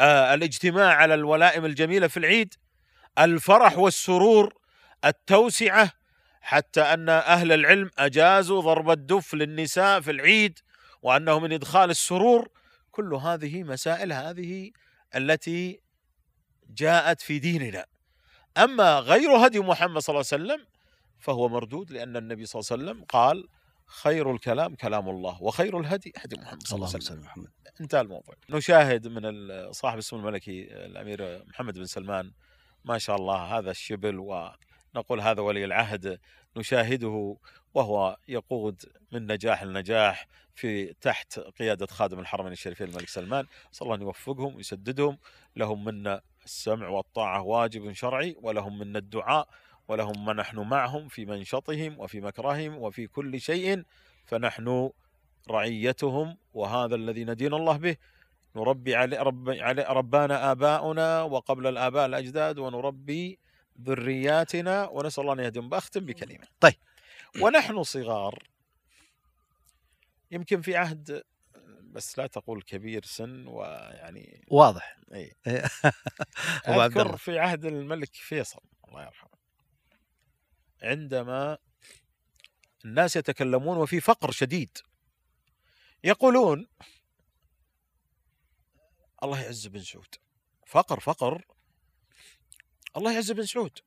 آه، 0.00 0.34
الاجتماع 0.34 0.94
على 0.94 1.14
الولائم 1.14 1.64
الجميلة 1.64 2.06
في 2.06 2.16
العيد 2.16 2.54
الفرح 3.18 3.78
والسرور 3.78 4.54
التوسعة 5.04 5.90
حتى 6.40 6.80
أن 6.80 7.08
أهل 7.08 7.52
العلم 7.52 7.90
أجازوا 7.98 8.62
ضرب 8.62 8.90
الدف 8.90 9.34
للنساء 9.34 10.00
في 10.00 10.10
العيد 10.10 10.58
وأنه 11.02 11.38
من 11.38 11.52
إدخال 11.52 11.90
السرور 11.90 12.48
كل 12.96 13.14
هذه 13.14 13.62
مسائل 13.62 14.12
هذه 14.12 14.70
التي 15.16 15.80
جاءت 16.68 17.20
في 17.20 17.38
ديننا. 17.38 17.84
أما 18.64 18.98
غير 18.98 19.30
هدي 19.46 19.60
محمد 19.60 19.98
صلى 19.98 20.14
الله 20.14 20.26
عليه 20.32 20.44
وسلم 20.44 20.66
فهو 21.18 21.48
مردود 21.48 21.90
لأن 21.90 22.16
النبي 22.16 22.46
صلى 22.46 22.60
الله 22.60 22.72
عليه 22.72 22.82
وسلم 22.82 23.04
قال 23.04 23.48
خير 23.86 24.32
الكلام 24.32 24.74
كلام 24.74 25.08
الله 25.08 25.42
وخير 25.42 25.80
الهدي 25.80 26.12
هدي 26.16 26.36
محمد 26.36 26.66
صلى 26.66 26.76
الله 26.76 26.88
عليه 26.88 26.96
وسلم. 26.96 27.20
محمد. 27.22 27.50
انتهى 27.80 28.00
الموضوع. 28.00 28.34
نشاهد 28.50 29.08
من 29.08 29.22
صاحب 29.72 29.98
السمو 29.98 30.20
الملكي 30.20 30.58
الأمير 30.86 31.44
محمد 31.46 31.74
بن 31.74 31.84
سلمان 31.84 32.32
ما 32.84 32.98
شاء 32.98 33.16
الله 33.16 33.58
هذا 33.58 33.70
الشبل 33.70 34.18
ونقول 34.18 35.20
هذا 35.20 35.40
ولي 35.40 35.64
العهد 35.64 36.20
نشاهده 36.56 37.36
وهو 37.74 38.16
يقود 38.28 38.82
من 39.12 39.32
نجاح 39.32 39.62
لنجاح 39.62 40.26
في 40.54 40.94
تحت 41.00 41.38
قيادة 41.38 41.86
خادم 41.86 42.18
الحرمين 42.18 42.52
الشريفين 42.52 42.88
الملك 42.88 43.08
سلمان. 43.08 43.46
صلى 43.72 43.86
الله 43.86 43.96
أن 43.96 44.02
يوفقهم 44.02 44.56
ويسددهم 44.56 45.18
لهم 45.56 45.84
منا 45.84 46.20
السمع 46.44 46.88
والطاعة 46.88 47.42
واجب 47.42 47.92
شرعي 47.92 48.36
ولهم 48.42 48.78
منا 48.78 48.98
الدعاء 48.98 49.48
ولهم 49.88 50.24
ما 50.24 50.32
نحن 50.32 50.58
معهم 50.58 51.08
في 51.08 51.24
منشطهم 51.24 52.00
وفي 52.00 52.20
مكرههم 52.20 52.78
وفي 52.78 53.06
كل 53.06 53.40
شيء. 53.40 53.82
فنحن 54.26 54.90
رعيتهم 55.50 56.36
وهذا 56.54 56.94
الذي 56.94 57.24
ندين 57.24 57.54
الله 57.54 57.76
به. 57.76 57.96
نربي 58.56 58.94
علي 58.96 59.16
رب 59.16 59.48
علي 59.50 59.82
ربانا 59.82 60.50
آباؤنا 60.52 61.22
وقبل 61.22 61.66
الآباء 61.66 62.06
الأجداد 62.06 62.58
ونربي 62.58 63.38
ذرياتنا 63.82 64.88
ونسأل 64.88 65.22
الله 65.22 65.32
أن 65.32 65.38
يهديهم. 65.38 65.68
بختم 65.68 66.06
بكلمة. 66.06 66.46
طيب. 66.60 66.74
ونحن 67.42 67.82
صغار. 67.82 68.48
يمكن 70.30 70.62
في 70.62 70.76
عهد 70.76 71.22
بس 71.82 72.18
لا 72.18 72.26
تقول 72.26 72.62
كبير 72.62 73.04
سن 73.04 73.46
ويعني 73.46 74.44
واضح. 74.48 74.98
إي. 75.14 75.36
أذكر 76.68 77.16
في 77.16 77.38
عهد 77.38 77.64
الملك 77.64 78.14
فيصل 78.14 78.60
الله 78.88 79.02
يرحمه 79.04 79.30
عندما 80.82 81.58
الناس 82.84 83.16
يتكلمون 83.16 83.76
وفي 83.76 84.00
فقر 84.00 84.30
شديد. 84.30 84.78
يقولون 86.04 86.66
الله 89.22 89.40
يعز 89.42 89.66
بن 89.66 89.80
سعود. 89.80 90.14
فقر 90.66 91.00
فقر. 91.00 91.44
الله 92.96 93.12
يعز 93.12 93.32
بن 93.32 93.46
سعود. 93.46 93.78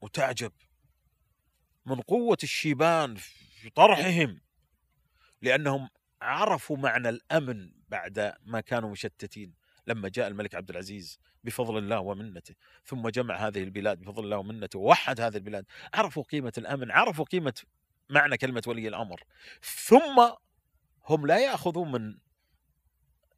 وتعجب. 0.00 0.52
من 1.86 2.00
قوة 2.00 2.38
الشيبان 2.42 3.14
في 3.60 3.70
طرحهم 3.70 4.40
لأنهم 5.42 5.88
عرفوا 6.22 6.76
معنى 6.76 7.08
الأمن 7.08 7.70
بعد 7.88 8.34
ما 8.44 8.60
كانوا 8.60 8.90
مشتتين. 8.90 9.66
لما 9.86 10.08
جاء 10.08 10.28
الملك 10.28 10.54
عبد 10.54 10.70
العزيز 10.70 11.18
بفضل 11.44 11.78
الله 11.78 12.00
ومنته 12.00 12.54
ثم 12.84 13.08
جمع 13.08 13.34
هذه 13.46 13.62
البلاد 13.62 14.00
بفضل 14.00 14.24
الله 14.24 14.36
ومنته 14.36 14.78
ووحد 14.78 15.20
هذه 15.20 15.36
البلاد 15.36 15.66
عرفوا 15.94 16.22
قيمة 16.22 16.52
الأمن 16.58 16.90
عرفوا 16.90 17.24
قيمة 17.24 17.54
معنى 18.10 18.36
كلمة 18.36 18.62
ولي 18.66 18.88
الأمر. 18.88 19.22
ثم 19.62 20.30
هم 21.04 21.26
لا 21.26 21.38
يأخذون 21.38 21.92
من 21.92 22.18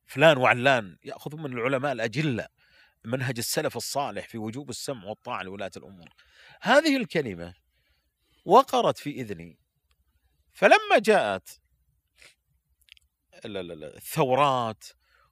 فلان 0.06 0.36
وعلان 0.36 0.96
يأخذون 1.04 1.42
من 1.42 1.52
العلماء 1.52 1.92
الأجلة 1.92 2.48
منهج 3.04 3.38
السلف 3.38 3.76
الصالح 3.76 4.28
في 4.28 4.38
وجوب 4.38 4.70
السمع 4.70 5.04
والطاعة 5.04 5.42
لولاة 5.42 5.70
الأمور. 5.76 6.08
هذه 6.60 6.96
الكلمة 6.96 7.54
وقرت 8.48 8.98
في 8.98 9.10
إذني. 9.10 9.58
فلما 10.52 10.98
جاءت 10.98 11.60
ال- 13.44 13.56
ال- 13.56 13.72
ال- 13.72 13.96
الثورات 13.96 14.84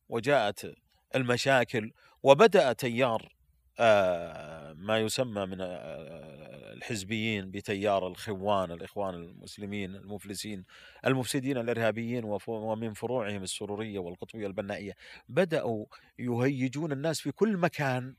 وجاءت 0.08 0.74
المشاكل 1.14 1.92
وبدأ 2.22 2.72
تيار 2.72 3.36
آه، 3.78 4.72
ما 4.72 4.98
يسمى 4.98 5.46
من 5.46 5.60
آه، 5.60 6.72
الحزبيين 6.72 7.50
بتيار 7.50 8.06
الخوان 8.06 8.72
الإخوان 8.72 9.14
المسلمين 9.14 9.94
المفلسين 9.96 10.64
المفسدين 11.06 11.58
الإرهابيين 11.58 12.24
وف- 12.24 12.48
ومن 12.48 12.92
فروعهم 12.92 13.42
السرورية 13.42 13.98
والقطبية 13.98 14.46
البنائية. 14.46 14.92
بدأوا 15.28 15.86
يهيجون 16.18 16.92
الناس 16.92 17.20
في 17.20 17.32
كل 17.32 17.56
مكان. 17.56 18.16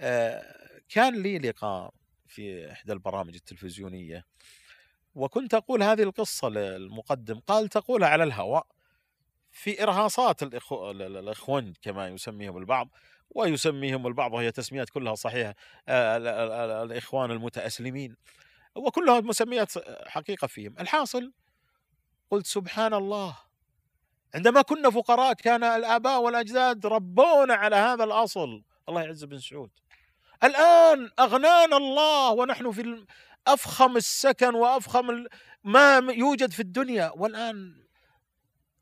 آه، 0.00 0.42
كان 0.88 1.22
لي 1.22 1.38
لقاء 1.38 1.94
في 2.28 2.72
إحدى 2.72 2.92
البرامج 2.92 3.34
التلفزيونية. 3.34 4.24
وكنت 5.14 5.54
أقول 5.54 5.82
هذه 5.82 6.02
القصة 6.02 6.48
للمقدم 6.48 7.40
قال 7.40 7.68
تقولها 7.68 8.08
على 8.08 8.24
الهواء 8.24 8.66
في 9.50 9.82
إرهاصات 9.82 10.42
الإخو... 10.42 10.90
ال- 10.90 11.02
ال- 11.02 11.16
الإخوان 11.16 11.72
كما 11.82 12.08
يسميهم 12.08 12.56
البعض 12.56 12.88
ويسميهم 13.30 14.06
البعض 14.06 14.32
وهي 14.32 14.52
تسميات 14.52 14.90
كلها 14.90 15.14
صحيحة 15.14 15.54
آه، 15.88 16.16
ال- 16.16 16.26
ال- 16.26 16.50
ال- 16.52 16.90
الإخوان 16.92 17.30
المتأسلمين. 17.30 18.16
وكلها 18.74 19.20
مسميات 19.20 19.72
حقيقة 20.08 20.46
فيهم. 20.46 20.74
الحاصل 20.80 21.32
قلت 22.30 22.46
سبحان 22.46 22.94
الله 22.94 23.36
عندما 24.34 24.62
كنا 24.62 24.90
فقراء 24.90 25.32
كان 25.32 25.64
الآباء 25.64 26.22
والأجداد 26.22 26.86
ربونا 26.86 27.54
على 27.54 27.76
هذا 27.76 28.04
الأصل. 28.04 28.62
الله 28.88 29.02
يعز 29.02 29.24
بن 29.24 29.38
سعود. 29.38 29.70
الآن 30.44 31.10
أغنانا 31.20 31.76
الله 31.76 32.30
ونحن 32.32 32.70
في 32.70 33.06
أفخم 33.46 33.96
السكن 33.96 34.54
وأفخم 34.54 35.24
ما 35.64 35.96
يوجد 35.96 36.52
في 36.52 36.60
الدنيا. 36.60 37.12
والآن 37.16 37.86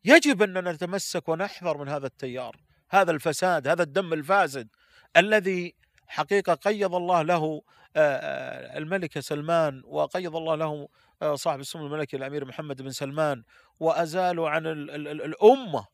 يجب 0.04 0.42
أن 0.42 0.68
نتمسك 0.68 1.28
ونحذر 1.28 1.78
من 1.78 1.88
هذا 1.88 2.06
التيار 2.06 2.56
هذا 2.90 3.10
الفساد 3.10 3.68
هذا 3.68 3.82
الدم 3.82 4.12
الفاسد 4.12 4.68
الذي 5.16 5.74
حقيقة 6.06 6.54
قيض 6.54 6.94
الله 6.94 7.22
له 7.22 7.62
آه، 7.96 8.00
آه، 8.16 8.78
الملك 8.78 9.18
سلمان 9.18 9.82
وقيض 9.84 10.36
الله 10.36 10.54
له 10.54 10.88
آه، 11.22 11.34
صاحب 11.34 11.60
السمو 11.60 11.86
الملكي 11.86 12.16
الأمير 12.16 12.44
محمد 12.44 12.82
بن 12.82 12.90
سلمان 12.90 13.42
وأزالوا 13.80 14.50
عن 14.50 14.66
ال- 14.66 14.90
ال- 14.90 15.08
ال- 15.08 15.22
الأمة. 15.22 15.86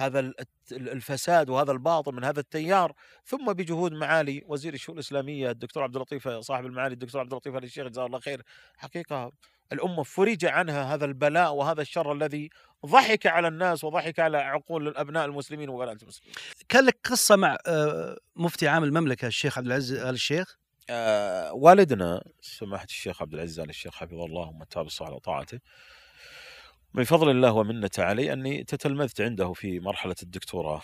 هذا 0.00 0.20
ال- 0.20 0.34
الفساد 0.72 1.50
وهذا 1.50 1.72
الباطل 1.72 2.12
من 2.14 2.24
هذا 2.24 2.40
التيار 2.40 2.92
ثم 3.24 3.52
بجهود 3.52 3.92
معالي 3.92 4.42
وزير 4.46 4.74
الشؤون 4.74 4.98
الإسلامية 4.98 5.50
الدكتور 5.50 5.82
عبد 5.82 5.96
اللطيف 5.96 6.28
صاحب 6.28 6.66
المعالي 6.66 6.92
الدكتور 6.92 7.20
عبد 7.20 7.32
اللطيف 7.32 7.54
آل 7.56 7.64
الشيخ 7.64 7.86
جزاه 7.86 8.06
الله 8.06 8.18
خير. 8.20 8.42
حقيقة 8.76 9.32
الأمة 9.72 10.02
فرج 10.02 10.44
عنها 10.44 10.94
هذا 10.94 11.04
البلاء 11.04 11.54
وهذا 11.54 11.82
الشر 11.82 12.12
الذي 12.12 12.50
ضحك 12.86 13.26
على 13.26 13.48
الناس 13.48 13.84
وضحك 13.84 14.18
على 14.20 14.38
عقول 14.38 14.88
الأبناء 14.88 15.24
المسلمين 15.26 15.68
وبنات 15.68 16.02
المسلمين. 16.02 16.34
كان 16.68 16.84
لك 16.84 16.98
قصة 17.04 17.36
مع 17.36 17.56
آه، 17.66 18.16
مفتي 18.36 18.68
عام 18.68 18.84
المملكة 18.84 19.26
الشيخ 19.26 19.58
عبد 19.58 19.66
العزيز 19.66 19.98
آل 19.98 20.14
الشيخ؟ 20.14 20.56
آه 20.90 21.52
والدنا 21.52 22.22
سماحة 22.40 22.84
الشيخ 22.84 23.22
عبد 23.22 23.34
العزيز 23.34 23.60
آل 23.60 23.68
الشيخ 23.68 23.94
حفظه 23.94 24.24
الله 24.24 24.48
ومتى 24.48 24.82
بالصحة 24.82 25.12
وطاعته 25.12 25.54
من 25.56 25.60
فضل 26.94 27.30
الله 27.30 27.52
ومنته 27.52 28.04
علي 28.04 28.32
أني 28.32 28.64
تتلمذت 28.64 29.20
عنده 29.20 29.52
في 29.52 29.80
مرحلة 29.80 30.14
الدكتوراه 30.22 30.82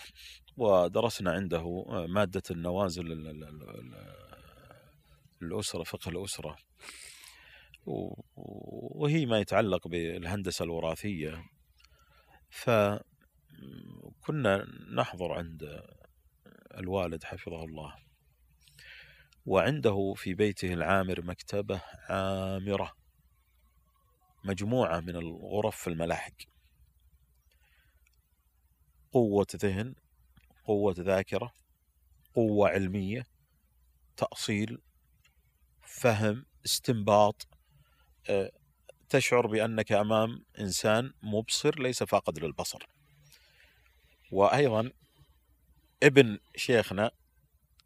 ودرسنا 0.57 1.31
عنده 1.31 1.85
آه، 1.89 2.05
مادة 2.09 2.41
النوازل 2.51 3.11
ال- 3.11 3.27
ال- 3.27 3.43
ال- 3.43 3.69
ال- 3.69 4.17
الأسرة 5.41 5.83
فقه 5.83 6.09
الأسرة. 6.09 6.57
وهي 8.95 9.25
ما 9.25 9.39
يتعلق 9.39 9.87
بالهندسة 9.87 10.65
الوراثية. 10.65 11.43
فكنا 12.49 13.05
نحضر 14.95 15.31
عند 15.31 15.81
الوالد 16.77 17.23
حفظه 17.23 17.63
الله. 17.63 17.95
وعنده 19.45 20.13
في 20.17 20.33
بيته 20.33 20.73
العامر 20.73 21.21
مكتبة 21.21 21.81
عامرة. 22.09 23.06
مجموعة 24.47 24.99
من 24.99 25.15
الغرف 25.15 25.77
في 25.77 25.87
الملاحق 25.87 26.33
قوة 29.11 29.47
ذهن 29.55 29.95
قوة 30.65 30.95
ذاكرة 30.99 31.53
قوة 32.33 32.69
علمية 32.69 33.27
تأصيل 34.17 34.81
فهم 35.81 36.45
استنباط 36.65 37.47
آه، 38.29 38.51
تشعر 39.09 39.47
بأنك 39.47 39.91
أمام 39.91 40.45
إنسان 40.59 41.13
مبصر 41.21 41.79
ليس 41.79 42.03
فاقد 42.03 42.39
للبصر. 42.39 42.87
وأيضا 44.31 44.91
ابن 46.03 46.39
شيخنا 46.55 47.11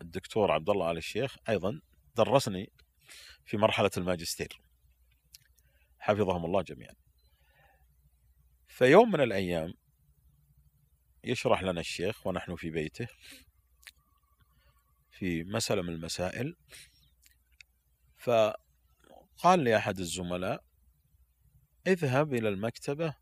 الدكتور 0.01 0.51
عبد 0.51 0.70
الله 0.70 0.91
آل 0.91 0.97
الشيخ 0.97 1.36
أيضا 1.49 1.82
درسني 2.16 2.70
في 3.45 3.57
مرحلة 3.57 3.91
الماجستير. 3.97 4.62
حفظهم 6.02 6.45
الله 6.45 6.62
جميعا. 6.62 6.93
فيوم 8.68 9.12
من 9.12 9.22
الأيام 9.22 9.74
يشرح 11.24 11.64
لنا 11.64 11.80
الشيخ 11.80 12.28
ونحن 12.28 12.56
في 12.56 12.70
بيته 12.70 13.08
في 15.12 15.43
مسألة 15.43 15.82
من 15.82 15.89
المسائل 15.89 16.56
فقال 18.18 19.64
لأحد 19.64 19.99
الزملاء 19.99 20.64
اذهب 21.88 22.34
إلى 22.34 22.49
المكتبة 22.49 23.16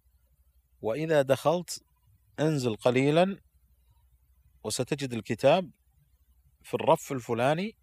وإذا 0.82 1.22
دخلت 1.22 1.84
انزل 2.40 2.76
قليلا 2.76 3.42
وستجد 4.64 5.14
الكتاب 5.14 5.72
في 6.64 6.74
الرف 6.74 7.12
الفلاني 7.12 7.76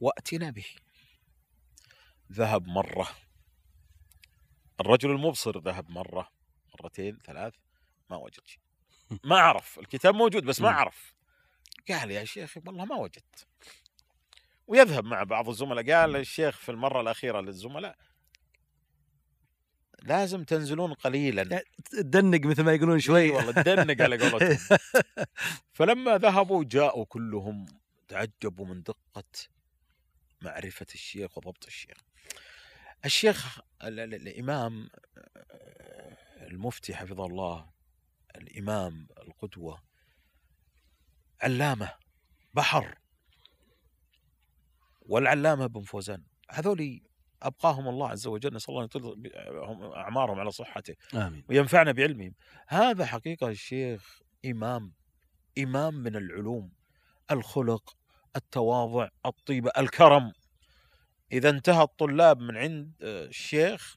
وأتنا 0.00 0.50
به 0.50 0.66
ذهب 2.32 2.66
مرة 2.66 3.08
الرجل 4.80 5.10
المبصر 5.10 5.58
ذهب 5.58 5.90
مرة 5.90 6.28
مرتين 6.74 7.18
ثلاث 7.24 7.54
ما 8.10 8.16
وجد 8.16 8.46
شيء. 8.46 8.60
ما 9.30 9.38
عرف 9.40 9.78
الكتاب 9.78 10.14
موجود 10.14 10.44
بس 10.44 10.60
ما 10.60 10.70
مم. 10.70 10.76
عرف 10.76 11.14
قال 11.88 12.10
يا 12.10 12.24
شيخ 12.24 12.56
والله 12.66 12.84
ما 12.84 12.96
وجدت. 12.96 13.46
ويذهب 14.66 15.04
مع 15.04 15.22
بعض 15.22 15.48
الزملاء 15.48 15.92
قال 15.92 16.16
الشيخ 16.16 16.58
في 16.58 16.70
المرة 16.70 17.00
الأخيرة 17.00 17.40
للزملاء 17.40 17.96
لازم 20.02 20.44
تنزلون 20.44 20.92
قليلا. 20.92 21.62
تدنق 21.84 22.46
مثل 22.46 22.62
ما 22.62 22.72
يقولون 22.74 23.00
شوي. 23.00 23.30
والله 23.30 23.52
تدنق 23.52 24.02
على 24.02 24.30
قولتهم. 24.30 24.78
فلما 25.76 26.18
ذهبوا 26.18 26.64
جاءوا 26.64 27.04
كلهم 27.04 27.66
تعجبوا 28.08 28.66
من 28.66 28.82
دقة 28.82 29.24
معرفة 30.42 30.86
الشيخ 30.94 31.38
وضبط 31.38 31.66
الشيخ. 31.66 32.07
الشيخ 33.04 33.60
ال- 33.84 34.00
ال- 34.00 34.14
الإمام 34.14 34.88
آه، 35.50 36.16
المفتي 36.46 36.94
حفظه 36.94 37.26
الله 37.26 37.70
الإمام 38.36 39.06
القدوة 39.22 39.82
علامة 41.42 41.92
بحر. 42.54 42.98
والعلامة 45.02 45.66
بن 45.66 45.82
فوزان. 45.82 46.24
هذولي 46.50 47.02
أبقاهم 47.42 47.88
الله 47.88 48.08
عز 48.08 48.26
وجل 48.26 48.54
نسأل 48.54 48.70
الله 48.70 48.80
أن 48.80 48.84
يطيل 48.84 49.02
ب- 49.02 49.36
هم- 49.64 49.92
أعمارهم 49.92 50.40
على 50.40 50.50
صحته 50.50 50.94
آمين. 51.14 51.44
وينفعنا 51.48 51.92
بعلمهم. 51.92 52.34
هذا 52.68 53.06
حقيقة 53.06 53.48
الشيخ 53.48 54.18
إمام 54.46 54.92
إمام 55.58 55.94
من 55.94 56.16
العلوم 56.16 56.72
الخلق 57.30 57.96
التواضع 58.36 59.08
الطيبة 59.26 59.70
الكرم. 59.78 60.32
إذا 61.32 61.50
انتهى 61.50 61.82
الطلاب 61.82 62.40
من 62.40 62.56
عند 62.56 62.92
آه، 63.02 63.24
الشيخ 63.24 63.96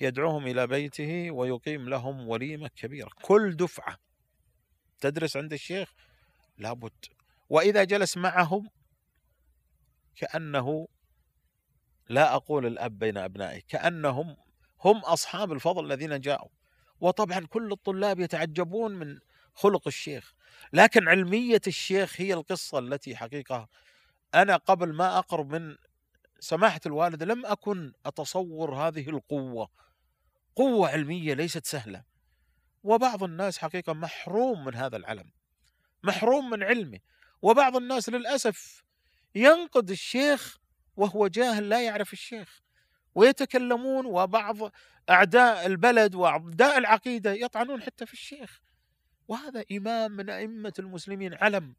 يدعوهم 0.00 0.46
إلى 0.46 0.66
بيته 0.66 1.30
ويقيم 1.30 1.88
لهم 1.88 2.28
وليمة 2.28 2.70
كبيرة 2.76 3.10
كل 3.22 3.56
دفعة 3.56 3.98
تدرس 5.00 5.36
عند 5.36 5.52
الشيخ 5.52 5.92
لابد. 6.58 7.04
وإذا 7.48 7.84
جلس 7.84 8.16
معهم 8.16 8.70
كأنه 10.16 10.88
لا 12.08 12.34
أقول 12.34 12.66
الأب 12.66 12.98
بين 12.98 13.18
أبنائه 13.18 13.62
كأنهم 13.68 14.36
هم 14.84 14.98
أصحاب 14.98 15.52
الفضل 15.52 15.84
الذين 15.86 16.20
جاءوا. 16.20 16.48
وطبعا 17.00 17.46
كل 17.46 17.72
الطلاب 17.72 18.20
يتعجبون 18.20 18.92
من 18.92 19.18
خلق 19.54 19.86
الشيخ. 19.86 20.34
لكن 20.72 21.08
علمية 21.08 21.60
الشيخ 21.66 22.20
هي 22.20 22.34
القصة 22.34 22.78
التي 22.78 23.16
حقيقة 23.16 23.68
أنا 24.34 24.56
قبل 24.56 24.92
ما 24.92 25.18
أقرب 25.18 25.54
من 25.54 25.76
سماحة 26.40 26.80
الوالد 26.86 27.22
لم 27.22 27.46
أكن 27.46 27.92
أتصور 28.06 28.74
هذه 28.74 29.08
القوة. 29.08 29.68
قوة 30.56 30.88
علمية 30.88 31.34
ليست 31.34 31.66
سهلة. 31.66 32.04
وبعض 32.82 33.22
الناس 33.22 33.58
حقيقة 33.58 33.92
محروم 33.92 34.64
من 34.64 34.74
هذا 34.74 34.96
العلم 34.96 35.30
محروم 36.02 36.50
من 36.50 36.62
علمه. 36.62 36.98
وبعض 37.42 37.76
الناس 37.76 38.08
للأسف 38.08 38.82
ينقد 39.34 39.90
الشيخ 39.90 40.58
وهو 40.96 41.26
جاهل 41.26 41.68
لا 41.68 41.84
يعرف 41.84 42.12
الشيخ. 42.12 42.62
ويتكلمون 43.14 44.06
وبعض 44.06 44.56
أعداء 45.10 45.66
البلد 45.66 46.14
وأعداء 46.14 46.78
العقيدة 46.78 47.32
يطعنون 47.32 47.82
حتى 47.82 48.06
في 48.06 48.12
الشيخ. 48.12 48.60
وهذا 49.28 49.64
إمام 49.72 50.12
من 50.12 50.30
أئمة 50.30 50.72
المسلمين 50.78 51.34
علم. 51.34 51.74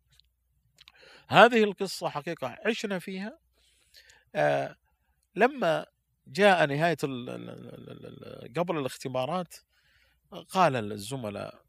هذه 1.28 1.64
القصة 1.64 2.10
حقيقة 2.10 2.58
عشنا 2.66 3.00
فيها. 3.00 3.47
لما 5.36 5.86
جاء 6.28 6.66
نهاية 6.66 6.98
ال 7.04 7.30
ال 7.30 7.50
ال 7.50 8.46
ال 8.46 8.54
قبل 8.54 8.78
الاختبارات 8.78 9.56
قال 10.50 10.92
الزملاء 10.92 11.66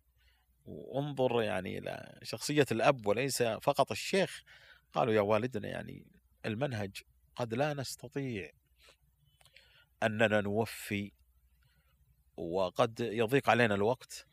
انظر 0.95 1.43
يعني 1.43 1.79
إلى 1.79 2.19
شخصية 2.23 2.67
الأب 2.73 3.07
وليس 3.07 3.43
فقط 3.43 3.91
الشيخ. 3.91 4.43
قالوا 4.93 5.15
يا 5.15 5.21
والدنا 5.21 5.69
يعني 5.69 6.07
المنهج 6.47 7.03
قد 7.37 7.55
لا 7.55 7.75
نستطيع 7.75 8.51
أننا 10.03 10.41
نوفي 10.41 11.13
وقد 12.37 13.01
يضيق 13.01 13.51
علينا 13.51 13.75
الوقت. 13.75 14.27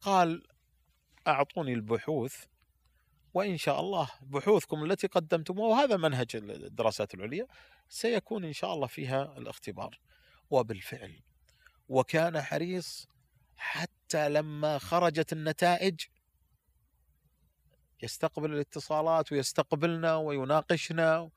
قال 0.00 0.46
أعطوني 1.26 1.72
البحوث 1.72 2.44
وإن 3.38 3.56
شاء 3.56 3.80
الله 3.80 4.10
بحوثكم 4.20 4.84
التي 4.84 5.06
قدمتموها 5.06 5.70
وهذا 5.70 5.96
منهج 5.96 6.26
الدراسات 6.34 7.14
العليا 7.14 7.46
سيكون 7.88 8.44
إن 8.44 8.52
شاء 8.52 8.74
الله 8.74 8.86
فيها 8.86 9.38
الاختبار. 9.38 10.00
وبالفعل 10.50 11.22
وكان 11.88 12.42
حريص 12.42 13.08
حتى 13.56 14.28
لما 14.28 14.78
خرجت 14.78 15.32
النتائج 15.32 16.00
يستقبل 18.02 18.52
الاتصالات 18.54 19.32
ويستقبلنا 19.32 20.16
ويناقشنا 20.16 21.30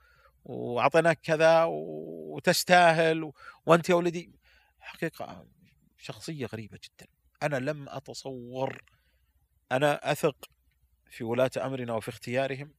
وأعطيناك 0.43 1.19
كذا 1.21 1.63
وتستاهل 1.69 3.31
وأنت 3.65 3.89
يا 3.89 3.95
ولدي. 3.95 4.39
حقيقة 4.79 5.47
شخصية 5.97 6.45
غريبة 6.45 6.79
جدا. 6.83 7.07
أنا 7.43 7.55
لم 7.55 7.89
أتصور 7.89 8.83
أنا 9.71 10.11
أثق 10.11 10.49
في 11.11 11.23
ولاة 11.23 11.51
أمرنا 11.57 11.93
وفي 11.93 12.09
اختيارهم. 12.09 12.73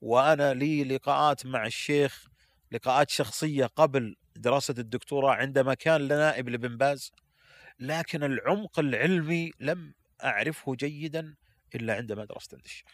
وأنا 0.00 0.54
لي 0.54 0.84
لقاءات 0.84 1.46
مع 1.46 1.66
الشيخ 1.66 2.26
لقاءات 2.72 3.10
شخصية 3.10 3.66
قبل 3.66 4.16
دراسة 4.36 4.74
الدكتوراه 4.78 5.34
عندما 5.34 5.74
كان 5.74 6.08
نائب 6.08 6.48
لبن 6.48 6.76
باز 6.76 7.12
لكن 7.80 8.24
العمق 8.24 8.78
العلمي 8.78 9.52
لم 9.60 9.94
أعرفه 10.24 10.74
جيدا 10.74 11.34
إلا 11.74 11.94
عندما 11.94 12.24
درست 12.24 12.54
عند 12.54 12.64
الشيخ. 12.64 12.86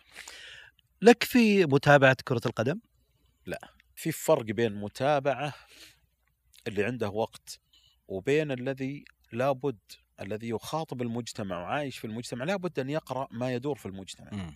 لك 1.02 1.24
في 1.24 1.66
متابعة 1.66 2.16
كرة 2.24 2.40
القدم؟ 2.46 2.80
في 3.96 4.12
فرق 4.12 4.44
بين 4.44 4.74
متابعة 4.74 5.54
اللي 6.66 6.84
عنده 6.84 7.08
وقت 7.08 7.60
وبين 8.08 8.52
الذي 8.52 9.04
لابد 9.32 9.78
الذي 10.22 10.48
يخاطب 10.48 11.02
المجتمع 11.02 11.58
وعايش 11.62 11.98
في 11.98 12.06
المجتمع 12.06 12.44
لابد 12.44 12.78
أن 12.78 12.90
يقرأ 12.90 13.28
ما 13.30 13.54
يدور 13.54 13.76
في 13.76 13.86
المجتمع. 13.86 14.28
مم. 14.32 14.54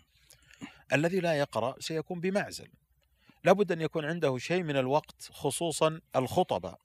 الذي 0.93 1.21
لا 1.21 1.35
يقرأ 1.35 1.81
سيكون 1.81 2.21
بمعزل. 2.21 2.69
لابد 3.45 3.73
أن 3.73 3.81
يكون 3.81 4.05
عنده 4.05 4.39
شيء 4.39 4.63
من 4.63 4.77
الوقت 4.77 5.29
خصوصا 5.33 6.01
الخطباء 6.17 6.79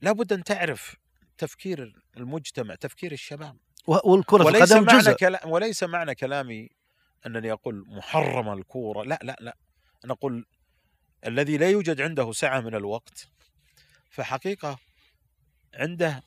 لابد 0.00 0.32
أن 0.32 0.44
تعرف 0.44 0.96
تفكير 1.38 2.02
المجتمع 2.16 2.74
تفكير 2.74 3.12
الشباب. 3.12 3.56
و- 3.86 4.10
والكرة 4.12 4.44
وليس 4.44 4.72
القدم 4.72 4.86
معنى 4.86 4.98
جزء. 4.98 5.12
كلا 5.12 5.46
وليس 5.46 5.82
معنى 5.82 6.14
كلامي 6.14 6.68
أنني 7.26 7.52
أقول 7.52 7.84
محرمه 7.88 8.52
الكورة. 8.54 9.02
لا 9.04 9.18
لا 9.22 9.36
لا. 9.40 9.56
أنا 10.04 10.12
أقول 10.12 10.46
الذي 11.26 11.56
لا 11.56 11.70
يوجد 11.70 12.00
عنده 12.00 12.32
سعة 12.32 12.60
من 12.60 12.74
الوقت 12.74 13.28
فحقيقة 14.10 14.78
عنده 15.74 16.22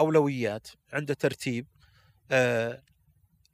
أولويات 0.00 0.68
عنده 0.92 1.14
ترتيب 1.14 1.66
آه 2.30 2.82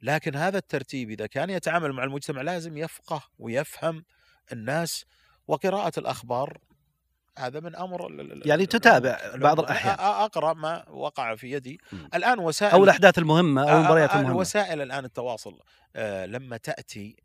لكن 0.01 0.35
هذا 0.35 0.57
الترتيب 0.57 1.09
إذا 1.09 1.25
كان 1.27 1.49
يتعامل 1.49 1.93
مع 1.93 2.03
المجتمع 2.03 2.41
لازم 2.41 2.77
يفقه 2.77 3.23
ويفهم 3.39 4.05
الناس 4.51 5.05
وقراءة 5.47 5.99
الأخبار 5.99 6.57
هذا 7.37 7.59
من 7.59 7.75
أمر 7.75 8.11
يعني 8.45 8.65
تتابع. 8.65 9.19
بعض 9.35 9.65
أ- 9.65 9.71
أقرأ 9.99 10.53
ما 10.53 10.89
وقع 10.89 11.35
في 11.35 11.51
يدي 11.51 11.79
مم. 11.91 12.09
الآن 12.13 12.39
وسائل 12.39 12.71
أو 12.71 12.83
الأحداث 12.83 13.17
المهمة 13.17 13.61
أو 13.63 13.67
آه، 13.67 13.79
المباريات 13.79 14.09
آه، 14.09 14.19
المهمة 14.19 14.37
وسائل 14.37 14.81
الآن 14.81 15.05
التواصل 15.05 15.59
آه، 15.95 16.25
لما 16.25 16.57
تأتي 16.57 17.15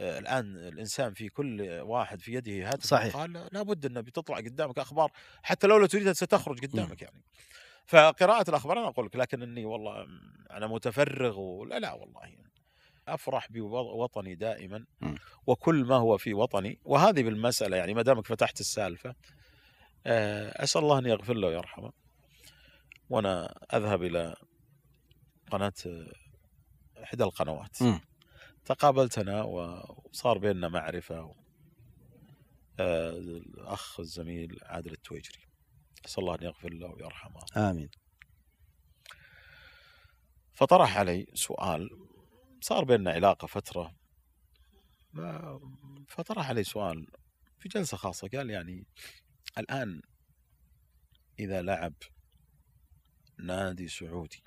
آه، 0.00 0.18
الآن 0.18 0.56
الإنسان 0.56 1.14
في 1.14 1.28
كل 1.28 1.62
واحد 1.80 2.20
في 2.20 2.34
يده 2.34 2.68
هاتف 2.68 2.84
صحيح. 2.86 3.16
قال 3.16 3.48
لابد 3.52 3.86
انه 3.86 4.00
بتطلع 4.00 4.36
قدامك 4.36 4.78
أخبار 4.78 5.12
حتى 5.42 5.66
لو 5.66 5.78
لا 5.78 5.86
تريدها 5.86 6.12
ستخرج 6.12 6.66
قدامك 6.66 7.02
يعني 7.02 7.22
فقراءة 7.88 8.50
الأخبار 8.50 8.78
أنا 8.78 8.88
أقول 8.88 9.06
لك 9.06 9.16
لكن 9.16 9.42
إني 9.42 9.64
والله 9.64 10.06
أنا 10.50 10.66
متفرغ 10.66 11.40
ولا 11.40 11.78
لا 11.78 11.92
والله 11.92 12.36
أفرح 13.08 13.52
بوطني 13.52 14.34
دائما 14.34 14.84
مم. 15.00 15.14
وكل 15.46 15.84
ما 15.84 15.96
هو 15.96 16.16
في 16.18 16.34
وطني 16.34 16.78
وهذه 16.84 17.22
بالمسألة 17.22 17.76
يعني 17.76 17.94
ما 17.94 18.02
دامك 18.02 18.26
فتحت 18.26 18.60
السالفة 18.60 19.14
آه، 20.06 20.64
أسأل 20.64 20.82
الله 20.82 20.98
أن 20.98 21.06
يغفر 21.06 21.34
له 21.34 21.48
ويرحمه 21.48 21.92
وأنا 23.10 23.46
أذهب 23.74 24.02
إلى 24.02 24.36
قناة 25.50 25.72
إحدى 27.02 27.24
القنوات 27.24 27.82
مم. 27.82 28.00
تقابلتنا 28.64 29.42
وصار 29.42 30.38
بيننا 30.38 30.68
معرفة. 30.68 31.34
آه، 32.80 33.10
الأخ 33.10 34.00
الزميل 34.00 34.58
عادل 34.62 34.92
التويجري 34.92 35.47
أسأل 36.04 36.22
الله 36.22 36.34
أن 36.34 36.42
يغفر 36.42 36.72
له 36.72 36.86
ويرحمه. 36.88 37.40
آمين. 37.56 37.90
فطرح 40.54 40.98
علي 40.98 41.26
سؤال 41.34 41.90
صار 42.60 42.84
بيننا 42.84 43.10
علاقة 43.12 43.46
فترة. 43.46 43.96
ما- 45.12 45.60
فطرح 46.08 46.48
علي 46.48 46.64
سؤال 46.64 47.06
في 47.58 47.68
جلسة 47.68 47.96
خاصة. 47.96 48.28
قال 48.28 48.50
يعني 48.50 48.86
الآن 49.58 50.02
إذا 51.38 51.62
لعب 51.62 51.94
نادي 53.38 53.88
سعودي 53.88 54.42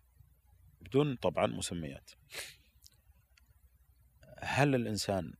بدون 0.82 1.16
طبعا 1.16 1.47
مسميات 1.47 2.12
هل 4.43 4.76
الإنسان 4.76 5.34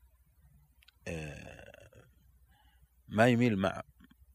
آه، 1.08 2.06
ما 3.08 3.28
يميل 3.28 3.58
مع 3.58 3.84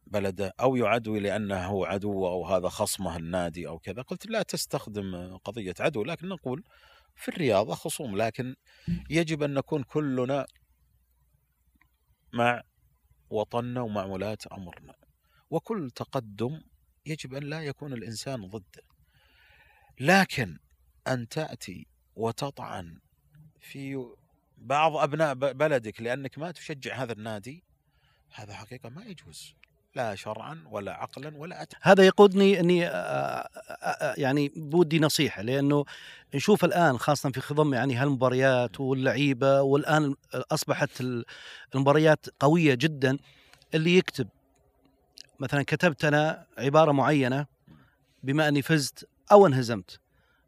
بلده 0.06 0.52
أو 0.60 0.76
يعدوي 0.76 1.20
لأنه 1.20 1.66
هو 1.66 1.84
عدو 1.84 2.26
أو 2.26 2.46
هذا 2.46 2.68
خصمه 2.68 3.16
النادي 3.16 3.68
أو 3.68 3.78
كذا. 3.78 4.02
قلت 4.02 4.26
لا 4.26 4.42
تستخدم 4.42 5.36
قضية 5.36 5.74
عدو 5.80 6.04
لكن 6.04 6.28
نقول 6.28 6.64
في 7.16 7.28
الرياضة 7.28 7.74
خصوم. 7.74 8.16
لكن 8.16 8.56
يجب 9.10 9.42
أن 9.42 9.54
نكون 9.54 9.82
كلنا 9.82 10.46
مع 12.32 12.62
وطننا 13.30 13.80
ومع 13.80 14.04
ولاة 14.04 14.38
أمرنا. 14.52 14.94
وكل 15.50 15.90
تقدم 15.90 16.60
يجب 17.06 17.34
أن 17.34 17.42
لا 17.42 17.62
يكون 17.62 17.92
الإنسان 17.92 18.46
ضده 18.46 18.82
لكن 20.00 20.58
أن 21.08 21.28
تأتي 21.28 21.86
وتطعن 22.16 22.98
في 23.60 24.06
بعض 24.58 24.96
أبناء 24.96 25.34
ب- 25.34 25.58
بلدك 25.58 26.00
لأنك 26.00 26.38
ما 26.38 26.50
تشجع 26.52 26.94
هذا 27.02 27.12
النادي 27.12 27.64
هذا 28.34 28.54
حقيقة 28.54 28.88
ما 28.88 29.04
يجوز. 29.04 29.54
لا 29.96 30.14
شرعا 30.14 30.64
ولا 30.70 30.92
عقلا 30.92 31.36
ولا 31.36 31.62
أت... 31.62 31.72
هذا 31.82 32.06
يقودني 32.06 32.60
إني 32.60 32.78
يعني 34.22 34.52
بودي 34.56 34.98
نصيحة 34.98 35.42
لأنه 35.42 35.84
نشوف 36.34 36.64
الآن 36.64 36.98
خاصه 36.98 37.30
في 37.30 37.40
خضم 37.40 37.74
يعني 37.74 37.94
هالمباريات 37.94 38.80
واللعيبة 38.80 39.62
والآن 39.62 40.14
أصبحت 40.34 41.00
ال- 41.00 41.24
المباريات 41.74 42.26
قوية 42.40 42.74
جدا 42.74 43.18
اللي 43.74 43.96
يكتب. 43.96 44.28
مثلا 45.40 45.62
كتبت 45.62 46.04
أنا 46.04 46.46
عبارة 46.58 46.92
معينة 46.92 47.46
بما 48.22 48.48
أني 48.48 48.62
فزت 48.62 49.08
أو 49.32 49.46
انهزمت 49.46 50.00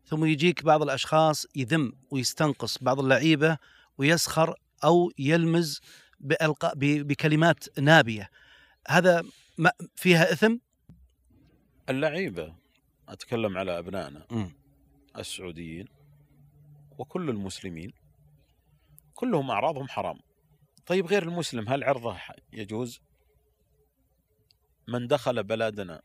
ثم 0.06 0.24
يجيك 0.24 0.64
بعض 0.64 0.82
الأشخاص 0.82 1.46
يذم 1.56 1.92
ويستنقص 2.10 2.78
بعض 2.80 3.00
اللعيبة 3.00 3.58
ويسخر 3.98 4.54
أو 4.84 5.12
يلمز 5.18 5.80
بكلمات 6.20 7.78
نابية. 7.78 8.30
هذا 8.88 9.24
ما 9.58 9.72
فيها 9.96 10.32
إثم؟ 10.32 10.56
اللعيبة 11.88 12.54
أتكلم 13.08 13.58
على 13.58 13.78
أبنائنا. 13.78 14.26
السعوديين 15.18 15.88
وكل 16.98 17.30
المسلمين 17.30 17.92
كلهم 19.14 19.50
أعراضهم 19.50 19.88
حرام. 19.88 20.18
طيب 20.86 21.06
غير 21.06 21.22
المسلم 21.22 21.68
هل 21.68 21.84
عرضه 21.84 22.16
يجوز؟ 22.52 23.00
من 24.88 25.06
دخل 25.06 25.42
بلادنا 25.42 26.02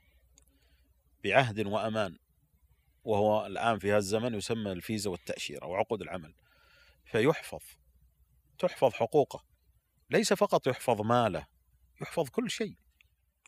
بعهد 1.24 1.68
وأمان 1.68 2.18
وهو 3.04 3.46
الآن 3.46 3.80
في 3.80 3.90
هذا 3.90 3.98
الزمن 3.98 4.34
يسمى 4.34 4.72
الفيزا 4.72 5.10
والتأشيرة 5.10 5.66
وعقود 5.66 6.02
العمل 6.02 6.34
فيحفظ 7.06 7.62
تحفظ 8.60 8.94
حقوقه. 8.94 9.44
ليس 10.10 10.34
فقط 10.34 10.68
يحفظ 10.68 11.02
ماله. 11.02 11.53
يحفظ 12.02 12.30
كل 12.30 12.50
شيء. 12.50 12.76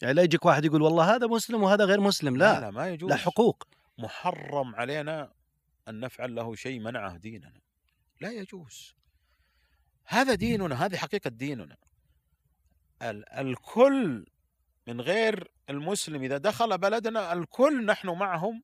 يعني 0.02 0.14
لا 0.14 0.22
يجيك 0.22 0.46
واحد 0.46 0.66
يقول 0.66 0.82
والله 0.82 1.16
هذا 1.16 1.28
مسلم 1.28 1.64
وهذا 1.64 1.86
غير 1.86 2.00
مسلم. 2.02 2.38
لا 2.38 2.54
لا, 2.54 2.60
لا 2.60 2.72
ما 2.72 2.90
يجوز. 2.90 3.10
لا 3.10 3.16
حقوق. 3.16 3.68
محرم 3.98 4.76
علينا 4.76 5.34
أن 5.88 6.00
نفعل 6.00 6.36
له 6.36 6.56
شيء 6.56 6.80
منعه 6.80 7.18
ديننا. 7.18 7.62
لا 8.22 8.32
يجوز. 8.32 8.96
هذا 10.06 10.36
ديننا 10.36 10.86
هذه 10.86 10.96
حقيقة 10.96 11.30
ديننا. 11.30 11.78
ال- 13.02 13.30
الكل 13.30 14.26
من 14.88 15.02
غير 15.02 15.52
المسلم 15.70 16.24
إذا 16.24 16.38
دخل 16.38 16.78
بلدنا 16.78 17.34
الكل 17.34 17.86
نحن 17.86 18.10
معهم 18.10 18.64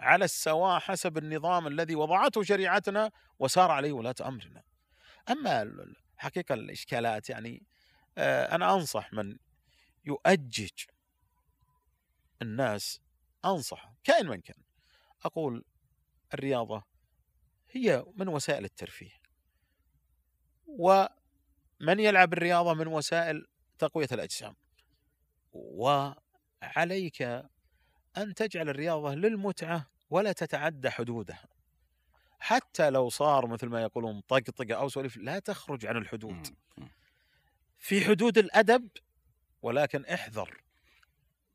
على 0.00 0.24
السواء 0.24 0.78
حسب 0.78 1.18
النظام 1.18 1.66
الذي 1.66 1.94
وضعته 1.94 2.42
شريعتنا 2.42 3.10
وسار 3.38 3.70
عليه 3.70 3.92
ولاة 3.92 4.14
أمرنا. 4.20 4.62
أما 5.30 5.74
حقيقة 6.16 6.54
الإشكالات 6.54 7.30
يعني 7.30 7.62
أنا 8.18 8.74
أنصح 8.74 9.12
من 9.12 9.36
يؤجج 10.04 10.70
الناس 12.42 13.00
أنصح 13.44 13.92
كائن 14.04 14.28
من 14.28 14.40
كان. 14.40 14.62
أقول 15.24 15.64
الرياضة 16.34 16.84
هي 17.70 18.04
من 18.16 18.28
وسائل 18.28 18.64
الترفيه. 18.64 19.22
ومن 20.66 22.00
يلعب 22.00 22.32
الرياضة 22.32 22.74
من 22.74 22.86
وسائل 22.86 23.46
تقوية 23.78 24.08
الأجسام. 24.12 24.56
وعليك 25.52 27.22
أن 28.16 28.34
تجعل 28.36 28.68
الرياضة 28.68 29.14
للمتعة 29.14 29.90
ولا 30.10 30.32
تتعدى 30.32 30.90
حدودها. 30.90 31.48
حتى 32.40 32.90
لو 32.90 33.08
صار 33.08 33.46
مثل 33.46 33.66
ما 33.66 33.82
يقولون 33.82 34.20
طقطقة 34.20 34.74
أو 34.74 34.88
سواليف 34.88 35.16
لا 35.16 35.38
تخرج 35.38 35.86
عن 35.86 35.96
الحدود. 35.96 36.56
في 37.82 38.04
حدود 38.04 38.38
الأدب 38.38 38.88
ولكن 39.62 40.04
احذر 40.04 40.62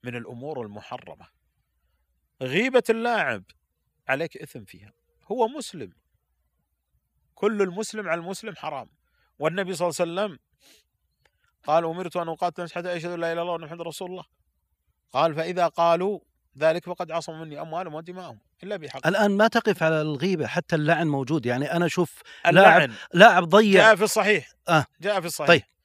من 0.03 0.15
الأمور 0.15 0.61
المحرمة. 0.61 1.28
غيبة 2.41 2.84
اللاعب 2.89 3.43
عليك 4.07 4.38
إثم 4.38 4.65
فيها. 4.65 4.93
هو 5.32 5.47
مسلم. 5.47 5.93
كل 7.36 7.61
المسلم 7.61 8.09
على 8.09 8.21
المسلم 8.21 8.55
حرام. 8.55 8.89
والنبي 9.39 9.73
صلى 9.73 9.88
الله 9.88 10.01
عليه 10.01 10.11
وسلم 10.11 10.39
قال 11.63 11.86
أمرت 11.86 12.17
أن 12.17 12.30
أقاتل 12.30 12.55
الناس 12.57 12.71
حتى 12.71 12.91
يشهدوا 12.91 13.17
لا 13.17 13.34
إله 13.34 13.41
إلا 13.41 13.41
الله 13.41 13.65
محمد 13.65 13.82
رسول 13.82 14.11
الله. 14.11 14.25
قال 15.11 15.36
فإذا 15.36 15.67
قالوا 15.67 16.19
ذلك 16.57 16.86
فقد 16.86 17.11
عصموا 17.11 17.45
مني 17.45 17.61
أموالهم 17.61 17.93
ودماءهم 17.93 18.39
إلا 18.63 18.78
بحق. 18.78 19.07
الآن 19.07 19.38
ما 19.38 19.47
تقف 19.47 19.84
على 19.84 20.01
الغيبة 20.01 20.47
حتى 20.47 20.75
اللعن 20.75 21.07
موجود؟ 21.07 21.45
يعني 21.45 21.71
أنا 21.71 21.86
أشوف 21.86 22.21
لاعب 22.45 22.82
اللعن 22.82 22.93
لاعب 23.13 23.43
ضيع. 23.43 23.84
جاء 23.84 23.95
في 23.95 24.03
الصحيح. 24.03 24.49
آه. 24.69 24.86
جاء 25.01 25.21
في 25.21 25.28
الصحيح. 25.28 25.47
طيب. 25.47 25.76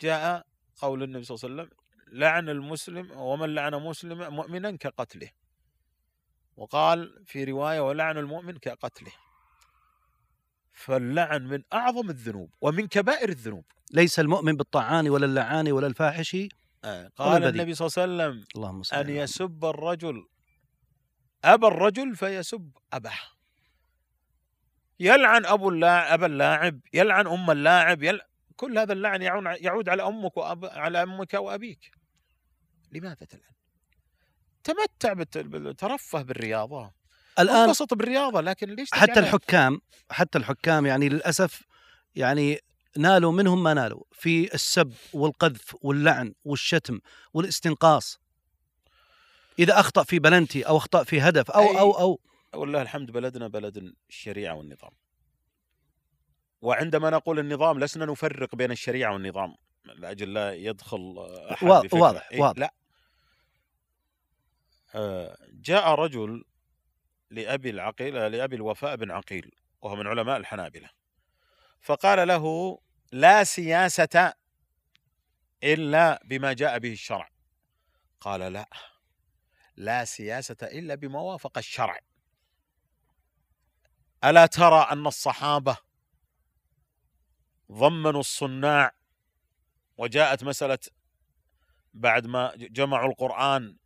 جاء 0.00 0.46
قول 0.76 1.02
النبي 1.02 1.24
صلى 1.24 1.36
الله 1.36 1.44
عليه 1.62 1.62
وسلم 1.62 1.78
لعن 2.12 2.48
المسلم 2.48 3.10
ومن 3.10 3.54
لعن 3.54 3.74
مسلما 3.74 4.28
مؤمنا 4.28 4.76
كقتله 4.76 5.30
وقال 6.56 7.22
في 7.26 7.44
رواية 7.44 7.80
ولعن 7.80 8.18
المؤمن 8.18 8.56
كقتله 8.56 9.12
فاللعن 10.72 11.46
من 11.46 11.62
أعظم 11.72 12.10
الذنوب 12.10 12.50
ومن 12.60 12.86
كبائر 12.86 13.28
الذنوب 13.28 13.64
ليس 13.92 14.20
المؤمن 14.20 14.56
بالطعان 14.56 15.08
ولا 15.08 15.26
اللعان 15.26 15.72
ولا 15.72 15.86
الفاحش 15.86 16.36
آه، 16.84 17.10
قال. 17.16 17.44
النبي 17.44 17.74
صلى 17.74 17.86
الله 17.86 18.22
عليه 18.22 18.32
وسلم 18.34 18.44
اللهم 18.56 18.80
محمد. 18.80 19.08
يسب 19.08 19.64
الرجل 19.64 20.26
أبا 21.44 21.68
الرجل 21.68 22.16
فيسب 22.16 22.70
أباه 22.92 23.18
يلعن 25.00 25.46
أبو 25.46 25.68
اللاعب 25.68 26.12
أبا 26.12 26.26
اللاعب 26.26 26.80
يلعن 26.94 27.26
أم 27.26 27.50
اللاعب 27.50 28.02
يل... 28.02 28.20
كل 28.60 28.78
هذا 28.78 28.92
اللعن 28.92 29.22
يعود 29.60 29.88
على 29.88 30.02
أمك 30.02 30.36
وأب... 30.36 30.64
على 30.64 31.02
أمك 31.02 31.34
وأبيك. 31.34 31.90
لماذا 32.92 33.14
تلعن؟ 33.26 33.52
تمتع. 34.64 35.12
بال- 35.12 35.76
ترفه 35.76 36.22
بالرياضة. 36.22 36.92
الآن 37.38 37.56
أنبسط 37.56 37.94
بالرياضة 37.94 38.40
لكن 38.40 38.68
ليش 38.70 38.88
حتى 38.92 39.20
الحكام 39.20 39.80
حتى 40.10 40.38
الحكام 40.38 40.86
يعني 40.86 41.08
للأسف 41.08 41.62
يعني 42.14 42.58
نالوا 42.96 43.32
منهم 43.32 43.62
ما 43.62 43.74
نالوا. 43.74 44.04
في 44.12 44.54
السب 44.54 44.92
والقذف 45.12 45.76
واللعن 45.82 46.34
والشتم 46.44 47.00
والاستنقاص. 47.34 48.18
إذا 49.58 49.80
أخطأ 49.80 50.02
في 50.02 50.18
بلنتي 50.18 50.62
أو 50.62 50.76
أخطأ 50.76 51.04
في 51.04 51.20
هدف 51.20 51.50
أو 51.50 51.74
أي- 51.74 51.78
أو 51.78 51.92
أو 51.98 52.20
والله 52.54 52.82
الحمد 52.82 53.10
بلدنا 53.10 53.48
بلد 53.48 53.94
الشريعه 54.08 54.54
والنظام. 54.54 54.90
وعندما 56.62 57.10
نقول 57.10 57.38
النظام 57.38 57.78
لسنا 57.80 58.06
نفرق 58.06 58.54
بين 58.54 58.70
الشريعة 58.70 59.12
والنظام 59.12 59.54
لأجل 59.84 60.34
لا 60.34 60.52
يدخل 60.54 61.28
أحد 61.52 61.66
وا- 61.68 61.80
بفكرة. 61.82 61.98
واضح- 62.00 62.28
إيه، 62.32 62.40
واضح. 62.40 62.58
لا 62.58 62.74
آه، 64.94 65.36
جاء 65.52 65.88
رجل 65.94 66.44
لأبي 67.30 67.70
العقيل 67.70 68.14
لأبي 68.14 68.56
الوفاء 68.56 68.96
بن 68.96 69.10
عقيل 69.10 69.50
وهو 69.82 69.96
من 69.96 70.06
علماء 70.06 70.36
الحنابلة 70.36 70.90
فقال 71.80 72.28
له 72.28 72.78
لا 73.12 73.44
سياسة 73.44 74.32
إلا 75.64 76.22
بما 76.24 76.52
جاء 76.52 76.78
به 76.78 76.92
الشرع 76.92 77.28
قال 78.20 78.40
لا 78.52 78.68
لا 79.76 80.04
سياسة 80.04 80.56
إلا 80.62 80.94
بما 80.94 81.20
وافق 81.20 81.58
الشرع 81.58 81.98
ألا 84.24 84.46
ترى 84.46 84.86
أن 84.92 85.06
الصحابة 85.06 85.76
ضمنوا 87.70 88.20
الصناع 88.20 88.92
وجاءت 89.96 90.44
مسألة 90.44 90.78
بعد 91.94 92.26
ما 92.26 92.52
جمعوا 92.56 93.10
القرآن 93.10 93.76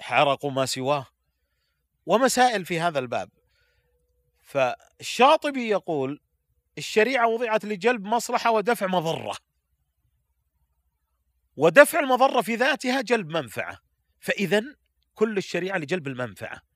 حرقوا 0.00 0.50
ما 0.50 0.66
سواه 0.66 1.06
ومسائل 2.06 2.64
في 2.64 2.80
هذا 2.80 2.98
الباب. 2.98 3.30
فالشاطبي 4.42 5.68
يقول 5.68 6.20
الشريعة 6.78 7.28
وضعت 7.28 7.64
لجلب 7.64 8.04
مصلحة 8.04 8.50
ودفع 8.50 8.86
مضرة. 8.86 9.36
ودفع 11.56 12.00
المضرة 12.00 12.40
في 12.40 12.54
ذاتها 12.54 13.00
جلب 13.00 13.30
منفعة. 13.30 13.78
فاذا 14.20 14.62
كل 15.14 15.38
الشريعة 15.38 15.78
لجلب 15.78 16.08
المنفعة. 16.08 16.69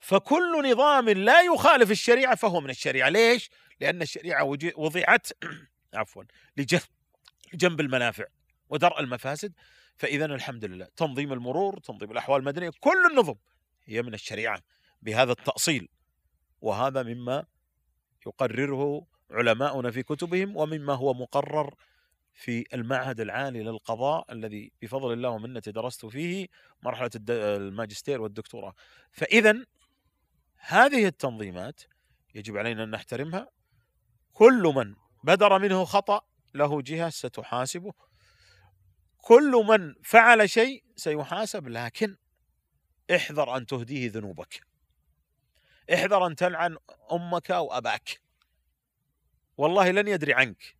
فكل 0.00 0.70
نظام 0.70 1.08
لا 1.08 1.40
يخالف 1.42 1.90
الشريعة 1.90 2.34
فهو 2.34 2.60
من 2.60 2.70
الشريعة. 2.70 3.08
ليش؟ 3.08 3.50
لأن 3.80 4.02
الشريعة 4.02 4.44
وجي- 4.44 4.72
وضعت 4.76 5.28
عفوا 5.94 6.24
لجلب 6.56 6.82
جنب 7.54 7.80
المنافع 7.80 8.24
ودرء 8.68 9.00
المفاسد. 9.00 9.52
فاذا 9.96 10.24
الحمد 10.24 10.64
لله 10.64 10.88
تنظيم 10.96 11.32
المرور 11.32 11.78
تنظيم 11.78 12.12
الأحوال 12.12 12.40
المدنية 12.40 12.70
كل 12.80 13.06
النظم 13.10 13.34
هي 13.84 14.02
من 14.02 14.14
الشريعة 14.14 14.62
بهذا 15.02 15.32
التأصيل. 15.32 15.88
وهذا 16.60 17.02
مما 17.02 17.44
يقرره 18.26 19.06
علماؤنا 19.30 19.90
في 19.90 20.02
كتبهم 20.02 20.56
ومما 20.56 20.94
هو 20.94 21.14
مقرر 21.14 21.74
في 22.34 22.64
المعهد 22.74 23.20
العالي 23.20 23.62
للقضاء 23.62 24.32
الذي 24.32 24.72
بفضل 24.82 25.12
الله 25.12 25.28
ومنته 25.28 25.72
درست 25.72 26.06
فيه 26.06 26.46
مرحلة 26.82 27.10
الد- 27.14 27.30
الماجستير 27.30 28.20
والدكتوراه. 28.20 28.74
فاذا 29.12 29.64
هذه 30.60 31.06
التنظيمات 31.06 31.80
يجب 32.34 32.56
علينا 32.56 32.84
أن 32.84 32.90
نحترمها. 32.90 33.50
كل 34.32 34.72
من 34.76 34.94
بدر 35.24 35.58
منه 35.58 35.84
خطأ 35.84 36.20
له 36.54 36.82
جهة 36.82 37.10
ستحاسبه. 37.10 37.92
كل 39.16 39.64
من 39.68 39.94
فعل 40.04 40.50
شيء 40.50 40.84
سيحاسب 40.96 41.68
لكن 41.68 42.16
احذر 43.14 43.56
أن 43.56 43.66
تهديه 43.66 44.10
ذنوبك. 44.10 44.60
احذر 45.94 46.26
أن 46.26 46.36
تلعن 46.36 46.76
أمك 47.12 47.50
أو 47.50 47.72
أباك. 47.72 48.20
والله 49.56 49.90
لن 49.90 50.08
يدري 50.08 50.34
عنك 50.34 50.76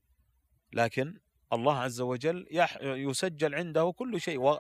لكن 0.73 1.21
الله 1.53 1.79
عز 1.79 2.01
وجل 2.01 2.47
يسجل 2.83 3.55
عنده 3.55 3.93
كل 3.97 4.21
شيء. 4.21 4.59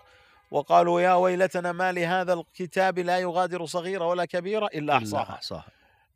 وقالوا 0.50 1.00
يا 1.00 1.14
ويلتنا 1.14 1.72
ما 1.72 1.92
لهذا 1.92 2.32
الكتاب 2.32 2.98
لا 2.98 3.18
يغادر 3.18 3.66
صغيرة 3.66 4.06
ولا 4.06 4.24
كبيرة 4.24 4.66
إلا 4.66 4.96
أحصاها. 4.96 5.22
أحصاها. 5.22 5.66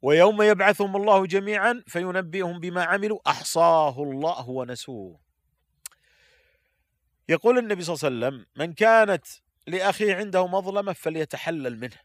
ويوم 0.02 0.42
يبعثهم 0.42 0.96
الله 0.96 1.26
جميعا 1.26 1.82
فينبئهم 1.86 2.60
بما 2.60 2.84
عملوا 2.84 3.18
أحصاه 3.26 4.02
الله 4.02 4.50
ونسوه. 4.50 5.20
يقول 7.28 7.58
النبي 7.58 7.82
صلى 7.82 7.94
الله 7.94 8.26
عليه 8.26 8.36
وسلم 8.36 8.46
من 8.56 8.72
كانت 8.72 9.26
لأخيه 9.66 10.14
عنده 10.14 10.46
مظلمة 10.46 10.92
فليتحلل 10.92 11.80
منه. 11.80 11.96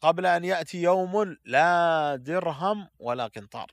قبل 0.00 0.26
أن 0.26 0.44
يأتي 0.44 0.82
يوم 0.82 1.36
لا 1.44 2.16
درهم 2.16 2.88
ولا 2.98 3.26
قنطار. 3.26 3.70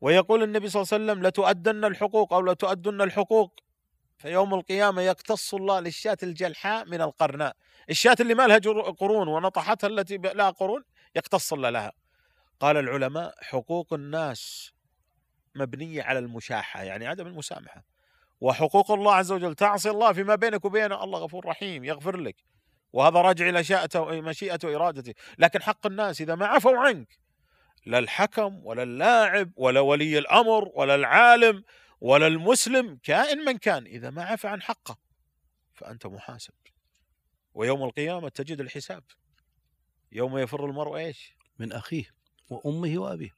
ويقول 0.00 0.42
النبي 0.42 0.68
صلى 0.68 0.82
الله 0.82 0.94
عليه 0.94 1.04
وسلم 1.04 1.26
لتؤدن 1.26 1.84
الحقوق 1.84 2.32
أو 2.32 2.40
لتؤدن 2.40 3.02
الحقوق؟ 3.02 3.63
فيوم 4.24 4.54
القيامة 4.54 5.02
يقتص 5.02 5.54
الله 5.54 5.80
للشاة 5.80 6.16
الجلحاء 6.22 6.84
من 6.88 7.00
القرناء. 7.00 7.56
الشاة 7.90 8.16
اللي 8.20 8.34
ما 8.34 8.46
لها 8.46 8.58
قرون 8.90 9.28
ونطحتها 9.28 9.88
التي 9.88 10.16
لها 10.16 10.50
قرون 10.50 10.84
يقتص 11.16 11.52
الله 11.52 11.70
لها. 11.70 11.92
قال 12.60 12.76
العلماء 12.76 13.34
حقوق 13.42 13.92
الناس 13.92 14.72
مبنية 15.54 16.02
على 16.02 16.18
المشاحة 16.18 16.82
يعني 16.82 17.06
عدم 17.06 17.26
المسامحة. 17.26 17.84
وحقوق 18.40 18.90
الله 18.90 19.14
عز 19.14 19.32
وجل 19.32 19.54
تعصي 19.54 19.90
الله 19.90 20.12
فيما 20.12 20.34
بينك 20.34 20.64
وبينه 20.64 21.04
الله 21.04 21.18
غفور 21.18 21.46
رحيم 21.46 21.84
يغفر 21.84 22.16
لك. 22.16 22.36
وهذا 22.92 23.20
راجع 23.20 23.48
إلى 23.48 23.64
شاءته 23.64 24.20
مشيئته 24.20 24.68
وإرادته 24.68 25.14
لكن 25.38 25.62
حق 25.62 25.86
الناس 25.86 26.20
إذا 26.20 26.34
ما 26.34 26.46
عفوا 26.46 26.78
عنك 26.78 27.18
لا 27.86 27.98
الحكم 27.98 28.66
ولا 28.66 28.82
اللاعب 28.82 29.50
ولا 29.56 29.80
ولي 29.80 30.18
الأمر 30.18 30.70
ولا 30.74 30.94
العالم 30.94 31.64
ولا 32.04 32.26
المسلم 32.26 32.98
كائن 33.02 33.38
من 33.38 33.58
كان 33.58 33.86
إذا 33.86 34.10
ما 34.10 34.24
عفى 34.24 34.48
عن 34.48 34.62
حقه 34.62 34.98
فأنت 35.74 36.06
محاسب. 36.06 36.54
ويوم 37.54 37.84
القيامة 37.84 38.28
تجد 38.28 38.60
الحساب. 38.60 39.04
يوم 40.12 40.38
يفر 40.38 40.66
المرء 40.66 40.96
إيش؟ 40.96 41.36
من 41.58 41.72
أخيه 41.72 42.04
وأمه 42.50 42.98
وأبيه. 42.98 43.34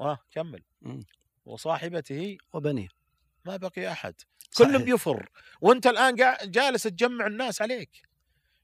آه 0.00 0.18
كمل. 0.30 0.62
مم. 0.82 1.04
وصاحبته 1.46 2.38
وبنيه. 2.52 2.88
ما 3.44 3.56
بقي 3.56 3.92
أحد. 3.92 4.14
كلهم 4.56 4.84
بيفر 4.84 5.28
وأنت 5.60 5.86
الآن 5.86 6.14
جالس 6.50 6.82
تجمع 6.82 7.26
الناس 7.26 7.62
عليك. 7.62 8.08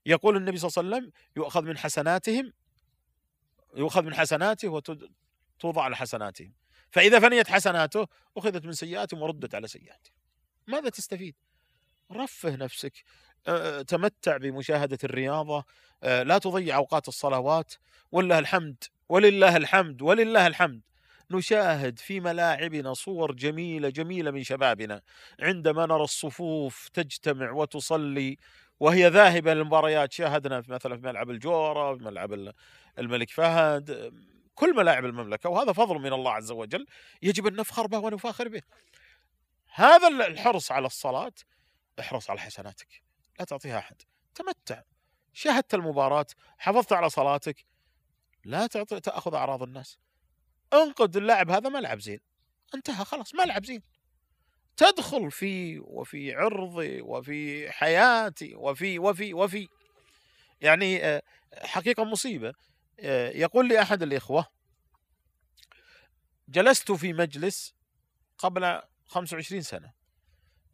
يقول 0.07 0.37
النبي 0.37 0.57
صلى 0.57 0.69
الله 0.69 0.97
عليه 0.97 1.07
وسلم 1.07 1.13
يؤخذ 1.37 1.63
من 1.63 1.79
حسناتهم 1.79 2.53
يؤخذ 3.77 4.03
من 4.03 4.15
حسناته 4.15 4.69
وتوضع 4.69 5.83
على 5.83 5.97
حسناتهم. 5.97 6.55
فإذا 6.95 7.21
فنيت 7.21 7.49
حسناته 7.49 8.07
أخذت 8.37 8.65
من 8.67 8.73
سيئاتهم 8.73 9.23
وردت 9.23 9.55
على 9.55 9.69
سيئاتهم 9.69 10.15
ماذا 10.67 10.89
تستفيد؟ 10.89 11.35
رفه 12.13 12.57
نفسك 12.57 12.93
آه، 13.49 13.83
تمتع 13.83 14.37
بمشاهدة 14.37 14.99
الرياضة 15.05 15.65
آه، 16.03 16.23
لا 16.23 16.39
تضيع 16.39 16.77
أوقات 16.77 17.09
الصلوات 17.09 17.75
ولله 18.13 18.39
الحمد 18.39 18.85
ولله 19.09 19.57
الحمد 19.57 20.03
ولله 20.03 20.47
الحمد. 20.47 20.81
نشاهد 21.31 21.99
في 21.99 22.21
ملاعبنا 22.21 22.95
صور 22.95 23.33
جميلة 23.33 23.89
جميلة 23.89 24.31
من 24.31 24.43
شبابنا. 24.43 25.03
عندما 25.41 25.87
نرى 25.87 26.05
الصفوف 26.05 26.89
تجتمع 26.89 27.51
وتصلي 27.51 28.39
وهي 28.81 29.09
ذاهبة 29.09 29.55
للمباريات 29.55 30.13
شاهدنا 30.13 30.63
مثلا 30.69 30.97
في 30.97 31.03
ملعب 31.07 31.31
الجورة 31.31 31.97
في 31.97 32.05
ملعب 32.05 32.33
ال- 32.33 32.53
الملك 32.99 33.31
فهد 33.31 34.13
كل 34.55 34.77
ملاعب 34.77 35.05
المملكة 35.05 35.51
وهذا 35.51 35.73
فضل 35.73 35.99
من 35.99 36.13
الله 36.13 36.33
عز 36.33 36.51
وجل 36.51 36.87
يجب 37.23 37.47
أن 37.47 37.57
نفخر 37.57 37.87
به 37.87 37.99
ونفاخر 37.99 38.49
به. 38.49 38.63
هذا 39.75 40.09
ال- 40.09 40.23
الحرص 40.23 40.73
على 40.73 40.87
الصلاة 40.87 41.33
احرص 42.01 42.31
على 42.31 42.41
حسناتك 42.41 43.03
لا 43.39 43.45
تعطيها 43.45 43.79
أحد. 43.79 44.03
تمتع. 44.35 44.83
شاهدت 45.33 45.75
المباراة 45.75 46.27
حافظت 46.59 46.93
على 46.93 47.11
صلاتك 47.11 47.65
لا 48.45 48.67
تعطي 48.67 49.01
تأخذ 49.01 49.35
أعراض 49.35 49.63
الناس. 49.63 49.99
انقد 50.73 51.17
اللاعب 51.17 51.51
هذا 51.51 51.69
ما 51.69 51.79
لعب 51.79 52.01
زين. 52.01 52.21
انتهى 52.75 53.05
خلاص 53.05 53.35
ما 53.35 53.43
لعب 53.43 53.65
زين. 53.65 53.83
تدخل 54.77 55.31
في 55.31 55.79
وفي 55.79 56.35
عرضي 56.35 57.01
وفي 57.03 57.71
حياتي 57.73 58.55
وفي 58.55 58.99
وفي 58.99 59.35
وفي. 59.35 59.69
يعني 60.61 61.05
آه، 61.05 61.23
حقيقة 61.63 62.05
مصيبة. 62.05 62.49
آه، 62.49 62.55
يقول 63.35 63.69
لي 63.69 63.83
أحد 63.83 64.03
الإخوة 64.03 64.47
جلست 66.49 66.93
في 66.93 67.13
مجلس 67.13 67.75
قبل 68.39 68.81
25 69.07 69.63
سنة. 69.63 69.93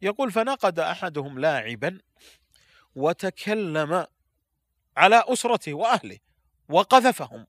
يقول 0.01 0.31
فنقد 0.31 0.79
أحدهم 0.79 1.39
لاعبا 1.39 1.99
وتكلم 2.95 4.05
على 4.97 5.23
أسرته 5.27 5.73
وأهله 5.73 6.17
وقذفهم. 6.69 7.47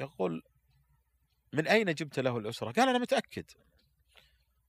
يقول 0.00 0.42
من 1.52 1.66
أين 1.66 1.94
جبت 1.94 2.18
له 2.18 2.38
الأسرة؟ 2.38 2.72
قال 2.72 2.88
أنا 2.88 2.98
متأكد. 2.98 3.50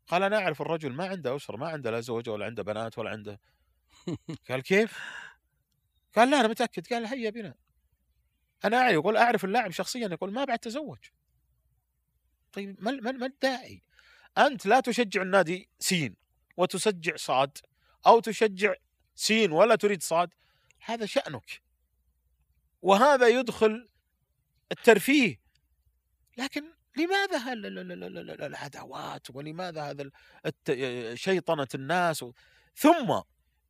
قال 0.07 0.23
أنا 0.23 0.37
أعرف 0.37 0.61
الرجل 0.61 0.93
ما 0.93 1.07
عنده 1.07 1.35
أسرة 1.35 1.57
ما 1.57 1.69
عنده 1.69 1.91
لا 1.91 1.99
زوجة 1.99 2.31
ولا 2.31 2.45
عنده 2.45 2.63
بنات 2.63 2.97
ولا 2.97 3.09
عنده. 3.09 3.39
قال 4.49 4.61
كيف؟ 4.61 4.99
قال 6.15 6.29
لا 6.29 6.39
أنا 6.39 6.47
متأكد. 6.47 6.87
قال 6.87 7.05
هيا 7.05 7.29
بنا. 7.29 7.55
أعرف 8.66 8.93
يقول 8.93 9.18
أعرف 9.18 9.45
اللاعب 9.45 9.72
شخصيا 9.72 10.08
يقول 10.08 10.34
ما 10.34 10.45
بعد 10.45 10.60
تزوج. 10.60 10.99
طيب 12.53 12.84
ما 12.84 12.91
ما 13.12 13.26
الداعي؟ 13.26 13.84
أنت 14.38 14.66
لا 14.66 14.80
تشجع 14.80 15.22
النادي 15.22 15.70
سين 15.80 16.16
وتشجع 16.58 17.16
صاد 17.16 17.58
أو 18.08 18.20
تشجع 18.20 18.74
سين 19.16 19.51
ولا 19.51 19.76
تريد 19.76 20.03
صاد 20.03 20.34
هذا 20.86 21.05
شأنك. 21.05 21.62
وهذا 22.82 23.28
يدخل 23.28 23.89
الترفيه. 24.72 25.39
لكن 26.38 26.64
لماذا 26.97 27.53
العداوات؟ 28.45 29.36
ولماذا 29.36 29.82
هذا 29.84 30.12
شيطنة 31.16 31.68
الناس؟ 31.76 32.26
ثم 32.76 33.22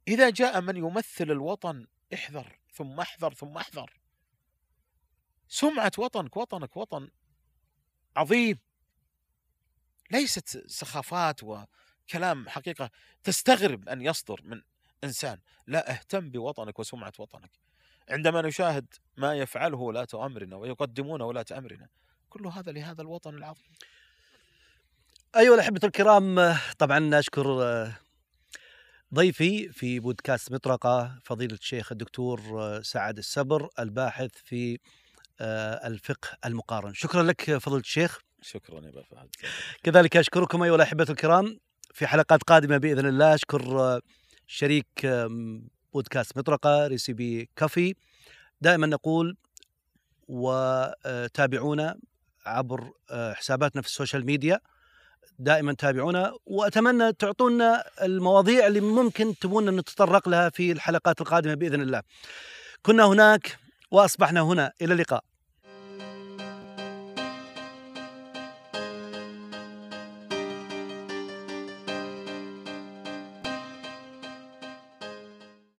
إذا 0.08 0.30
جاء 0.30 0.62
من 0.62 0.78
يمثل 0.78 1.32
الوطن 1.32 1.88
احذر 2.14 2.60
ثم 2.74 3.00
احذر 3.00 3.34
ثم 3.34 3.58
احذر. 3.58 3.97
سمعة 5.50 5.92
وطنك 5.98 6.38
وطنك 6.38 6.78
وطن 6.78 7.10
عظيم. 8.16 8.60
ليست 10.12 10.64
سخافات 10.68 11.44
وكلام 11.44 12.50
حقيقة 12.50 12.90
تستغرب 13.24 13.90
أن 13.90 14.02
يصدر 14.02 14.42
من 14.44 14.62
إنسان. 15.04 15.40
لا 15.68 15.92
اهتم 15.92 16.30
بوطنك 16.30 16.80
وسمعة 16.80 17.14
وطنك. 17.20 17.52
عندما 18.10 18.42
نشاهد 18.42 18.94
ما 19.18 19.36
يفعله 19.36 19.78
ولاة 19.78 20.08
أمرنا 20.14 20.56
ويقدمون 20.56 21.22
ولاة 21.22 21.46
أمرنا 21.52 21.90
كل 22.30 22.48
هذا 22.48 22.72
لهذا 22.72 23.02
الوطن 23.02 23.38
العظيم. 23.38 23.72
أيها 25.38 25.56
الأحبة 25.56 25.80
الكرام 25.84 26.56
طبعا 26.78 27.20
اشكر 27.20 27.64
آه، 27.64 27.96
ضيفي 29.14 29.70
في 29.70 30.00
بودكاست 30.00 30.52
مطرقة 30.52 31.20
فضيلة 31.24 31.54
الشيخ 31.54 31.92
الدكتور 31.92 32.42
آه، 32.62 32.82
سعد 32.82 33.18
السبر 33.18 33.70
الباحث 33.80 34.32
في 34.44 34.80
الفقه 35.42 36.38
المقارن. 36.46 36.94
شكرا 36.94 37.24
لك 37.24 37.58
فضيلة 37.58 37.82
الشيخ. 37.82 38.20
شكرا 38.42 38.82
يا 38.86 39.04
فهد. 39.12 39.30
كذلك 39.84 40.18
أشكركم 40.18 40.64
أيها 40.64 40.76
الأحبة 40.76 41.06
الكرام 41.10 41.60
في 41.94 42.08
حلقات 42.08 42.44
قادمة 42.44 42.78
بإذن 42.78 43.06
الله. 43.06 43.34
أشكر 43.34 43.80
آه، 43.80 44.02
شريك 44.48 44.88
بودكاست 45.94 46.38
مطرقة 46.38 46.88
Recipe 46.88 47.50
Coffee. 47.56 47.96
دائما 48.62 48.88
نقول 48.88 49.38
وتابعونا 50.28 51.98
عبر 52.46 52.92
آه، 53.12 53.34
حساباتنا 53.34 53.82
في 53.82 53.88
ال 53.88 53.93
social 53.93 54.26
media. 54.26 54.60
دائما 55.40 55.74
تابعونا. 55.74 56.34
وأتمنى 56.46 57.14
تعطونا 57.14 57.84
المواضيع 58.02 58.68
اللي 58.68 58.80
ممكن 58.82 59.36
تبون 59.42 59.76
نتطرق 59.76 60.30
لها 60.30 60.50
في 60.50 60.72
الحلقات 60.72 61.22
القادمة 61.22 61.54
بإذن 61.54 61.82
الله. 61.82 62.02
كنا 62.82 63.06
هناك 63.06 63.67
وأصبحنا 63.92 64.42
هنا 64.42 64.72
إلى 64.82 64.94
اللقاء. 64.94 65.24